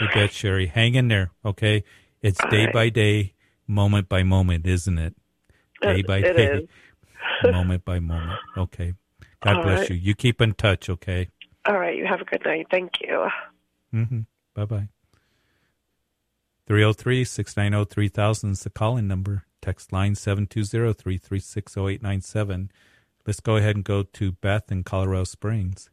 You 0.00 0.06
bet, 0.14 0.30
Sherry. 0.30 0.66
Hang 0.66 0.94
in 0.94 1.08
there, 1.08 1.32
okay? 1.44 1.82
It's 2.22 2.40
All 2.40 2.50
day 2.50 2.64
right. 2.66 2.72
by 2.74 2.88
day, 2.90 3.34
moment 3.66 4.08
by 4.08 4.22
moment, 4.22 4.66
isn't 4.66 4.98
it? 4.98 5.14
Day 5.82 6.00
It- 6.00 6.06
by 6.06 6.18
it 6.18 6.36
day, 6.36 6.46
is. 6.52 6.68
moment 7.52 7.84
by 7.84 7.98
moment. 8.00 8.38
Okay. 8.56 8.94
God 9.42 9.56
All 9.56 9.62
bless 9.62 9.80
right. 9.80 9.90
you. 9.90 9.96
You 9.96 10.14
keep 10.14 10.40
in 10.40 10.52
touch, 10.54 10.88
okay? 10.90 11.28
All 11.66 11.78
right. 11.78 11.96
You 11.96 12.06
have 12.06 12.20
a 12.20 12.24
good 12.24 12.42
night. 12.44 12.66
Thank 12.70 12.92
you. 13.00 13.26
Mm-hmm. 13.94 14.20
Bye 14.54 14.64
bye. 14.66 14.88
303 16.66 17.24
690 17.24 17.92
3000 17.92 18.50
is 18.50 18.60
the 18.60 18.70
calling 18.70 19.08
number. 19.08 19.44
Text 19.62 19.92
line 19.92 20.14
720 20.14 20.92
336 20.94 21.76
0897. 21.76 22.70
Let's 23.26 23.40
go 23.40 23.56
ahead 23.56 23.76
and 23.76 23.84
go 23.84 24.02
to 24.02 24.32
Beth 24.32 24.70
in 24.70 24.84
Colorado 24.84 25.24
Springs. 25.24 25.90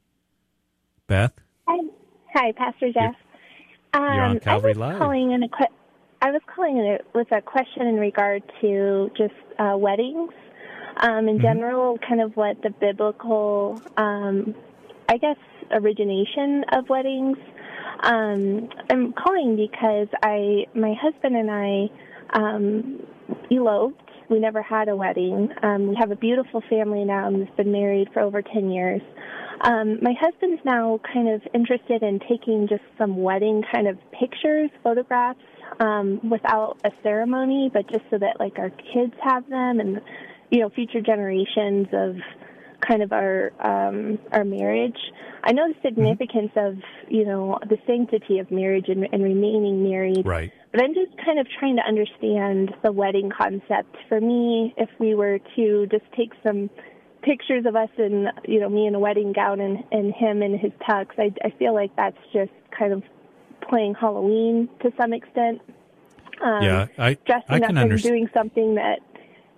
Beth? 1.08 1.34
Hi, 1.68 1.78
hi, 2.34 2.52
Pastor 2.54 2.92
Jeff. 2.94 3.16
Um, 3.94 4.04
you're 4.04 4.24
on 4.24 4.40
Calvary 4.40 4.72
I 4.72 4.74
was 4.74 4.78
Live. 4.78 4.98
calling 5.00 5.32
in 5.32 5.44
a 5.44 5.50
que- 5.50 5.68
I 6.22 6.32
was 6.32 6.42
calling 6.54 6.78
in 6.78 6.86
a, 6.86 6.98
with 7.14 7.32
a 7.32 7.42
question 7.42 7.88
in 7.88 7.96
regard 8.00 8.42
to 8.62 9.12
just 9.16 9.34
uh, 9.60 9.76
weddings, 9.78 10.32
um, 10.98 11.28
in 11.28 11.38
Mhm. 11.38 11.42
general, 11.42 11.98
kind 12.00 12.22
of 12.22 12.36
what 12.36 12.62
the 12.64 12.72
biblical, 12.72 13.80
um, 13.98 14.56
I 15.10 15.18
guess, 15.18 15.38
origination 15.72 16.64
of 16.74 16.90
weddings. 16.90 17.38
Um, 18.02 18.70
I'm 18.90 19.14
calling 19.14 19.56
because 19.56 20.08
I, 20.24 20.66
my 20.74 20.94
husband 20.96 21.36
and 21.36 21.52
I, 21.52 21.90
um, 22.34 23.04
eloped. 23.52 24.02
We 24.30 24.40
never 24.40 24.62
had 24.62 24.90
a 24.90 24.96
wedding. 24.96 25.50
Um, 25.64 25.88
we 25.88 25.96
have 25.96 26.12
a 26.12 26.16
beautiful 26.16 26.62
family 26.70 27.06
now, 27.06 27.28
and 27.28 27.38
we've 27.40 27.56
been 27.56 27.72
married 27.72 28.10
for 28.12 28.22
over 28.22 28.42
ten 28.42 28.72
years. 28.72 29.02
Um, 29.62 30.00
my 30.02 30.14
husband's 30.20 30.62
now 30.66 31.00
kind 31.14 31.30
of 31.30 31.42
interested 31.54 32.04
in 32.04 32.20
taking 32.20 32.68
just 32.68 32.84
some 32.98 33.22
wedding 33.22 33.64
kind 33.72 33.88
of 33.88 33.98
pictures, 34.12 34.70
photographs, 34.84 35.40
um, 35.80 36.30
without 36.30 36.78
a 36.84 36.92
ceremony, 37.04 37.70
but 37.74 37.90
just 37.90 38.04
so 38.10 38.18
that 38.18 38.40
like 38.40 38.58
our 38.60 38.70
kids 38.70 39.14
have 39.24 39.48
them 39.50 39.80
and 39.80 40.02
you 40.50 40.60
know 40.60 40.70
future 40.70 41.02
generations 41.02 41.88
of 41.94 42.16
kind 42.88 43.02
of 43.02 43.12
our 43.12 43.52
um, 43.60 44.20
our 44.32 44.44
marriage. 44.44 44.98
I 45.44 45.52
know 45.52 45.68
the 45.68 45.76
significance 45.82 46.52
of 46.56 46.76
you 47.10 47.26
know 47.26 47.60
the 47.70 47.78
sanctity 47.86 48.40
of 48.40 48.52
marriage 48.52 48.86
and, 48.88 49.08
and 49.12 49.24
remaining 49.24 49.84
married. 49.84 50.26
Right. 50.26 50.52
But 50.72 50.84
I'm 50.84 50.94
just 50.94 51.18
kind 51.24 51.40
of 51.40 51.48
trying 51.60 51.78
to 51.78 51.84
understand 51.84 52.74
the 52.84 52.92
wedding 52.92 53.32
concept. 53.36 53.96
For 54.10 54.20
me, 54.20 54.74
if 54.78 54.90
we 55.00 55.16
were 55.16 55.40
to 55.56 55.88
just 55.88 56.04
take 56.16 56.34
some 56.46 56.70
pictures 57.24 57.66
of 57.66 57.76
us 57.76 57.90
in, 57.98 58.28
you 58.46 58.60
know, 58.60 58.70
me 58.70 58.86
in 58.86 58.94
a 58.94 59.00
wedding 59.00 59.34
gown 59.34 59.60
and, 59.60 59.84
and 59.92 60.14
him 60.14 60.44
in 60.44 60.58
his 60.58 60.72
tux, 60.88 61.08
I, 61.18 61.34
I 61.44 61.52
feel 61.58 61.74
like 61.74 61.96
that's 61.96 62.18
just 62.34 62.52
kind 62.78 62.94
of 62.94 63.04
playing 63.70 63.96
Halloween 63.96 64.70
to 64.82 64.92
some 64.98 65.14
extent. 65.14 65.62
Um, 66.44 66.62
yeah, 66.62 66.88
I, 66.98 67.16
dressing 67.26 67.46
I 67.50 67.58
up 67.60 67.70
and 67.76 68.02
doing 68.02 68.30
something 68.34 68.76
that 68.76 69.00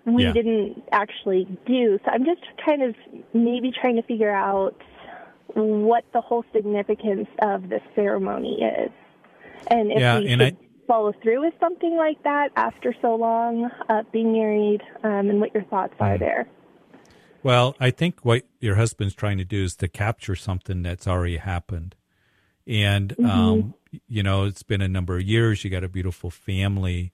we 0.05 0.23
Yeah. 0.23 0.33
didn't 0.33 0.83
actually 0.91 1.45
do. 1.65 1.99
So 2.05 2.11
I'm 2.11 2.23
just 2.25 2.41
kind 2.65 2.81
of 2.81 2.95
maybe 3.33 3.71
trying 3.71 3.97
to 3.97 4.01
figure 4.03 4.31
out 4.33 4.75
what 5.55 6.05
the 6.13 6.21
whole 6.21 6.45
significance 6.53 7.27
of 7.41 7.69
the 7.69 7.79
ceremony 7.95 8.61
is, 8.61 8.91
and 9.67 9.91
if 9.91 9.99
Yeah, 9.99 10.19
we 10.19 10.27
and 10.31 10.41
should 10.41 10.53
I- 10.53 10.65
follow 10.87 11.11
through 11.21 11.41
with 11.41 11.53
something 11.59 11.95
like 11.97 12.21
that 12.23 12.49
after 12.55 12.95
so 13.01 13.15
long 13.15 13.69
of 13.89 14.11
being 14.11 14.31
married, 14.33 14.81
um, 15.03 15.29
and 15.29 15.39
what 15.41 15.53
your 15.53 15.63
thoughts 15.63 15.93
are 15.99 16.15
Mm. 16.15 16.19
there. 16.19 16.47
Well, 17.43 17.75
I 17.79 17.89
think 17.91 18.21
what 18.23 18.43
your 18.59 18.75
husband's 18.75 19.13
trying 19.15 19.37
to 19.37 19.45
do 19.45 19.63
is 19.63 19.75
to 19.77 19.87
capture 19.87 20.35
something 20.35 20.81
that's 20.81 21.07
already 21.07 21.37
happened. 21.37 21.95
And, 22.67 23.15
um, 23.25 23.73
you 24.07 24.23
know, 24.23 24.45
it's 24.45 24.63
been 24.63 24.81
a 24.81 24.87
number 24.87 25.17
of 25.17 25.23
years. 25.23 25.63
You 25.63 25.69
got 25.69 25.83
a 25.83 25.89
beautiful 25.89 26.29
family. 26.29 27.11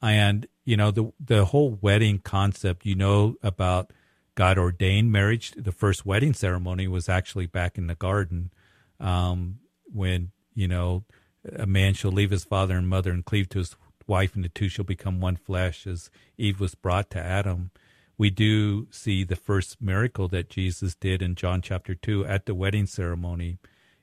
And, 0.00 0.46
you 0.64 0.76
know, 0.76 0.90
the, 0.90 1.12
the 1.20 1.44
whole 1.46 1.78
wedding 1.80 2.18
concept, 2.18 2.86
you 2.86 2.94
know, 2.94 3.36
about 3.42 3.92
God 4.34 4.58
ordained 4.58 5.12
marriage. 5.12 5.52
The 5.56 5.72
first 5.72 6.06
wedding 6.06 6.32
ceremony 6.32 6.88
was 6.88 7.08
actually 7.08 7.46
back 7.46 7.76
in 7.76 7.86
the 7.86 7.94
garden 7.94 8.50
um, 8.98 9.58
when, 9.92 10.30
you 10.54 10.68
know, 10.68 11.04
a 11.44 11.66
man 11.66 11.94
shall 11.94 12.12
leave 12.12 12.30
his 12.30 12.44
father 12.44 12.76
and 12.76 12.88
mother 12.88 13.10
and 13.10 13.24
cleave 13.24 13.48
to 13.50 13.58
his 13.58 13.76
wife, 14.06 14.34
and 14.34 14.44
the 14.44 14.48
two 14.48 14.68
shall 14.68 14.84
become 14.84 15.20
one 15.20 15.36
flesh, 15.36 15.86
as 15.86 16.10
Eve 16.38 16.60
was 16.60 16.74
brought 16.74 17.10
to 17.10 17.18
Adam. 17.18 17.70
We 18.16 18.30
do 18.30 18.86
see 18.90 19.24
the 19.24 19.36
first 19.36 19.80
miracle 19.80 20.28
that 20.28 20.48
Jesus 20.48 20.94
did 20.94 21.22
in 21.22 21.34
John 21.34 21.62
chapter 21.62 21.94
2 21.94 22.26
at 22.26 22.46
the 22.46 22.54
wedding 22.54 22.86
ceremony. 22.86 23.58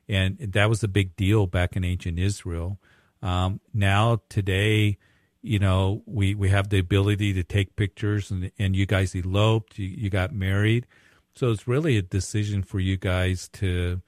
And 0.09 0.39
that 0.39 0.69
was 0.69 0.83
a 0.83 0.87
big 0.87 1.15
deal 1.15 1.45
back 1.45 1.75
in 1.75 1.83
ancient 1.83 2.17
Israel. 2.17 2.79
Um, 3.21 3.61
now, 3.73 4.21
today, 4.27 4.97
you 5.41 5.59
know, 5.59 6.01
we, 6.05 6.33
we 6.33 6.49
have 6.49 6.69
the 6.69 6.79
ability 6.79 7.31
to 7.33 7.43
take 7.43 7.75
pictures, 7.75 8.31
and, 8.31 8.51
and 8.57 8.75
you 8.75 8.85
guys 8.85 9.15
eloped, 9.15 9.77
you, 9.77 9.87
you 9.87 10.09
got 10.09 10.33
married. 10.33 10.87
So 11.35 11.51
it's 11.51 11.67
really 11.67 11.95
a 11.97 12.01
decision 12.01 12.63
for 12.63 12.79
you 12.79 12.97
guys 12.97 13.47
to 13.53 14.01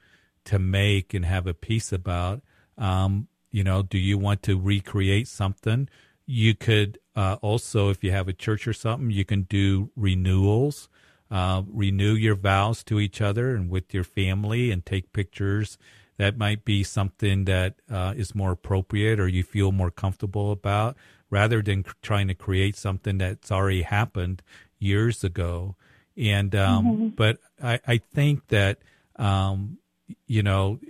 to 0.44 0.58
make 0.58 1.14
and 1.14 1.24
have 1.24 1.46
a 1.46 1.54
peace 1.54 1.92
about. 1.92 2.42
Um, 2.76 3.28
you 3.52 3.62
know, 3.62 3.82
do 3.82 3.96
you 3.96 4.18
want 4.18 4.42
to 4.42 4.58
recreate 4.58 5.28
something? 5.28 5.88
You 6.26 6.54
could 6.54 6.98
uh, 7.14 7.36
also, 7.42 7.90
if 7.90 8.02
you 8.02 8.10
have 8.10 8.26
a 8.26 8.32
church 8.32 8.66
or 8.66 8.72
something, 8.72 9.10
you 9.10 9.24
can 9.24 9.42
do 9.42 9.90
renewals. 9.94 10.88
Uh, 11.32 11.62
renew 11.72 12.12
your 12.12 12.34
vows 12.34 12.84
to 12.84 13.00
each 13.00 13.22
other 13.22 13.56
and 13.56 13.70
with 13.70 13.94
your 13.94 14.04
family 14.04 14.70
and 14.70 14.84
take 14.84 15.14
pictures. 15.14 15.78
That 16.18 16.36
might 16.36 16.62
be 16.62 16.84
something 16.84 17.46
that 17.46 17.76
uh, 17.90 18.12
is 18.14 18.34
more 18.34 18.52
appropriate 18.52 19.18
or 19.18 19.28
you 19.28 19.42
feel 19.42 19.72
more 19.72 19.90
comfortable 19.90 20.52
about 20.52 20.94
rather 21.30 21.62
than 21.62 21.86
trying 22.02 22.28
to 22.28 22.34
create 22.34 22.76
something 22.76 23.16
that's 23.16 23.50
already 23.50 23.80
happened 23.80 24.42
years 24.78 25.24
ago. 25.24 25.74
And, 26.18 26.54
um, 26.54 26.84
mm-hmm. 26.84 27.08
but 27.08 27.38
I, 27.62 27.80
I 27.86 27.96
think 27.96 28.48
that, 28.48 28.80
um, 29.16 29.78
you 30.26 30.42
know, 30.42 30.80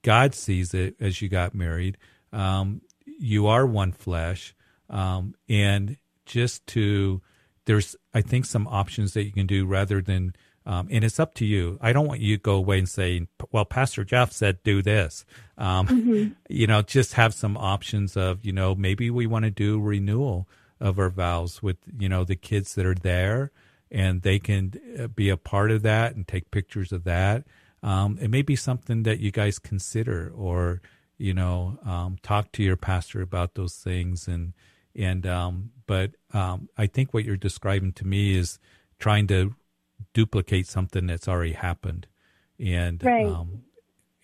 God 0.00 0.34
sees 0.34 0.72
it 0.72 0.96
as 1.00 1.20
you 1.20 1.28
got 1.28 1.54
married. 1.54 1.98
Um, 2.32 2.80
you 3.04 3.46
are 3.46 3.66
one 3.66 3.92
flesh. 3.92 4.54
Um, 4.88 5.34
and 5.50 5.98
just 6.24 6.66
to, 6.68 7.20
there's, 7.64 7.96
I 8.12 8.20
think, 8.20 8.44
some 8.44 8.66
options 8.66 9.14
that 9.14 9.24
you 9.24 9.32
can 9.32 9.46
do 9.46 9.66
rather 9.66 10.00
than, 10.00 10.34
um, 10.66 10.88
and 10.90 11.04
it's 11.04 11.20
up 11.20 11.34
to 11.34 11.44
you. 11.44 11.78
I 11.80 11.92
don't 11.92 12.06
want 12.06 12.20
you 12.20 12.36
to 12.36 12.42
go 12.42 12.54
away 12.54 12.78
and 12.78 12.88
say, 12.88 13.26
well, 13.50 13.64
Pastor 13.64 14.04
Jeff 14.04 14.32
said 14.32 14.62
do 14.62 14.82
this. 14.82 15.24
Um, 15.58 15.86
mm-hmm. 15.86 16.32
You 16.48 16.66
know, 16.66 16.82
just 16.82 17.14
have 17.14 17.34
some 17.34 17.56
options 17.56 18.16
of, 18.16 18.44
you 18.44 18.52
know, 18.52 18.74
maybe 18.74 19.10
we 19.10 19.26
want 19.26 19.44
to 19.44 19.50
do 19.50 19.80
renewal 19.80 20.48
of 20.80 20.98
our 20.98 21.10
vows 21.10 21.62
with, 21.62 21.76
you 21.98 22.08
know, 22.08 22.24
the 22.24 22.36
kids 22.36 22.74
that 22.74 22.86
are 22.86 22.94
there 22.94 23.52
and 23.90 24.22
they 24.22 24.38
can 24.38 24.72
uh, 24.98 25.06
be 25.06 25.28
a 25.28 25.36
part 25.36 25.70
of 25.70 25.82
that 25.82 26.14
and 26.16 26.26
take 26.26 26.50
pictures 26.50 26.92
of 26.92 27.04
that. 27.04 27.44
Um, 27.82 28.18
it 28.20 28.28
may 28.28 28.42
be 28.42 28.56
something 28.56 29.02
that 29.02 29.20
you 29.20 29.30
guys 29.30 29.58
consider 29.58 30.32
or, 30.34 30.80
you 31.18 31.34
know, 31.34 31.78
um, 31.84 32.16
talk 32.22 32.52
to 32.52 32.62
your 32.62 32.76
pastor 32.76 33.20
about 33.20 33.54
those 33.54 33.74
things. 33.74 34.26
And, 34.26 34.54
and, 34.96 35.26
um, 35.26 35.70
but 35.86 36.12
um, 36.32 36.68
I 36.76 36.86
think 36.86 37.12
what 37.12 37.24
you're 37.24 37.36
describing 37.36 37.92
to 37.94 38.06
me 38.06 38.36
is 38.36 38.58
trying 38.98 39.26
to 39.28 39.54
duplicate 40.14 40.66
something 40.66 41.06
that's 41.06 41.28
already 41.28 41.52
happened, 41.52 42.06
and 42.58 43.02
right. 43.04 43.26
um, 43.26 43.64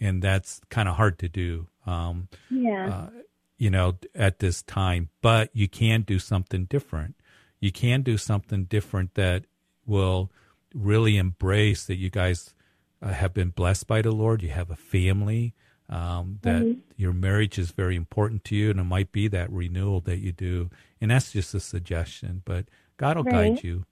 and 0.00 0.22
that's 0.22 0.60
kind 0.70 0.88
of 0.88 0.96
hard 0.96 1.18
to 1.20 1.28
do. 1.28 1.68
Um, 1.86 2.28
yeah. 2.50 2.88
Uh, 2.88 3.10
you 3.56 3.70
know, 3.70 3.96
at 4.14 4.38
this 4.38 4.62
time, 4.62 5.08
but 5.20 5.50
you 5.52 5.68
can 5.68 6.02
do 6.02 6.20
something 6.20 6.66
different. 6.66 7.16
You 7.58 7.72
can 7.72 8.02
do 8.02 8.16
something 8.16 8.64
different 8.64 9.14
that 9.14 9.46
will 9.84 10.30
really 10.72 11.16
embrace 11.16 11.84
that 11.86 11.96
you 11.96 12.08
guys 12.08 12.54
uh, 13.02 13.08
have 13.08 13.34
been 13.34 13.50
blessed 13.50 13.88
by 13.88 14.02
the 14.02 14.12
Lord. 14.12 14.42
You 14.42 14.50
have 14.50 14.70
a 14.70 14.76
family. 14.76 15.54
Um, 15.91 16.39
that 16.43 16.62
mm-hmm. 16.62 16.80
your 16.97 17.14
marriage 17.14 17.59
is 17.59 17.70
very 17.70 17.97
important 17.97 18.45
to 18.45 18.55
you, 18.55 18.70
and 18.70 18.78
it 18.78 18.84
might 18.84 19.11
be 19.11 19.26
that 19.28 19.51
renewal 19.51 20.01
that 20.03 20.18
you 20.18 20.32
do. 20.32 20.68
And 21.01 21.11
that's 21.11 21.32
just 21.32 21.55
a 21.55 21.61
suggestion, 21.61 22.43
but 22.45 22.66
God 22.99 23.16
will 23.16 23.24
right. 23.24 23.55
guide 23.55 23.64
you. 23.64 23.84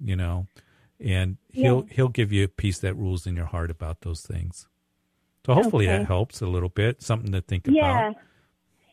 You 0.00 0.14
know, 0.14 0.46
and 1.00 1.38
he'll 1.50 1.86
yeah. 1.88 1.94
he'll 1.94 2.08
give 2.08 2.32
you 2.32 2.44
a 2.44 2.48
peace 2.48 2.78
that 2.80 2.94
rules 2.94 3.26
in 3.26 3.34
your 3.34 3.46
heart 3.46 3.70
about 3.70 4.02
those 4.02 4.20
things. 4.20 4.68
So 5.46 5.54
hopefully 5.54 5.88
okay. 5.88 5.98
that 5.98 6.06
helps 6.06 6.42
a 6.42 6.46
little 6.46 6.68
bit, 6.68 7.02
something 7.02 7.32
to 7.32 7.40
think 7.40 7.66
yeah. 7.66 8.10
about. 8.10 8.16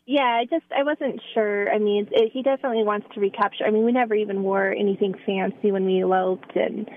Yeah, 0.05 0.21
I 0.21 0.45
just 0.45 0.65
I 0.75 0.83
wasn't 0.83 1.19
sure. 1.33 1.69
I 1.69 1.79
mean, 1.79 2.07
it, 2.11 2.31
he 2.31 2.43
definitely 2.43 2.83
wants 2.83 3.07
to 3.13 3.19
recapture. 3.19 3.65
I 3.65 3.71
mean, 3.71 3.83
we 3.83 3.91
never 3.91 4.13
even 4.13 4.43
wore 4.43 4.71
anything 4.71 5.15
fancy 5.25 5.71
when 5.71 5.83
we 5.85 6.01
eloped, 6.01 6.55
and 6.55 6.89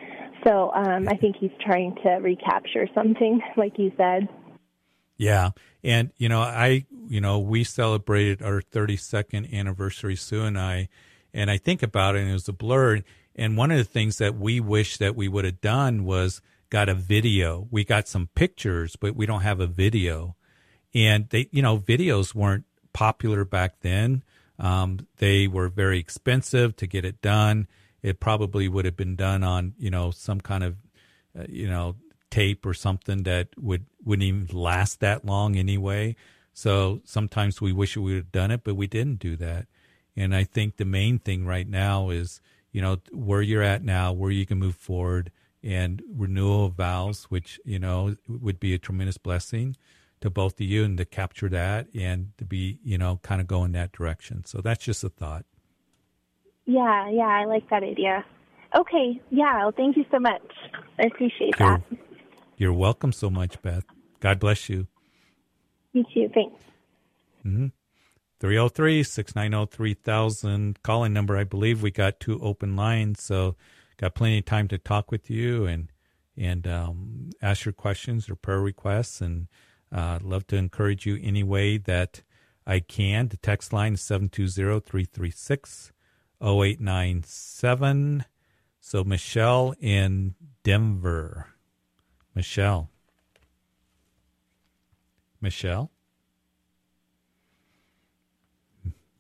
so 0.47 0.71
um, 0.75 1.09
I 1.09 1.17
think 1.21 1.37
he's 1.41 1.51
trying 1.61 1.97
to 2.05 2.11
recapture 2.17 2.87
something, 2.95 3.41
like 3.57 3.79
you 3.79 3.93
said. 3.97 4.29
Yeah, 5.19 5.51
and 5.83 6.13
you 6.17 6.29
know, 6.29 6.41
I 6.41 6.87
you 7.09 7.21
know 7.21 7.41
we 7.41 7.65
celebrated 7.65 8.41
our 8.41 8.63
32nd 8.63 9.53
anniversary, 9.53 10.17
Sue 10.17 10.45
and 10.45 10.59
I, 10.59 10.89
and 11.35 11.51
I 11.51 11.59
think 11.59 11.83
about 11.83 12.15
it, 12.17 12.21
and 12.21 12.31
it 12.31 12.35
was 12.35 12.49
a 12.49 12.53
blur. 12.53 13.03
And 13.35 13.57
one 13.57 13.71
of 13.71 13.79
the 13.79 13.85
things 13.85 14.19
that 14.19 14.37
we 14.37 14.61
wish 14.61 14.97
that 14.99 15.15
we 15.17 15.29
would 15.29 15.45
have 15.45 15.61
done 15.61 16.05
was 16.05 16.41
got 16.71 16.89
a 16.89 16.95
video. 16.95 17.67
We 17.71 17.85
got 17.85 18.09
some 18.09 18.29
pictures, 18.35 18.97
but 18.97 19.15
we 19.15 19.27
don't 19.27 19.43
have 19.43 19.61
a 19.61 19.67
video. 19.67 20.37
And 20.95 21.29
they, 21.29 21.49
you 21.53 21.63
know, 21.63 21.79
videos 21.79 22.35
weren't 22.35 22.65
popular 22.93 23.45
back 23.45 23.81
then. 23.81 24.23
Um, 24.59 25.07
they 25.19 25.47
were 25.47 25.69
very 25.69 25.99
expensive 25.99 26.75
to 26.77 26.87
get 26.87 27.05
it 27.05 27.23
done. 27.23 27.69
It 28.03 28.19
probably 28.19 28.69
would 28.69 28.85
have 28.85 28.97
been 28.97 29.15
done 29.15 29.45
on, 29.45 29.75
you 29.79 29.91
know, 29.91 30.11
some 30.11 30.41
kind 30.41 30.65
of, 30.65 30.77
uh, 31.39 31.45
you 31.49 31.69
know, 31.69 31.97
tape 32.31 32.67
or 32.67 32.75
something 32.75 33.23
that 33.23 33.49
would 33.57 33.87
wouldn't 34.09 34.27
even 34.27 34.49
last 34.53 35.01
that 35.01 35.25
long 35.25 35.57
anyway. 35.57 36.17
So 36.53 37.01
sometimes 37.05 37.61
we 37.61 37.73
wish 37.73 37.97
we 37.97 38.15
would 38.15 38.17
have 38.17 38.33
done 38.33 38.51
it, 38.51 38.65
but 38.65 38.75
we 38.75 38.89
didn't 38.89 39.21
do 39.21 39.37
that. 39.37 39.67
And 40.17 40.35
I 40.35 40.43
think 40.43 40.77
the 40.77 40.85
main 40.85 41.21
thing 41.21 41.47
right 41.47 41.69
now 41.69 42.11
is 42.11 42.41
you 42.73 42.83
know, 42.83 42.99
where 43.13 43.43
you're 43.43 43.63
at 43.63 43.83
now, 43.83 44.13
where 44.13 44.31
you 44.31 44.47
can 44.47 44.59
move 44.59 44.77
forward, 44.77 45.31
and 45.63 46.03
renewal 46.15 46.67
of 46.67 46.75
vows, 46.75 47.25
which, 47.25 47.59
you 47.65 47.79
know, 47.79 48.15
would 48.29 48.61
be 48.61 48.75
a 48.75 48.79
tremendous 48.79 49.19
blessing 49.19 49.77
to 50.21 50.31
both 50.31 50.61
of 50.61 50.67
you 50.67 50.85
and 50.85 50.97
to 50.99 51.05
capture 51.05 51.49
that 51.49 51.89
and 51.95 52.31
to 52.39 52.45
be, 52.45 52.79
you 52.85 52.97
know, 52.97 53.19
kind 53.23 53.41
of 53.41 53.47
go 53.47 53.65
in 53.65 53.73
that 53.73 53.91
direction. 53.91 54.45
So 54.45 54.61
that's 54.61 54.85
just 54.85 55.03
a 55.03 55.09
thought. 55.09 55.45
Yeah, 56.67 57.11
yeah, 57.11 57.27
I 57.27 57.47
like 57.47 57.69
that 57.71 57.83
idea. 57.83 58.25
Okay, 58.79 59.21
yeah, 59.31 59.59
well, 59.59 59.73
thank 59.77 59.97
you 59.97 60.05
so 60.11 60.21
much. 60.21 60.43
I 60.99 61.07
appreciate 61.07 61.59
you're, 61.59 61.79
that. 61.79 61.83
You're 62.57 62.73
welcome 62.73 63.13
so 63.13 63.31
much, 63.31 63.61
Beth. 63.63 63.85
God 64.21 64.39
bless 64.39 64.69
you. 64.69 64.87
You 65.93 66.05
too. 66.15 66.31
Thanks. 66.35 66.61
Mm-hmm. 67.45 67.67
303 68.41 69.03
690 69.03 69.77
3000 69.77 70.83
calling 70.83 71.13
number. 71.13 71.37
I 71.37 71.45
believe 71.45 71.83
we 71.83 71.91
got 71.91 72.21
two 72.21 72.41
open 72.41 72.77
lines, 72.77 73.23
so 73.23 73.57
got 73.97 74.15
plenty 74.15 74.39
of 74.39 74.45
time 74.45 74.69
to 74.69 74.79
talk 74.79 75.11
with 75.11 75.29
you 75.29 75.67
and 75.67 75.91
and 76.37 76.69
um, 76.69 77.31
ask 77.43 77.65
your 77.65 77.73
questions 77.73 78.31
or 78.31 78.37
prayer 78.37 78.61
requests. 78.61 79.21
And 79.21 79.49
uh, 79.91 80.21
love 80.23 80.47
to 80.49 80.57
encourage 80.57 81.05
you 81.05 81.19
any 81.21 81.43
way 81.43 81.79
that 81.79 82.23
I 82.67 82.81
can. 82.81 83.29
The 83.29 83.39
text 83.39 83.73
line 83.73 83.95
is 83.95 84.03
720 84.03 84.81
336 84.81 85.93
0897. 86.41 88.25
So, 88.81 89.05
Michelle 89.05 89.75
in 89.81 90.35
Denver. 90.63 91.49
Michelle. 92.35 92.91
Michelle? 95.41 95.91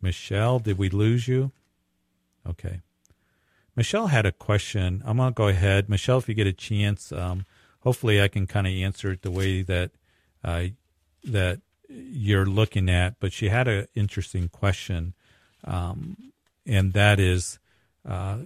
Michelle, 0.00 0.58
did 0.58 0.78
we 0.78 0.88
lose 0.88 1.26
you? 1.28 1.52
Okay. 2.46 2.80
Michelle 3.76 4.08
had 4.08 4.26
a 4.26 4.32
question. 4.32 5.02
I'm 5.04 5.18
going 5.18 5.30
to 5.30 5.34
go 5.34 5.48
ahead. 5.48 5.88
Michelle, 5.88 6.18
if 6.18 6.28
you 6.28 6.34
get 6.34 6.46
a 6.46 6.52
chance, 6.52 7.12
um, 7.12 7.46
hopefully 7.80 8.20
I 8.20 8.28
can 8.28 8.46
kind 8.46 8.66
of 8.66 8.72
answer 8.72 9.12
it 9.12 9.22
the 9.22 9.30
way 9.30 9.62
that 9.62 9.90
uh, 10.42 10.66
that 11.24 11.60
you're 11.88 12.46
looking 12.46 12.88
at. 12.88 13.20
But 13.20 13.32
she 13.32 13.48
had 13.48 13.68
an 13.68 13.86
interesting 13.94 14.48
question, 14.48 15.14
um, 15.64 16.32
and 16.66 16.92
that 16.92 17.20
is, 17.20 17.58
uh, 18.08 18.38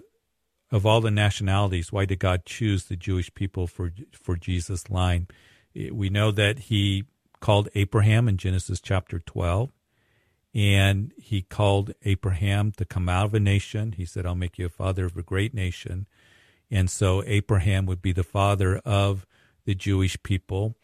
of 0.70 0.84
all 0.86 1.00
the 1.00 1.10
nationalities, 1.10 1.92
why 1.92 2.04
did 2.04 2.18
God 2.18 2.44
choose 2.44 2.84
the 2.84 2.96
Jewish 2.96 3.32
people 3.34 3.66
for 3.66 3.92
for 4.12 4.36
Jesus' 4.36 4.90
line? 4.90 5.28
We 5.74 6.10
know 6.10 6.30
that 6.30 6.58
He 6.58 7.04
called 7.42 7.68
Abraham 7.74 8.28
in 8.28 8.38
Genesis 8.38 8.80
chapter 8.80 9.18
12 9.18 9.70
and 10.54 11.12
he 11.16 11.42
called 11.42 11.92
Abraham 12.02 12.72
to 12.72 12.84
come 12.84 13.08
out 13.08 13.26
of 13.26 13.34
a 13.34 13.40
nation. 13.40 13.92
He 13.92 14.04
said, 14.04 14.26
I'll 14.26 14.34
make 14.34 14.58
you 14.58 14.66
a 14.66 14.70
father 14.70 15.06
of 15.06 15.16
a 15.16 15.22
great 15.22 15.54
nation. 15.54 16.06
And 16.70 16.90
so 16.90 17.22
Abraham 17.26 17.86
would 17.86 18.02
be 18.02 18.12
the 18.12 18.22
father 18.22 18.76
of 18.84 19.26
the 19.64 19.74
Jewish 19.74 20.22
people. 20.22 20.76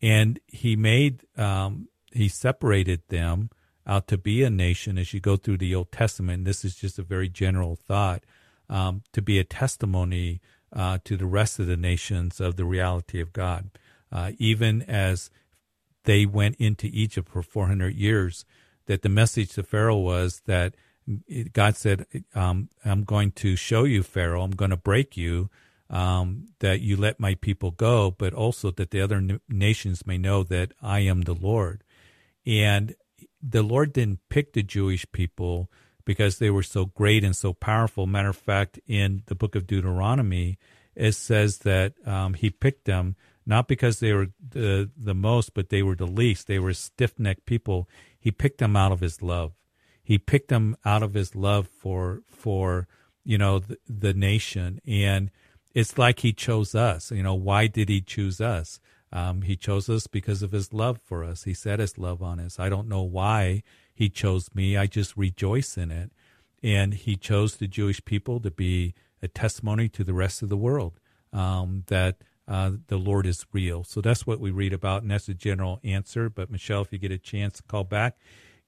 And 0.00 0.38
he 0.46 0.76
made, 0.76 1.26
um, 1.36 1.88
he 2.12 2.28
separated 2.28 3.02
them 3.08 3.50
out 3.86 4.06
to 4.08 4.18
be 4.18 4.42
a 4.42 4.50
nation 4.50 4.98
as 4.98 5.12
you 5.12 5.20
go 5.20 5.36
through 5.36 5.58
the 5.58 5.74
Old 5.74 5.90
Testament. 5.90 6.44
This 6.44 6.64
is 6.64 6.76
just 6.76 6.98
a 6.98 7.02
very 7.02 7.28
general 7.28 7.76
thought 7.76 8.22
um, 8.68 9.02
to 9.12 9.20
be 9.20 9.38
a 9.38 9.44
testimony 9.44 10.40
uh, 10.72 10.98
to 11.04 11.16
the 11.16 11.26
rest 11.26 11.58
of 11.58 11.66
the 11.66 11.76
nations 11.76 12.40
of 12.40 12.56
the 12.56 12.64
reality 12.64 13.20
of 13.20 13.32
God. 13.32 13.70
Uh, 14.12 14.32
even 14.38 14.82
as 14.82 15.30
they 16.06 16.26
went 16.26 16.56
into 16.56 16.88
Egypt 16.92 17.28
for 17.28 17.42
400 17.42 17.94
years, 17.94 18.44
that 18.86 19.02
the 19.02 19.08
message 19.08 19.52
to 19.52 19.62
Pharaoh 19.62 19.98
was 19.98 20.42
that 20.46 20.74
God 21.52 21.76
said, 21.76 22.06
um, 22.34 22.68
I'm 22.84 23.04
going 23.04 23.32
to 23.32 23.54
show 23.54 23.84
you, 23.84 24.02
Pharaoh, 24.02 24.42
I'm 24.42 24.50
going 24.52 24.70
to 24.72 24.76
break 24.76 25.16
you, 25.16 25.50
um, 25.88 26.48
that 26.58 26.80
you 26.80 26.96
let 26.96 27.20
my 27.20 27.36
people 27.36 27.70
go, 27.70 28.10
but 28.10 28.32
also 28.34 28.72
that 28.72 28.90
the 28.90 29.00
other 29.00 29.16
n- 29.16 29.40
nations 29.48 30.06
may 30.06 30.18
know 30.18 30.42
that 30.42 30.72
I 30.82 31.00
am 31.00 31.22
the 31.22 31.34
Lord. 31.34 31.84
And 32.44 32.96
the 33.40 33.62
Lord 33.62 33.92
didn't 33.92 34.20
pick 34.28 34.52
the 34.52 34.64
Jewish 34.64 35.06
people 35.12 35.70
because 36.04 36.38
they 36.38 36.50
were 36.50 36.62
so 36.62 36.86
great 36.86 37.22
and 37.22 37.36
so 37.36 37.52
powerful. 37.52 38.06
Matter 38.06 38.30
of 38.30 38.36
fact, 38.36 38.80
in 38.86 39.22
the 39.26 39.34
book 39.36 39.54
of 39.54 39.66
Deuteronomy, 39.66 40.58
it 40.96 41.12
says 41.12 41.58
that 41.58 41.94
um, 42.06 42.34
he 42.34 42.50
picked 42.50 42.84
them 42.86 43.14
not 43.46 43.68
because 43.68 44.00
they 44.00 44.12
were 44.12 44.28
the, 44.50 44.90
the 44.96 45.14
most, 45.14 45.54
but 45.54 45.68
they 45.68 45.82
were 45.82 45.94
the 45.94 46.06
least. 46.06 46.48
They 46.48 46.58
were 46.58 46.74
stiff 46.74 47.18
necked 47.18 47.46
people. 47.46 47.88
He 48.18 48.32
picked 48.32 48.58
them 48.58 48.74
out 48.74 48.92
of 48.92 49.00
his 49.00 49.22
love. 49.22 49.52
He 50.02 50.18
picked 50.18 50.48
them 50.48 50.76
out 50.84 51.02
of 51.02 51.14
his 51.14 51.34
love 51.34 51.68
for, 51.68 52.22
for, 52.28 52.88
you 53.24 53.38
know, 53.38 53.60
the, 53.60 53.78
the 53.88 54.14
nation. 54.14 54.80
And 54.86 55.30
it's 55.74 55.96
like 55.96 56.20
he 56.20 56.32
chose 56.32 56.74
us. 56.74 57.10
You 57.10 57.22
know, 57.22 57.34
why 57.34 57.68
did 57.68 57.88
he 57.88 58.00
choose 58.00 58.40
us? 58.40 58.80
Um, 59.12 59.42
he 59.42 59.56
chose 59.56 59.88
us 59.88 60.06
because 60.06 60.42
of 60.42 60.52
his 60.52 60.72
love 60.72 60.98
for 61.04 61.22
us. 61.22 61.44
He 61.44 61.54
set 61.54 61.78
his 61.78 61.98
love 61.98 62.22
on 62.22 62.40
us. 62.40 62.58
I 62.58 62.68
don't 62.68 62.88
know 62.88 63.02
why 63.02 63.62
he 63.94 64.08
chose 64.08 64.54
me. 64.54 64.76
I 64.76 64.86
just 64.86 65.16
rejoice 65.16 65.76
in 65.76 65.90
it. 65.90 66.10
And 66.62 66.94
he 66.94 67.16
chose 67.16 67.56
the 67.56 67.68
Jewish 67.68 68.04
people 68.04 68.40
to 68.40 68.50
be 68.50 68.94
a 69.22 69.28
testimony 69.28 69.88
to 69.90 70.04
the 70.04 70.14
rest 70.14 70.42
of 70.42 70.48
the 70.48 70.56
world 70.56 70.98
um, 71.32 71.84
that 71.86 72.16
uh, 72.48 72.72
the 72.86 72.96
Lord 72.96 73.26
is 73.26 73.44
real. 73.52 73.84
So 73.84 74.00
that's 74.00 74.26
what 74.26 74.40
we 74.40 74.50
read 74.50 74.72
about, 74.72 75.02
and 75.02 75.10
that's 75.10 75.28
a 75.28 75.34
general 75.34 75.80
answer. 75.82 76.28
But 76.28 76.50
Michelle, 76.50 76.82
if 76.82 76.92
you 76.92 76.98
get 76.98 77.10
a 77.10 77.18
chance 77.18 77.56
to 77.58 77.62
call 77.64 77.84
back, 77.84 78.16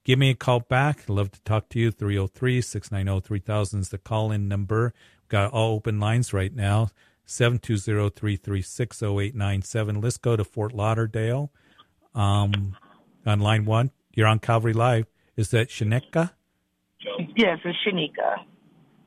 give 0.03 0.19
me 0.19 0.29
a 0.31 0.35
call 0.35 0.59
back. 0.59 1.01
I'd 1.03 1.09
love 1.09 1.31
to 1.31 1.41
talk 1.43 1.69
to 1.69 1.79
you. 1.79 1.91
303 1.91 2.61
690 2.61 3.25
3000 3.25 3.79
is 3.79 3.89
the 3.89 3.97
call 3.97 4.31
in 4.31 4.47
number. 4.47 4.93
We've 5.21 5.29
got 5.29 5.51
all 5.51 5.75
open 5.75 5.99
lines 5.99 6.33
right 6.33 6.53
now 6.53 6.89
720 7.25 8.09
336 8.09 9.03
0897. 9.03 10.01
Let's 10.01 10.17
go 10.17 10.35
to 10.35 10.43
Fort 10.43 10.73
Lauderdale 10.73 11.51
um, 12.15 12.75
on 13.25 13.39
line 13.39 13.65
one. 13.65 13.91
You're 14.15 14.27
on 14.27 14.39
Calvary 14.39 14.73
Live. 14.73 15.05
Is 15.37 15.51
that 15.51 15.69
Shanika? 15.69 16.31
Yes, 17.37 17.59
it's 17.63 17.77
Shanika. 17.87 18.43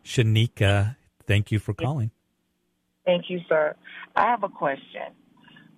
Shanika, 0.04 0.96
thank 1.26 1.52
you 1.52 1.58
for 1.58 1.74
calling. 1.74 2.10
Thank 3.04 3.30
you, 3.30 3.40
sir. 3.48 3.74
I 4.14 4.26
have 4.26 4.42
a 4.44 4.48
question. 4.48 5.12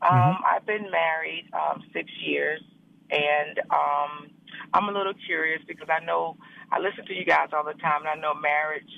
Um, 0.03 0.11
Mm-hmm. 0.11 0.45
I've 0.45 0.67
been 0.67 0.91
married 0.91 1.49
um, 1.55 1.83
six 1.93 2.11
years, 2.25 2.61
and 3.11 3.59
um, 3.71 4.31
I'm 4.75 4.89
a 4.89 4.93
little 4.93 5.15
curious 5.27 5.63
because 5.67 5.89
I 5.89 6.05
know 6.05 6.37
I 6.71 6.79
listen 6.79 7.07
to 7.07 7.15
you 7.15 7.25
guys 7.25 7.49
all 7.53 7.65
the 7.65 7.73
time, 7.75 8.01
and 8.01 8.09
I 8.09 8.15
know 8.17 8.35
marriage, 8.35 8.91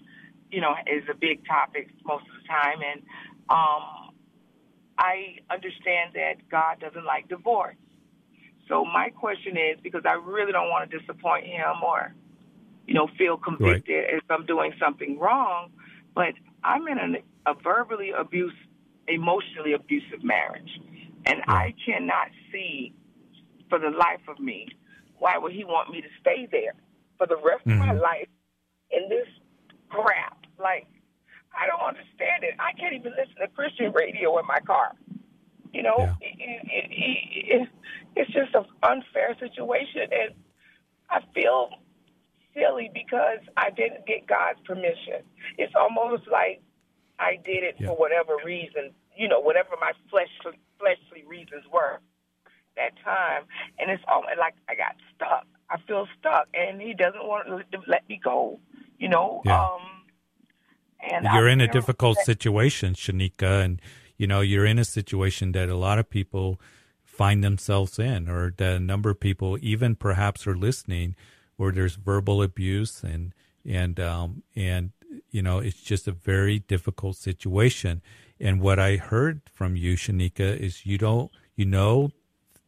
you 0.51 0.61
know, 0.61 0.75
is 0.87 1.05
a 1.11 1.15
big 1.15 1.47
topic 1.47 1.91
most 2.05 2.23
of 2.23 2.43
the 2.43 2.49
time, 2.49 2.79
and 2.83 3.03
um, 3.51 4.13
I 4.99 5.37
understand 5.51 6.15
that 6.15 6.49
God 6.51 6.81
doesn't 6.81 7.05
like 7.05 7.29
divorce. 7.29 7.77
So 8.69 8.85
my 8.85 9.11
question 9.11 9.57
is 9.57 9.79
because 9.83 10.03
I 10.07 10.15
really 10.15 10.51
don't 10.51 10.71
want 10.71 10.91
to 10.91 10.99
disappoint 10.99 11.47
him 11.47 11.85
or, 11.85 12.15
you 12.87 12.95
know, 12.95 13.09
feel 13.17 13.37
convicted 13.37 14.07
if 14.09 14.25
I'm 14.29 14.45
doing 14.47 14.73
something 14.81 15.19
wrong, 15.21 15.71
but 16.15 16.35
I'm 16.65 16.89
in 16.89 16.99
an, 16.99 17.17
a 17.47 17.55
verbally 17.55 18.11
abuse, 18.11 18.55
emotionally 19.09 19.73
abusive 19.73 20.23
marriage, 20.23 20.81
and 21.27 21.43
I 21.49 21.75
cannot 21.85 22.29
see 22.53 22.93
for 23.69 23.79
the 23.79 23.91
life 23.91 24.21
of 24.29 24.39
me 24.39 24.69
why 25.19 25.39
would 25.39 25.53
he 25.53 25.65
want 25.65 25.91
me 25.91 26.01
to 26.01 26.09
stay 26.21 26.47
there 26.51 26.75
for 27.19 27.27
the 27.27 27.37
rest 27.37 27.63
of 27.67 27.79
my 27.79 27.93
Mhm. 27.93 28.03
life 28.03 28.29
in 28.91 29.09
this 29.09 29.27
crap? 29.89 30.47
Like, 30.59 30.87
I 31.59 31.67
don't 31.67 31.81
understand 31.81 32.45
it. 32.45 32.55
I 32.59 32.73
can't 32.73 32.95
even 32.95 33.13
listen 33.13 33.35
to 33.41 33.49
Christian 33.49 33.93
radio 33.93 34.39
in 34.39 34.47
my 34.47 34.61
car. 34.61 34.93
You 35.73 35.83
know, 35.83 36.17
it, 36.21 36.37
it, 36.39 36.91
it, 36.91 37.63
it, 37.63 37.69
it's 38.17 38.31
just 38.33 38.55
an 38.55 38.65
unfair 38.83 39.37
situation, 39.39 40.03
and 40.13 40.35
I 41.11 41.21
feel 41.35 41.71
silly 42.55 42.91
because 42.93 43.41
I 43.57 43.71
didn't 43.71 44.07
get 44.07 44.27
God's 44.27 44.61
permission. 44.65 45.23
It's 45.59 45.75
almost 45.75 46.27
like 46.31 46.61
I 47.19 47.37
did 47.45 47.63
it 47.65 47.77
for 47.79 47.97
whatever 47.97 48.37
reason, 48.45 48.91
you 49.17 49.29
know, 49.29 49.41
whatever 49.41 49.71
my 49.81 49.93
fleshly 50.11 50.59
fleshly 50.79 51.25
reasons 51.27 51.65
were 51.73 51.99
that 52.77 52.93
time, 53.03 53.45
and 53.79 53.91
it's 53.91 54.03
all 54.09 54.23
like 54.39 54.55
I 54.69 54.75
got 54.75 54.97
stuck. 55.15 55.47
I 55.71 55.79
feel 55.87 56.07
stuck, 56.19 56.47
and 56.55 56.81
He 56.81 56.93
doesn't 56.95 57.25
want 57.27 57.47
to 57.49 57.79
let 57.87 58.09
me 58.09 58.21
go. 58.23 58.61
You 58.99 59.09
know, 59.09 59.43
Yeah. 59.45 59.63
um, 59.63 59.81
and 61.01 61.25
you're 61.25 61.49
I 61.49 61.53
in 61.53 61.61
a 61.61 61.69
difficult 61.69 62.17
that- 62.19 62.27
situation, 62.27 62.95
Shanika, 62.95 63.65
and 63.65 63.81
you 64.17 64.27
know 64.27 64.41
you're 64.41 64.67
in 64.67 64.79
a 64.79 64.85
situation 64.85 65.53
that 65.53 65.69
a 65.69 65.77
lot 65.77 65.99
of 65.99 66.09
people 66.11 66.61
find 67.03 67.43
themselves 67.43 67.99
in, 67.99 68.29
or 68.29 68.53
that 68.59 68.77
a 68.77 68.81
number 68.81 69.09
of 69.11 69.19
people, 69.21 69.57
even 69.63 69.97
perhaps, 69.97 70.47
are 70.47 70.57
listening, 70.57 71.15
where 71.57 71.73
there's 71.73 71.97
verbal 71.97 72.43
abuse 72.43 73.03
and 73.03 73.33
and 73.65 73.99
um, 73.99 74.43
and 74.55 74.93
you 75.37 75.43
know 75.43 75.59
it's 75.59 75.83
just 75.83 76.09
a 76.09 76.13
very 76.13 76.59
difficult 76.61 77.17
situation. 77.17 78.01
And 78.41 78.61
what 78.61 78.79
I 78.79 78.97
heard 78.97 79.43
from 79.53 79.77
you, 79.77 79.95
Shanika, 79.95 80.59
is 80.59 80.87
you 80.87 80.97
don't 80.97 81.31
you 81.55 81.67
know 81.67 82.11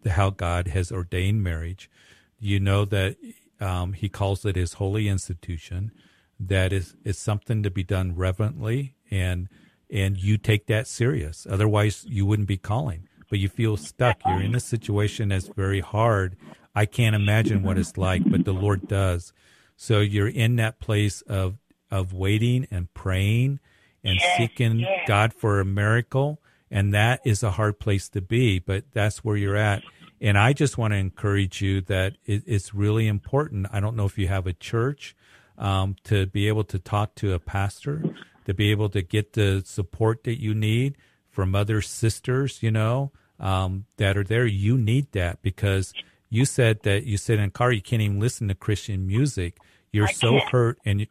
how 0.06 0.28
God 0.28 0.68
has 0.68 0.92
ordained 0.92 1.42
marriage. 1.42 1.90
You 2.38 2.60
know 2.60 2.84
that 2.84 3.16
um, 3.58 3.94
He 3.94 4.10
calls 4.10 4.44
it 4.44 4.54
His 4.54 4.74
holy 4.74 5.08
institution. 5.08 5.92
That 6.38 6.74
is 6.74 6.94
is 7.04 7.18
something 7.18 7.62
to 7.62 7.70
be 7.70 7.82
done 7.82 8.14
reverently, 8.14 8.94
and 9.10 9.48
and 9.90 10.18
you 10.18 10.36
take 10.36 10.66
that 10.66 10.86
serious. 10.86 11.46
Otherwise, 11.48 12.04
you 12.06 12.26
wouldn't 12.26 12.48
be 12.48 12.58
calling. 12.58 13.08
But 13.30 13.38
you 13.38 13.48
feel 13.48 13.76
stuck. 13.76 14.20
You're 14.26 14.42
in 14.42 14.54
a 14.54 14.60
situation 14.60 15.28
that's 15.28 15.48
very 15.48 15.80
hard. 15.80 16.36
I 16.74 16.86
can't 16.86 17.16
imagine 17.16 17.62
what 17.62 17.76
it's 17.76 17.98
like, 17.98 18.22
but 18.30 18.44
the 18.44 18.54
Lord 18.54 18.88
does. 18.88 19.32
So 19.76 20.00
you're 20.00 20.28
in 20.28 20.56
that 20.56 20.80
place 20.80 21.20
of 21.22 21.58
of 21.90 22.12
waiting 22.12 22.66
and 22.70 22.92
praying 22.94 23.60
and 24.04 24.18
seeking 24.36 24.86
God 25.06 25.32
for 25.32 25.60
a 25.60 25.64
miracle. 25.64 26.40
And 26.70 26.92
that 26.94 27.20
is 27.24 27.42
a 27.42 27.52
hard 27.52 27.78
place 27.78 28.08
to 28.10 28.20
be, 28.20 28.58
but 28.58 28.84
that's 28.92 29.24
where 29.24 29.36
you're 29.36 29.56
at. 29.56 29.82
And 30.20 30.36
I 30.36 30.52
just 30.52 30.76
want 30.76 30.92
to 30.92 30.98
encourage 30.98 31.62
you 31.62 31.80
that 31.82 32.16
it, 32.24 32.42
it's 32.46 32.74
really 32.74 33.06
important. 33.06 33.66
I 33.72 33.80
don't 33.80 33.96
know 33.96 34.04
if 34.04 34.18
you 34.18 34.28
have 34.28 34.46
a 34.46 34.52
church 34.52 35.16
um, 35.56 35.96
to 36.04 36.26
be 36.26 36.48
able 36.48 36.64
to 36.64 36.78
talk 36.78 37.14
to 37.16 37.32
a 37.32 37.38
pastor, 37.38 38.02
to 38.44 38.54
be 38.54 38.70
able 38.70 38.88
to 38.90 39.02
get 39.02 39.32
the 39.32 39.62
support 39.64 40.24
that 40.24 40.40
you 40.40 40.54
need 40.54 40.96
from 41.30 41.54
other 41.54 41.80
sisters, 41.80 42.62
you 42.62 42.70
know, 42.70 43.12
um, 43.38 43.84
that 43.96 44.16
are 44.16 44.24
there. 44.24 44.46
You 44.46 44.76
need 44.76 45.12
that 45.12 45.40
because 45.40 45.92
you 46.28 46.44
said 46.44 46.82
that 46.82 47.04
you 47.04 47.16
sit 47.16 47.38
in 47.38 47.44
a 47.46 47.50
car, 47.50 47.72
you 47.72 47.82
can't 47.82 48.02
even 48.02 48.20
listen 48.20 48.48
to 48.48 48.54
Christian 48.54 49.06
music. 49.06 49.58
You're 49.92 50.08
so 50.08 50.38
hurt 50.50 50.78
and 50.84 51.06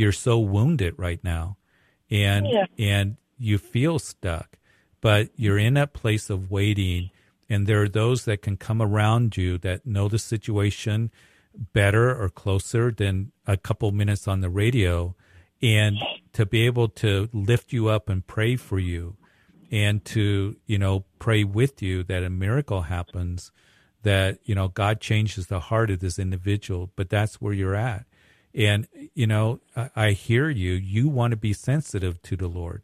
you're 0.00 0.12
so 0.28 0.38
wounded 0.38 0.94
right 1.06 1.22
now 1.22 1.56
and 2.10 2.46
Yeah. 2.46 2.66
and 2.78 3.06
you 3.38 3.56
feel 3.58 3.98
stuck 3.98 4.48
but 5.00 5.30
you're 5.36 5.58
in 5.58 5.74
that 5.74 5.92
place 5.92 6.30
of 6.30 6.50
waiting 6.50 7.10
and 7.48 7.66
there 7.66 7.82
are 7.82 7.88
those 7.88 8.24
that 8.26 8.42
can 8.42 8.56
come 8.56 8.80
around 8.82 9.36
you 9.36 9.58
that 9.58 9.84
know 9.86 10.08
the 10.08 10.18
situation 10.18 11.10
better 11.80 12.06
or 12.20 12.28
closer 12.28 12.90
than 12.90 13.32
a 13.46 13.56
couple 13.56 13.90
minutes 13.92 14.26
on 14.28 14.40
the 14.40 14.50
radio 14.50 15.14
and 15.62 15.96
to 16.32 16.46
be 16.46 16.64
able 16.66 16.88
to 16.88 17.28
lift 17.32 17.72
you 17.72 17.88
up 17.88 18.08
and 18.08 18.26
pray 18.26 18.56
for 18.56 18.78
you 18.78 19.16
and 19.70 20.04
to 20.04 20.56
you 20.66 20.78
know 20.78 21.04
pray 21.18 21.42
with 21.44 21.82
you 21.82 22.02
that 22.04 22.22
a 22.24 22.30
miracle 22.30 22.82
happens 22.82 23.52
that 24.02 24.38
you 24.44 24.54
know 24.54 24.68
God 24.68 25.00
changes 25.00 25.46
the 25.48 25.60
heart 25.68 25.90
of 25.90 25.98
this 26.00 26.18
individual 26.18 26.90
but 26.96 27.10
that's 27.10 27.40
where 27.40 27.52
you're 27.52 27.74
at 27.92 28.06
and 28.54 28.88
you 29.14 29.26
know 29.26 29.60
I, 29.76 29.90
I 29.94 30.10
hear 30.10 30.48
you. 30.48 30.72
You 30.72 31.08
want 31.08 31.32
to 31.32 31.36
be 31.36 31.52
sensitive 31.52 32.20
to 32.22 32.36
the 32.36 32.48
Lord. 32.48 32.82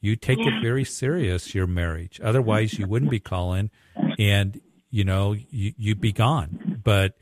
You 0.00 0.14
take 0.16 0.38
it 0.38 0.62
very 0.62 0.84
serious 0.84 1.54
your 1.54 1.66
marriage. 1.66 2.20
Otherwise 2.22 2.78
you 2.78 2.86
wouldn't 2.86 3.10
be 3.10 3.20
calling. 3.20 3.70
And 4.18 4.60
you 4.90 5.04
know 5.04 5.32
you, 5.32 5.74
you'd 5.76 6.00
be 6.00 6.12
gone. 6.12 6.80
But 6.82 7.16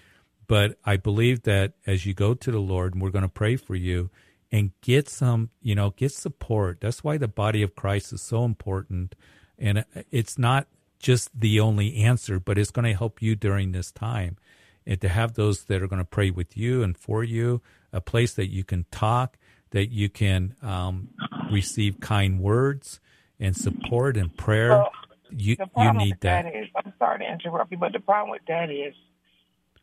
but 0.47 0.79
I 0.85 0.97
believe 0.97 1.43
that 1.43 1.73
as 1.87 2.07
you 2.07 2.15
go 2.15 2.35
to 2.35 2.51
the 2.51 2.59
Lord 2.59 2.95
and 2.95 3.03
we're 3.03 3.11
going 3.11 3.23
to 3.23 3.29
pray 3.29 3.57
for 3.57 3.75
you 3.75 4.11
and 4.53 4.73
get 4.81 5.09
some 5.09 5.51
you 5.63 5.75
know 5.75 5.91
get 5.91 6.13
support. 6.13 6.81
That's 6.81 7.03
why 7.03 7.17
the 7.17 7.29
body 7.29 7.63
of 7.63 7.75
Christ 7.75 8.13
is 8.13 8.23
so 8.23 8.45
important. 8.45 9.15
And 9.59 9.79
uh, 9.79 10.03
it's 10.11 10.39
not 10.39 10.69
just 10.99 11.39
the 11.39 11.61
only 11.61 11.97
answer 11.97 12.41
but 12.41 12.57
it's 12.57 12.71
going 12.71 12.87
to 12.87 12.95
help 12.95 13.21
you 13.21 13.37
during 13.37 13.73
this 13.73 13.93
time 13.93 14.37
and 14.87 15.01
to 15.01 15.09
have 15.09 15.35
those 15.35 15.65
that 15.65 15.83
are 15.83 15.89
going 15.89 16.01
to 16.01 16.05
pray 16.05 16.31
with 16.31 16.57
you 16.57 16.83
and 16.83 16.97
for 16.97 17.23
you 17.23 17.61
a 17.97 18.01
place 18.01 18.35
that 18.35 18.49
you 18.49 18.63
can 18.63 18.85
talk 18.91 19.39
that 19.71 19.87
you 19.91 20.09
can 20.09 20.55
um, 20.63 21.09
receive 21.51 21.99
kind 22.01 22.41
words 22.41 23.01
and 23.41 23.57
support 23.57 24.17
and 24.17 24.35
prayer. 24.37 24.71
Well, 24.71 24.91
you 25.31 25.57
you 25.77 25.93
need 25.95 26.21
that. 26.21 26.45
that 26.45 26.55
is, 26.55 26.69
I'm 26.77 26.93
sorry 26.99 27.19
to 27.19 27.25
interrupt 27.33 27.73
you, 27.73 27.77
but 27.79 27.93
the 27.93 27.99
problem 28.01 28.31
with 28.31 28.43
that 28.49 28.71
is, 28.71 28.95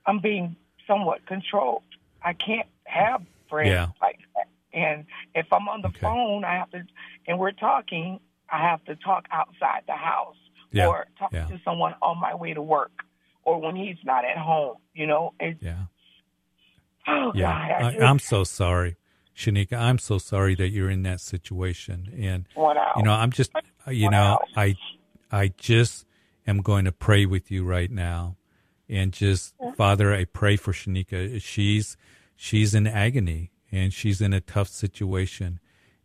I'm 0.05 0.19
being 0.19 0.55
somewhat 0.87 1.25
controlled. 1.25 1.83
I 2.23 2.33
can't 2.33 2.67
have 2.85 3.21
friends 3.49 3.69
Yeah. 3.69 3.87
like 4.01 4.19
that. 4.35 4.47
And 4.73 5.05
if 5.35 5.51
I'm 5.51 5.67
on 5.67 5.81
the 5.81 5.89
phone, 5.99 6.43
I 6.45 6.53
have 6.55 6.71
to, 6.71 6.83
and 7.27 7.37
we're 7.37 7.51
talking, 7.51 8.19
I 8.49 8.59
have 8.69 8.83
to 8.85 8.95
talk 8.95 9.25
outside 9.31 9.83
the 9.85 9.93
house 9.93 10.37
Yeah, 10.71 10.87
or 10.87 11.07
talk 11.19 11.33
yeah. 11.33 11.45
to 11.47 11.59
someone 11.65 11.93
on 12.01 12.19
my 12.19 12.33
way 12.35 12.53
to 12.53 12.61
work 12.61 13.03
or 13.43 13.59
when 13.59 13.75
he's 13.75 13.97
not 14.05 14.23
at 14.25 14.37
home. 14.37 14.77
You 14.93 15.07
know, 15.07 15.33
it's, 15.39 15.61
Yeah. 15.61 15.83
Oh 17.07 17.31
Yeah, 17.35 17.79
God, 17.79 18.01
I 18.01 18.05
I'm 18.05 18.19
so 18.19 18.43
sorry, 18.43 18.97
Shanika. 19.35 19.73
I'm 19.73 19.97
so 19.97 20.17
sorry 20.17 20.55
that 20.55 20.69
you're 20.69 20.89
in 20.89 21.03
that 21.03 21.21
situation, 21.21 22.13
and 22.17 22.45
you 22.97 23.03
know, 23.03 23.13
I'm 23.13 23.31
just, 23.31 23.51
uh, 23.55 23.91
you 23.91 24.09
know, 24.09 24.39
I, 24.55 24.75
I 25.31 25.49
just 25.57 26.05
am 26.47 26.61
going 26.61 26.85
to 26.85 26.91
pray 26.91 27.25
with 27.25 27.51
you 27.51 27.63
right 27.63 27.91
now, 27.91 28.37
and 28.89 29.11
just 29.11 29.53
Father, 29.77 30.13
I 30.13 30.25
pray 30.25 30.55
for 30.55 30.71
Shanika. 30.73 31.41
She's, 31.41 31.97
she's 32.35 32.73
in 32.75 32.87
agony, 32.87 33.51
and 33.71 33.93
she's 33.93 34.21
in 34.21 34.33
a 34.33 34.41
tough 34.41 34.67
situation, 34.67 35.59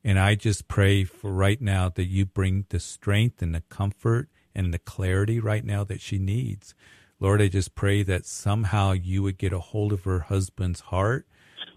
and 0.05 0.19
I 0.19 0.35
just 0.35 0.69
pray 0.69 1.05
for 1.05 1.33
right 1.33 1.61
now 1.61 1.89
that 1.91 2.05
you 2.07 2.25
bring 2.27 2.65
the 2.71 2.81
strength 2.81 3.43
and 3.43 3.55
the 3.55 3.63
comfort 3.69 4.29
and 4.55 4.73
the 4.73 4.79
clarity 4.79 5.39
right 5.39 5.65
now 5.65 5.85
that 5.85 6.01
she 6.01 6.19
needs. 6.19 6.75
Lord, 7.21 7.43
I 7.43 7.49
just 7.49 7.75
pray 7.75 8.03
that 8.05 8.27
somehow 8.27 8.93
you 8.93 9.23
would 9.23 9.39
get 9.39 9.53
a 9.53 9.59
hold 9.59 9.93
of 9.93 10.05
her 10.05 10.21
husband's 10.21 10.81
heart, 10.81 11.27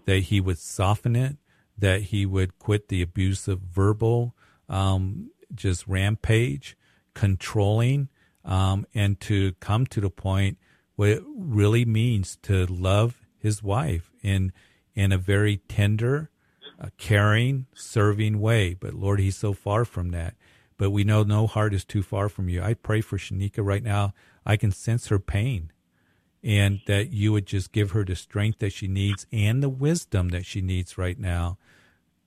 that 0.06 0.18
he 0.18 0.40
would 0.40 0.58
soften 0.58 1.16
it, 1.16 1.36
that 1.76 2.02
he 2.02 2.24
would 2.26 2.58
quit 2.58 2.88
the 2.88 3.02
abusive 3.02 3.60
verbal, 3.60 4.36
um, 4.68 5.30
just 5.54 5.86
rampage, 5.88 6.76
controlling, 7.14 8.08
um, 8.44 8.86
and 8.94 9.20
to 9.20 9.52
come 9.60 9.86
to 9.86 10.00
the 10.00 10.10
point 10.10 10.58
what 10.96 11.08
it 11.08 11.22
really 11.26 11.84
means 11.84 12.36
to 12.42 12.66
love 12.66 13.26
his 13.38 13.62
wife 13.62 14.10
in 14.22 14.52
in 14.94 15.10
a 15.10 15.18
very 15.18 15.56
tender, 15.68 16.30
uh, 16.78 16.88
caring, 16.98 17.66
serving 17.74 18.40
way. 18.40 18.74
But 18.74 18.94
Lord, 18.94 19.20
he's 19.20 19.36
so 19.36 19.54
far 19.54 19.84
from 19.84 20.10
that. 20.10 20.34
But 20.76 20.90
we 20.90 21.02
know 21.02 21.22
no 21.22 21.46
heart 21.46 21.72
is 21.72 21.84
too 21.84 22.02
far 22.02 22.28
from 22.28 22.48
you. 22.48 22.62
I 22.62 22.74
pray 22.74 23.00
for 23.00 23.16
Shanika 23.16 23.64
right 23.64 23.82
now. 23.82 24.12
I 24.44 24.56
can 24.56 24.72
sense 24.72 25.08
her 25.08 25.18
pain 25.18 25.72
and 26.42 26.80
that 26.86 27.10
you 27.12 27.32
would 27.32 27.46
just 27.46 27.72
give 27.72 27.92
her 27.92 28.04
the 28.04 28.16
strength 28.16 28.58
that 28.58 28.72
she 28.72 28.88
needs 28.88 29.26
and 29.32 29.62
the 29.62 29.68
wisdom 29.68 30.30
that 30.30 30.44
she 30.44 30.60
needs 30.60 30.98
right 30.98 31.18
now 31.18 31.58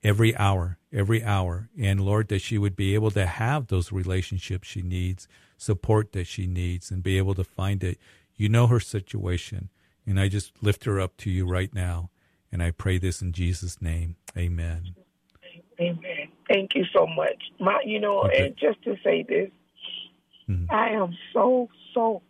every 0.02 0.34
hour, 0.36 0.78
every 0.92 1.22
hour. 1.22 1.68
And 1.78 2.00
Lord, 2.00 2.28
that 2.28 2.40
she 2.40 2.58
would 2.58 2.76
be 2.76 2.94
able 2.94 3.10
to 3.12 3.26
have 3.26 3.66
those 3.66 3.92
relationships 3.92 4.68
she 4.68 4.82
needs, 4.82 5.28
support 5.58 6.12
that 6.12 6.26
she 6.26 6.46
needs, 6.46 6.90
and 6.90 7.02
be 7.02 7.18
able 7.18 7.34
to 7.34 7.44
find 7.44 7.82
it. 7.82 7.98
You 8.36 8.48
know 8.48 8.66
her 8.68 8.80
situation. 8.80 9.70
And 10.06 10.20
I 10.20 10.28
just 10.28 10.62
lift 10.62 10.84
her 10.84 11.00
up 11.00 11.16
to 11.18 11.30
you 11.30 11.46
right 11.46 11.74
now. 11.74 12.10
And 12.52 12.62
I 12.62 12.70
pray 12.70 12.98
this 12.98 13.20
in 13.20 13.32
Jesus' 13.32 13.82
name. 13.82 14.16
Amen. 14.36 14.94
Amen. 15.80 16.28
Thank 16.48 16.70
you 16.74 16.84
so 16.96 17.06
much. 17.06 17.42
My, 17.58 17.82
you 17.84 17.98
know, 18.00 18.20
Okay. 18.20 18.46
and 18.46 18.56
just 18.56 18.82
to 18.84 18.96
say 19.02 19.24
this, 19.28 19.50
Mhm. 20.48 20.70
I 20.70 20.90
am 20.90 21.16
so, 21.32 21.68
so, 21.94 22.22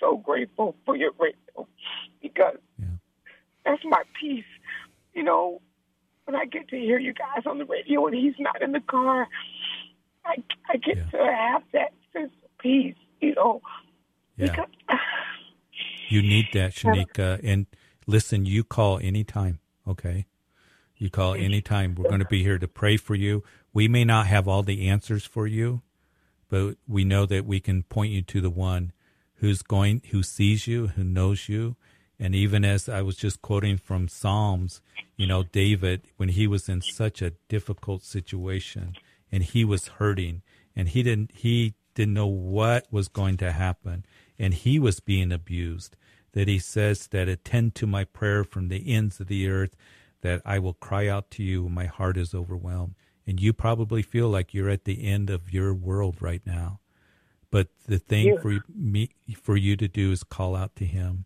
so 0.00 0.16
grateful 0.18 0.76
for 0.84 0.96
your 0.96 1.12
radio 1.18 1.66
because 2.22 2.58
that's 3.64 3.82
my 3.84 4.02
peace. 4.20 4.44
You 5.14 5.22
know, 5.24 5.60
when 6.24 6.36
I 6.36 6.44
get 6.44 6.68
to 6.68 6.76
hear 6.76 6.98
you 6.98 7.12
guys 7.12 7.44
on 7.46 7.58
the 7.58 7.64
radio 7.64 8.06
and 8.06 8.14
he's 8.14 8.34
not 8.38 8.62
in 8.62 8.72
the 8.72 8.80
car, 8.80 9.26
I, 10.24 10.36
I 10.68 10.76
get 10.76 11.10
to 11.10 11.16
have 11.18 11.62
that 11.72 11.92
sense 12.12 12.32
of 12.44 12.58
peace. 12.58 12.94
You 13.20 13.34
know, 13.34 13.62
Yeah. 14.36 14.46
because 14.50 14.68
You 16.08 16.22
need 16.22 16.46
that, 16.52 16.72
Shanika. 16.74 17.40
And 17.42 17.66
listen, 18.06 18.44
you 18.44 18.62
call 18.62 18.98
anytime, 19.02 19.58
okay? 19.88 20.26
You 20.96 21.10
call 21.10 21.34
anytime. 21.34 21.94
We're 21.94 22.08
going 22.08 22.20
to 22.20 22.26
be 22.26 22.42
here 22.42 22.58
to 22.58 22.68
pray 22.68 22.96
for 22.96 23.14
you. 23.14 23.42
We 23.72 23.88
may 23.88 24.04
not 24.04 24.26
have 24.26 24.46
all 24.48 24.62
the 24.62 24.88
answers 24.88 25.24
for 25.24 25.46
you, 25.46 25.82
but 26.48 26.76
we 26.86 27.04
know 27.04 27.26
that 27.26 27.46
we 27.46 27.60
can 27.60 27.82
point 27.82 28.12
you 28.12 28.22
to 28.22 28.40
the 28.40 28.50
one 28.50 28.92
who's 29.36 29.62
going, 29.62 30.02
who 30.10 30.22
sees 30.22 30.66
you, 30.66 30.88
who 30.88 31.04
knows 31.04 31.48
you. 31.48 31.76
And 32.18 32.34
even 32.34 32.64
as 32.64 32.88
I 32.88 33.02
was 33.02 33.16
just 33.16 33.42
quoting 33.42 33.76
from 33.76 34.08
Psalms, 34.08 34.80
you 35.16 35.26
know, 35.26 35.42
David, 35.42 36.02
when 36.16 36.30
he 36.30 36.46
was 36.46 36.68
in 36.68 36.80
such 36.80 37.20
a 37.20 37.32
difficult 37.48 38.02
situation 38.02 38.94
and 39.30 39.42
he 39.42 39.64
was 39.64 39.88
hurting 39.88 40.42
and 40.74 40.88
he 40.88 41.02
didn't, 41.02 41.32
he 41.34 41.74
didn't 41.94 42.14
know 42.14 42.26
what 42.26 42.86
was 42.90 43.08
going 43.08 43.36
to 43.38 43.52
happen 43.52 44.06
and 44.38 44.54
he 44.54 44.78
was 44.78 45.00
being 45.00 45.32
abused, 45.32 45.96
that 46.32 46.48
he 46.48 46.58
says 46.58 47.08
that 47.08 47.28
attend 47.28 47.74
to 47.74 47.86
my 47.86 48.04
prayer 48.04 48.44
from 48.44 48.68
the 48.68 48.94
ends 48.94 49.20
of 49.20 49.26
the 49.26 49.48
earth, 49.48 49.76
that 50.22 50.40
I 50.44 50.58
will 50.58 50.74
cry 50.74 51.08
out 51.08 51.30
to 51.32 51.42
you 51.42 51.64
when 51.64 51.74
my 51.74 51.86
heart 51.86 52.16
is 52.16 52.34
overwhelmed. 52.34 52.94
And 53.26 53.40
you 53.40 53.52
probably 53.52 54.02
feel 54.02 54.28
like 54.28 54.54
you're 54.54 54.70
at 54.70 54.84
the 54.84 55.04
end 55.04 55.30
of 55.30 55.52
your 55.52 55.74
world 55.74 56.16
right 56.20 56.42
now. 56.46 56.80
But 57.50 57.68
the 57.86 57.98
thing 57.98 58.28
Yeah. 58.28 58.40
for 58.40 58.64
me, 58.72 59.10
for 59.42 59.56
you 59.56 59.76
to 59.76 59.88
do 59.88 60.12
is 60.12 60.22
call 60.22 60.54
out 60.54 60.76
to 60.76 60.84
him 60.84 61.24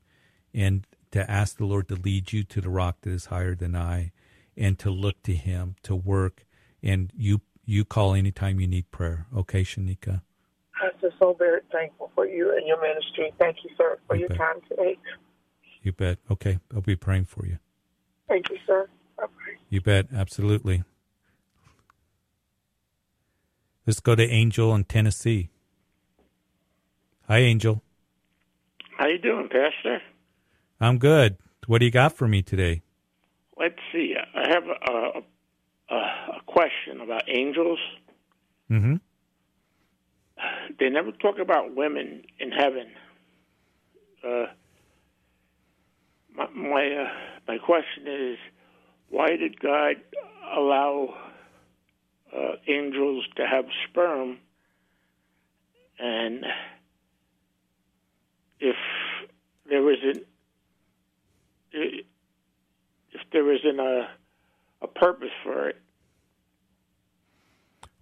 and 0.54 0.86
to 1.10 1.28
ask 1.30 1.56
the 1.56 1.66
Lord 1.66 1.88
to 1.88 1.96
lead 1.96 2.32
you 2.32 2.42
to 2.44 2.60
the 2.60 2.70
rock 2.70 3.02
that 3.02 3.10
is 3.10 3.26
higher 3.26 3.54
than 3.54 3.74
I 3.76 4.12
and 4.56 4.78
to 4.78 4.90
look 4.90 5.22
to 5.24 5.34
him 5.34 5.76
to 5.82 5.94
work. 5.94 6.46
And 6.82 7.12
you, 7.16 7.40
you 7.64 7.84
call 7.84 8.14
anytime 8.14 8.60
you 8.60 8.66
need 8.66 8.90
prayer. 8.90 9.26
Okay, 9.36 9.62
Shanika? 9.62 10.22
I'm 10.82 10.92
just 11.00 11.18
so 11.18 11.34
very 11.34 11.60
thankful 11.70 12.10
for 12.14 12.26
you 12.26 12.56
and 12.56 12.66
your 12.66 12.80
ministry. 12.80 13.32
Thank 13.38 13.58
you, 13.64 13.70
sir, 13.76 13.98
for 14.06 14.14
You 14.14 14.20
your 14.20 14.28
bet. 14.30 14.38
time 14.38 14.60
today. 14.68 14.96
You 15.82 15.92
bet. 15.92 16.18
Okay. 16.30 16.58
I'll 16.74 16.80
be 16.80 16.96
praying 16.96 17.26
for 17.26 17.46
you. 17.46 17.58
Thank 18.28 18.48
you, 18.50 18.56
sir. 18.66 18.88
Bye-bye. 19.18 19.58
You 19.68 19.80
bet. 19.80 20.06
Absolutely. 20.14 20.84
Let's 23.86 24.00
go 24.00 24.14
to 24.14 24.22
Angel 24.22 24.74
in 24.74 24.84
Tennessee. 24.84 25.50
Hi, 27.28 27.38
Angel. 27.38 27.82
How 28.98 29.06
you 29.06 29.18
doing, 29.18 29.48
Pastor? 29.48 30.02
I'm 30.80 30.98
good. 30.98 31.38
What 31.66 31.78
do 31.78 31.86
you 31.86 31.90
got 31.90 32.16
for 32.16 32.28
me 32.28 32.42
today? 32.42 32.82
Let's 33.56 33.78
see. 33.92 34.14
I 34.34 34.48
have 34.48 34.64
a, 34.64 35.94
a, 35.94 35.96
a 35.96 36.40
question 36.46 37.00
about 37.00 37.22
angels. 37.28 37.78
Mm-hmm. 38.70 38.96
They 40.78 40.88
never 40.88 41.12
talk 41.12 41.38
about 41.38 41.74
women 41.74 42.22
in 42.38 42.50
heaven. 42.50 42.92
Uh, 44.24 44.46
my 46.34 46.48
my, 46.54 46.86
uh, 46.86 47.08
my 47.48 47.58
question 47.58 48.06
is, 48.06 48.38
why 49.08 49.28
did 49.36 49.60
God 49.60 49.96
allow 50.56 51.14
uh, 52.36 52.52
angels 52.68 53.26
to 53.36 53.46
have 53.46 53.64
sperm? 53.88 54.38
And 55.98 56.44
if 58.60 58.76
there 59.68 59.92
isn't, 59.92 60.26
if 61.72 63.20
there 63.32 63.52
isn't 63.54 63.80
a 63.80 64.08
a 64.82 64.86
purpose 64.88 65.30
for 65.44 65.68
it, 65.68 65.76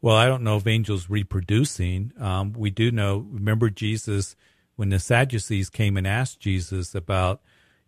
Well, 0.00 0.16
I 0.16 0.26
don't 0.26 0.44
know 0.44 0.56
if 0.56 0.66
angels 0.66 1.10
reproducing. 1.10 2.12
Um, 2.18 2.52
we 2.52 2.70
do 2.70 2.90
know. 2.90 3.26
Remember 3.30 3.68
Jesus 3.70 4.36
when 4.76 4.90
the 4.90 5.00
Sadducees 5.00 5.70
came 5.70 5.96
and 5.96 6.06
asked 6.06 6.38
Jesus 6.40 6.94
about, 6.94 7.40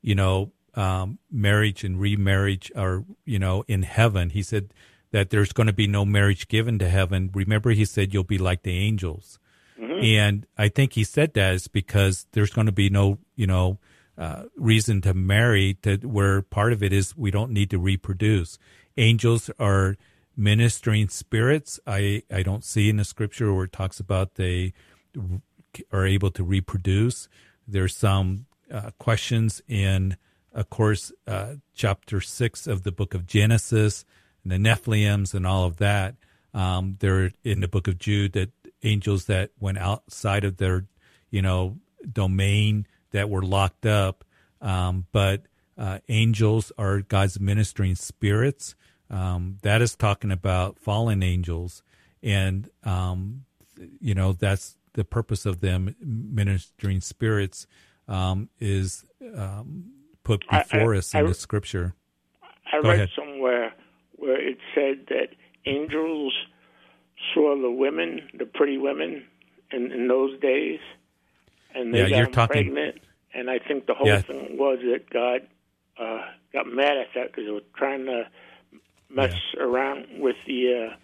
you 0.02 0.14
know, 0.16 0.52
um, 0.74 1.18
marriage 1.30 1.84
and 1.84 2.00
remarriage, 2.00 2.72
or 2.74 3.04
you 3.24 3.38
know, 3.38 3.64
in 3.68 3.82
heaven. 3.82 4.30
He 4.30 4.42
said 4.42 4.72
that 5.12 5.30
there's 5.30 5.52
going 5.52 5.66
to 5.66 5.72
be 5.72 5.86
no 5.86 6.04
marriage 6.04 6.48
given 6.48 6.78
to 6.78 6.88
heaven. 6.88 7.30
Remember, 7.34 7.70
he 7.70 7.84
said 7.84 8.12
you'll 8.14 8.24
be 8.24 8.38
like 8.38 8.62
the 8.62 8.76
angels. 8.76 9.38
And 10.02 10.46
I 10.58 10.68
think 10.68 10.92
he 10.92 11.04
said 11.04 11.34
that 11.34 11.54
is 11.54 11.68
because 11.68 12.26
there's 12.32 12.50
going 12.50 12.66
to 12.66 12.72
be 12.72 12.90
no, 12.90 13.18
you 13.34 13.46
know, 13.46 13.78
uh, 14.18 14.44
reason 14.56 15.00
to 15.02 15.14
marry. 15.14 15.74
To 15.82 15.96
where 15.96 16.42
part 16.42 16.72
of 16.72 16.82
it 16.82 16.92
is 16.92 17.16
we 17.16 17.30
don't 17.30 17.50
need 17.50 17.70
to 17.70 17.78
reproduce. 17.78 18.58
Angels 18.96 19.50
are 19.58 19.96
ministering 20.36 21.08
spirits. 21.08 21.80
I 21.86 22.22
I 22.30 22.42
don't 22.42 22.64
see 22.64 22.88
in 22.90 22.96
the 22.96 23.04
scripture 23.04 23.52
where 23.52 23.64
it 23.64 23.72
talks 23.72 24.00
about 24.00 24.34
they 24.34 24.74
are 25.90 26.06
able 26.06 26.30
to 26.32 26.44
reproduce. 26.44 27.28
There's 27.66 27.96
some 27.96 28.46
uh, 28.70 28.90
questions 28.98 29.62
in, 29.68 30.16
of 30.52 30.68
course, 30.68 31.12
uh, 31.26 31.54
chapter 31.74 32.20
six 32.20 32.66
of 32.66 32.82
the 32.82 32.92
book 32.92 33.14
of 33.14 33.26
Genesis, 33.26 34.04
and 34.42 34.52
the 34.52 34.56
Nephilims 34.56 35.34
and 35.34 35.46
all 35.46 35.64
of 35.64 35.76
that. 35.78 36.16
Um, 36.52 36.96
they're 37.00 37.32
in 37.44 37.60
the 37.60 37.68
book 37.68 37.88
of 37.88 37.98
Jude 37.98 38.32
that 38.32 38.50
angels 38.82 39.26
that 39.26 39.50
went 39.60 39.78
outside 39.78 40.44
of 40.44 40.56
their, 40.56 40.86
you 41.30 41.42
know, 41.42 41.78
domain 42.10 42.86
that 43.12 43.28
were 43.28 43.42
locked 43.42 43.86
up. 43.86 44.24
Um, 44.60 45.06
but 45.12 45.42
uh, 45.78 45.98
angels 46.08 46.72
are 46.76 47.00
God's 47.00 47.40
ministering 47.40 47.94
spirits. 47.94 48.74
Um, 49.10 49.58
that 49.62 49.82
is 49.82 49.94
talking 49.94 50.30
about 50.30 50.78
fallen 50.78 51.22
angels. 51.22 51.82
and 52.22 52.68
um, 52.84 53.44
you 54.00 54.14
know 54.14 54.32
that's 54.32 54.76
the 54.94 55.04
purpose 55.04 55.46
of 55.46 55.60
them 55.60 55.94
ministering 56.00 57.00
spirits 57.00 57.66
um, 58.08 58.48
is 58.58 59.04
um, 59.36 59.92
put 60.24 60.40
before 60.50 60.92
I, 60.92 60.96
I, 60.96 60.98
us 60.98 61.14
in 61.14 61.20
I, 61.20 61.28
the 61.28 61.34
scripture. 61.34 61.94
I 62.72 62.82
Go 62.82 62.88
read 62.88 62.94
ahead. 62.96 63.08
Where 64.20 64.40
it 64.40 64.58
said 64.74 65.06
that 65.08 65.28
angels 65.66 66.32
saw 67.34 67.60
the 67.60 67.70
women, 67.70 68.28
the 68.38 68.46
pretty 68.46 68.78
women, 68.78 69.24
in, 69.72 69.90
in 69.92 70.08
those 70.08 70.38
days, 70.40 70.80
and 71.74 71.92
they 71.94 72.00
Yeah, 72.00 72.08
got 72.10 72.22
them 72.24 72.32
talking- 72.32 72.48
pregnant. 72.74 73.00
And 73.32 73.48
I 73.48 73.58
think 73.60 73.86
the 73.86 73.94
whole 73.94 74.08
Yeah. 74.08 74.22
thing 74.22 74.56
was 74.58 74.78
that 74.82 75.08
God 75.10 75.46
uh, 75.96 76.22
got 76.52 76.66
mad 76.66 76.96
at 76.96 77.08
that 77.14 77.26
because 77.28 77.44
they 77.44 77.50
were 77.52 77.60
trying 77.76 78.06
to 78.06 78.26
mess 79.10 79.34
around 79.58 80.06
with 80.18 80.36
the 80.46 80.88
uh, 80.90 80.96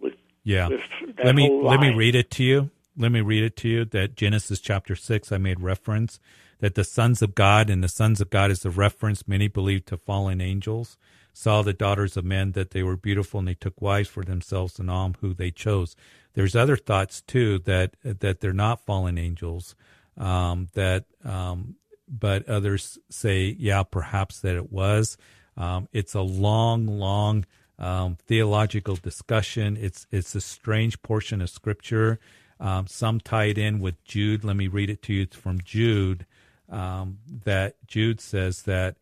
with 0.00 0.14
Yeah. 0.44 0.68
with 0.68 0.80
that 1.16 1.26
Let 1.26 1.34
me 1.34 1.48
let 1.50 1.80
me 1.80 1.94
read 1.94 2.14
it 2.14 2.30
to 2.32 2.42
you. 2.44 2.70
Let 2.96 3.12
me 3.12 3.20
read 3.20 3.42
it 3.44 3.56
to 3.58 3.68
you 3.68 3.84
that 3.86 4.16
Genesis 4.16 4.60
chapter 4.60 4.96
6 4.96 5.30
I 5.30 5.38
made 5.38 5.60
reference 5.60 6.18
that 6.60 6.74
the 6.74 6.84
sons 6.84 7.22
of 7.22 7.34
God 7.34 7.70
and 7.70 7.82
the 7.84 7.88
sons 7.88 8.20
of 8.20 8.30
God 8.30 8.50
is 8.50 8.64
a 8.64 8.70
reference 8.70 9.28
many 9.28 9.46
believe 9.48 9.84
to 9.86 9.96
fallen 9.96 10.40
angels 10.40 10.96
saw 11.32 11.62
the 11.62 11.72
daughters 11.72 12.16
of 12.16 12.24
men 12.24 12.52
that 12.52 12.70
they 12.70 12.82
were 12.82 12.96
beautiful 12.96 13.38
and 13.38 13.48
they 13.48 13.54
took 13.54 13.80
wives 13.80 14.08
for 14.08 14.24
themselves 14.24 14.78
and 14.78 14.90
all 14.90 15.12
who 15.20 15.34
they 15.34 15.50
chose. 15.50 15.96
There's 16.34 16.56
other 16.56 16.76
thoughts 16.76 17.20
too 17.22 17.58
that 17.60 17.96
that 18.02 18.40
they're 18.40 18.52
not 18.52 18.84
fallen 18.84 19.18
angels 19.18 19.74
um, 20.16 20.68
that 20.74 21.04
um, 21.24 21.76
but 22.08 22.48
others 22.48 22.98
say 23.10 23.56
yeah 23.58 23.82
perhaps 23.82 24.40
that 24.40 24.56
it 24.56 24.72
was. 24.72 25.16
Um, 25.56 25.88
it's 25.92 26.14
a 26.14 26.20
long 26.22 26.86
long 26.86 27.44
um, 27.78 28.16
theological 28.26 28.96
discussion. 28.96 29.76
It's 29.78 30.06
it's 30.10 30.34
a 30.34 30.40
strange 30.40 31.02
portion 31.02 31.40
of 31.40 31.50
scripture. 31.50 32.18
Um, 32.60 32.86
some 32.86 33.18
tie 33.18 33.46
it 33.46 33.58
in 33.58 33.80
with 33.80 34.02
Jude. 34.04 34.44
Let 34.44 34.56
me 34.56 34.68
read 34.68 34.88
it 34.88 35.02
to 35.02 35.12
you 35.12 35.22
it's 35.22 35.36
from 35.36 35.60
Jude. 35.60 36.26
Um, 36.70 37.18
that 37.44 37.74
Jude 37.86 38.20
says 38.20 38.62
that 38.62 38.96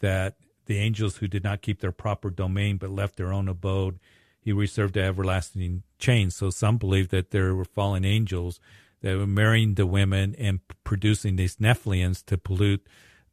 that 0.00 0.34
the 0.66 0.78
angels 0.78 1.16
who 1.16 1.28
did 1.28 1.44
not 1.44 1.62
keep 1.62 1.80
their 1.80 1.92
proper 1.92 2.30
domain 2.30 2.76
but 2.76 2.90
left 2.90 3.16
their 3.16 3.32
own 3.32 3.48
abode 3.48 3.98
he 4.40 4.52
reserved 4.52 4.94
to 4.94 5.02
everlasting 5.02 5.82
chains 5.98 6.34
so 6.36 6.50
some 6.50 6.76
believe 6.76 7.08
that 7.08 7.30
there 7.30 7.54
were 7.54 7.64
fallen 7.64 8.04
angels 8.04 8.60
that 9.04 9.18
were 9.18 9.26
marrying 9.26 9.74
the 9.74 9.86
women 9.86 10.34
and 10.38 10.60
producing 10.82 11.36
these 11.36 11.56
Nephilims 11.56 12.24
to 12.24 12.38
pollute 12.38 12.86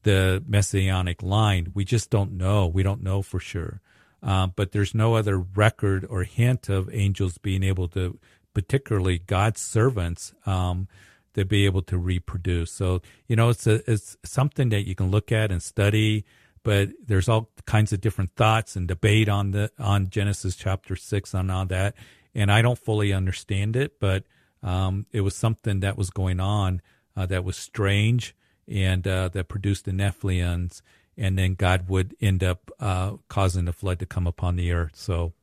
the 0.03 0.43
messianic 0.45 1.23
line. 1.23 1.71
We 1.73 1.85
just 1.85 2.09
don't 2.09 2.33
know. 2.33 2.67
We 2.67 2.83
don't 2.83 3.01
know 3.01 3.21
for 3.21 3.39
sure. 3.39 3.79
Um, 4.21 4.51
but 4.55 4.73
there's 4.73 4.93
no 4.93 5.15
other 5.15 5.39
record 5.39 6.05
or 6.09 6.23
hint 6.23 6.67
of 6.67 6.93
angels 6.93 7.37
being 7.37 7.63
able 7.63 7.87
to, 7.89 8.19
particularly 8.53 9.19
God's 9.19 9.61
servants, 9.61 10.33
um, 10.45 10.89
to 11.35 11.45
be 11.45 11.65
able 11.65 11.81
to 11.83 11.97
reproduce. 11.97 12.71
So 12.73 13.01
you 13.27 13.37
know, 13.37 13.49
it's 13.49 13.65
a 13.65 13.89
it's 13.89 14.17
something 14.25 14.69
that 14.69 14.85
you 14.85 14.93
can 14.93 15.09
look 15.09 15.31
at 15.31 15.51
and 15.51 15.63
study. 15.63 16.25
But 16.63 16.89
there's 17.03 17.27
all 17.27 17.49
kinds 17.65 17.91
of 17.91 18.01
different 18.01 18.35
thoughts 18.35 18.75
and 18.75 18.87
debate 18.87 19.29
on 19.29 19.51
the 19.51 19.71
on 19.79 20.09
Genesis 20.09 20.55
chapter 20.55 20.95
six 20.95 21.33
on 21.33 21.49
all 21.49 21.65
that, 21.67 21.95
and 22.35 22.51
I 22.51 22.61
don't 22.61 22.77
fully 22.77 23.13
understand 23.13 23.75
it, 23.75 23.99
but 23.99 24.23
um, 24.61 25.05
it 25.11 25.21
was 25.21 25.35
something 25.35 25.79
that 25.79 25.97
was 25.97 26.11
going 26.11 26.39
on 26.39 26.81
uh, 27.15 27.25
that 27.25 27.43
was 27.43 27.57
strange 27.57 28.35
and 28.67 29.07
uh, 29.07 29.29
that 29.29 29.47
produced 29.47 29.85
the 29.85 29.91
Nephilims, 29.91 30.81
and 31.17 31.37
then 31.37 31.55
God 31.55 31.89
would 31.89 32.15
end 32.21 32.43
up 32.43 32.69
uh, 32.79 33.13
causing 33.27 33.65
the 33.65 33.73
flood 33.73 33.99
to 33.99 34.05
come 34.05 34.27
upon 34.27 34.55
the 34.55 34.71
earth. 34.71 34.95
So, 34.95 35.33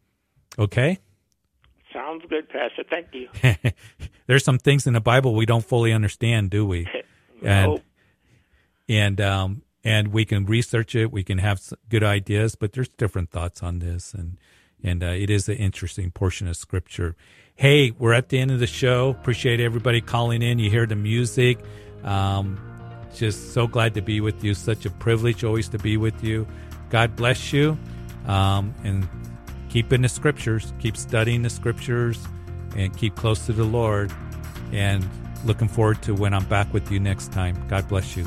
okay, 0.56 1.00
Sounds 1.92 2.22
good, 2.28 2.48
Pastor. 2.48 2.84
Thank 2.88 3.08
you. 3.12 3.28
there's 4.26 4.44
some 4.44 4.58
things 4.58 4.86
in 4.86 4.92
the 4.92 5.00
Bible 5.00 5.34
we 5.34 5.46
don't 5.46 5.64
fully 5.64 5.92
understand, 5.92 6.50
do 6.50 6.66
we? 6.66 6.86
And 7.40 7.80
and 8.88 9.20
um, 9.20 9.62
and 9.84 10.08
we 10.08 10.24
can 10.24 10.44
research 10.46 10.94
it. 10.94 11.12
We 11.12 11.22
can 11.22 11.38
have 11.38 11.60
good 11.88 12.02
ideas, 12.02 12.54
but 12.54 12.72
there's 12.72 12.88
different 12.88 13.30
thoughts 13.30 13.62
on 13.62 13.78
this, 13.78 14.14
and 14.14 14.38
and 14.82 15.02
uh, 15.02 15.06
it 15.06 15.30
is 15.30 15.48
an 15.48 15.56
interesting 15.56 16.10
portion 16.10 16.46
of 16.46 16.56
Scripture. 16.56 17.16
Hey, 17.56 17.90
we're 17.90 18.12
at 18.12 18.28
the 18.28 18.38
end 18.38 18.50
of 18.52 18.60
the 18.60 18.66
show. 18.66 19.10
Appreciate 19.10 19.60
everybody 19.60 20.00
calling 20.00 20.42
in. 20.42 20.58
You 20.60 20.70
hear 20.70 20.86
the 20.86 20.94
music. 20.94 21.58
Um, 22.04 22.60
just 23.14 23.52
so 23.52 23.66
glad 23.66 23.94
to 23.94 24.02
be 24.02 24.20
with 24.20 24.44
you. 24.44 24.54
Such 24.54 24.86
a 24.86 24.90
privilege 24.90 25.42
always 25.42 25.68
to 25.70 25.78
be 25.78 25.96
with 25.96 26.22
you. 26.22 26.46
God 26.90 27.16
bless 27.16 27.52
you, 27.52 27.76
um, 28.26 28.74
and 28.84 29.08
keep 29.68 29.92
in 29.92 30.02
the 30.02 30.08
Scriptures. 30.08 30.72
Keep 30.80 30.96
studying 30.96 31.42
the 31.42 31.50
Scriptures, 31.50 32.18
and 32.76 32.96
keep 32.96 33.16
close 33.16 33.46
to 33.46 33.52
the 33.52 33.64
Lord. 33.64 34.12
And 34.72 35.08
looking 35.44 35.68
forward 35.68 36.02
to 36.02 36.14
when 36.14 36.34
I'm 36.34 36.44
back 36.44 36.72
with 36.72 36.90
you 36.90 37.00
next 37.00 37.32
time. 37.32 37.56
God 37.68 37.88
bless 37.88 38.16
you. 38.16 38.26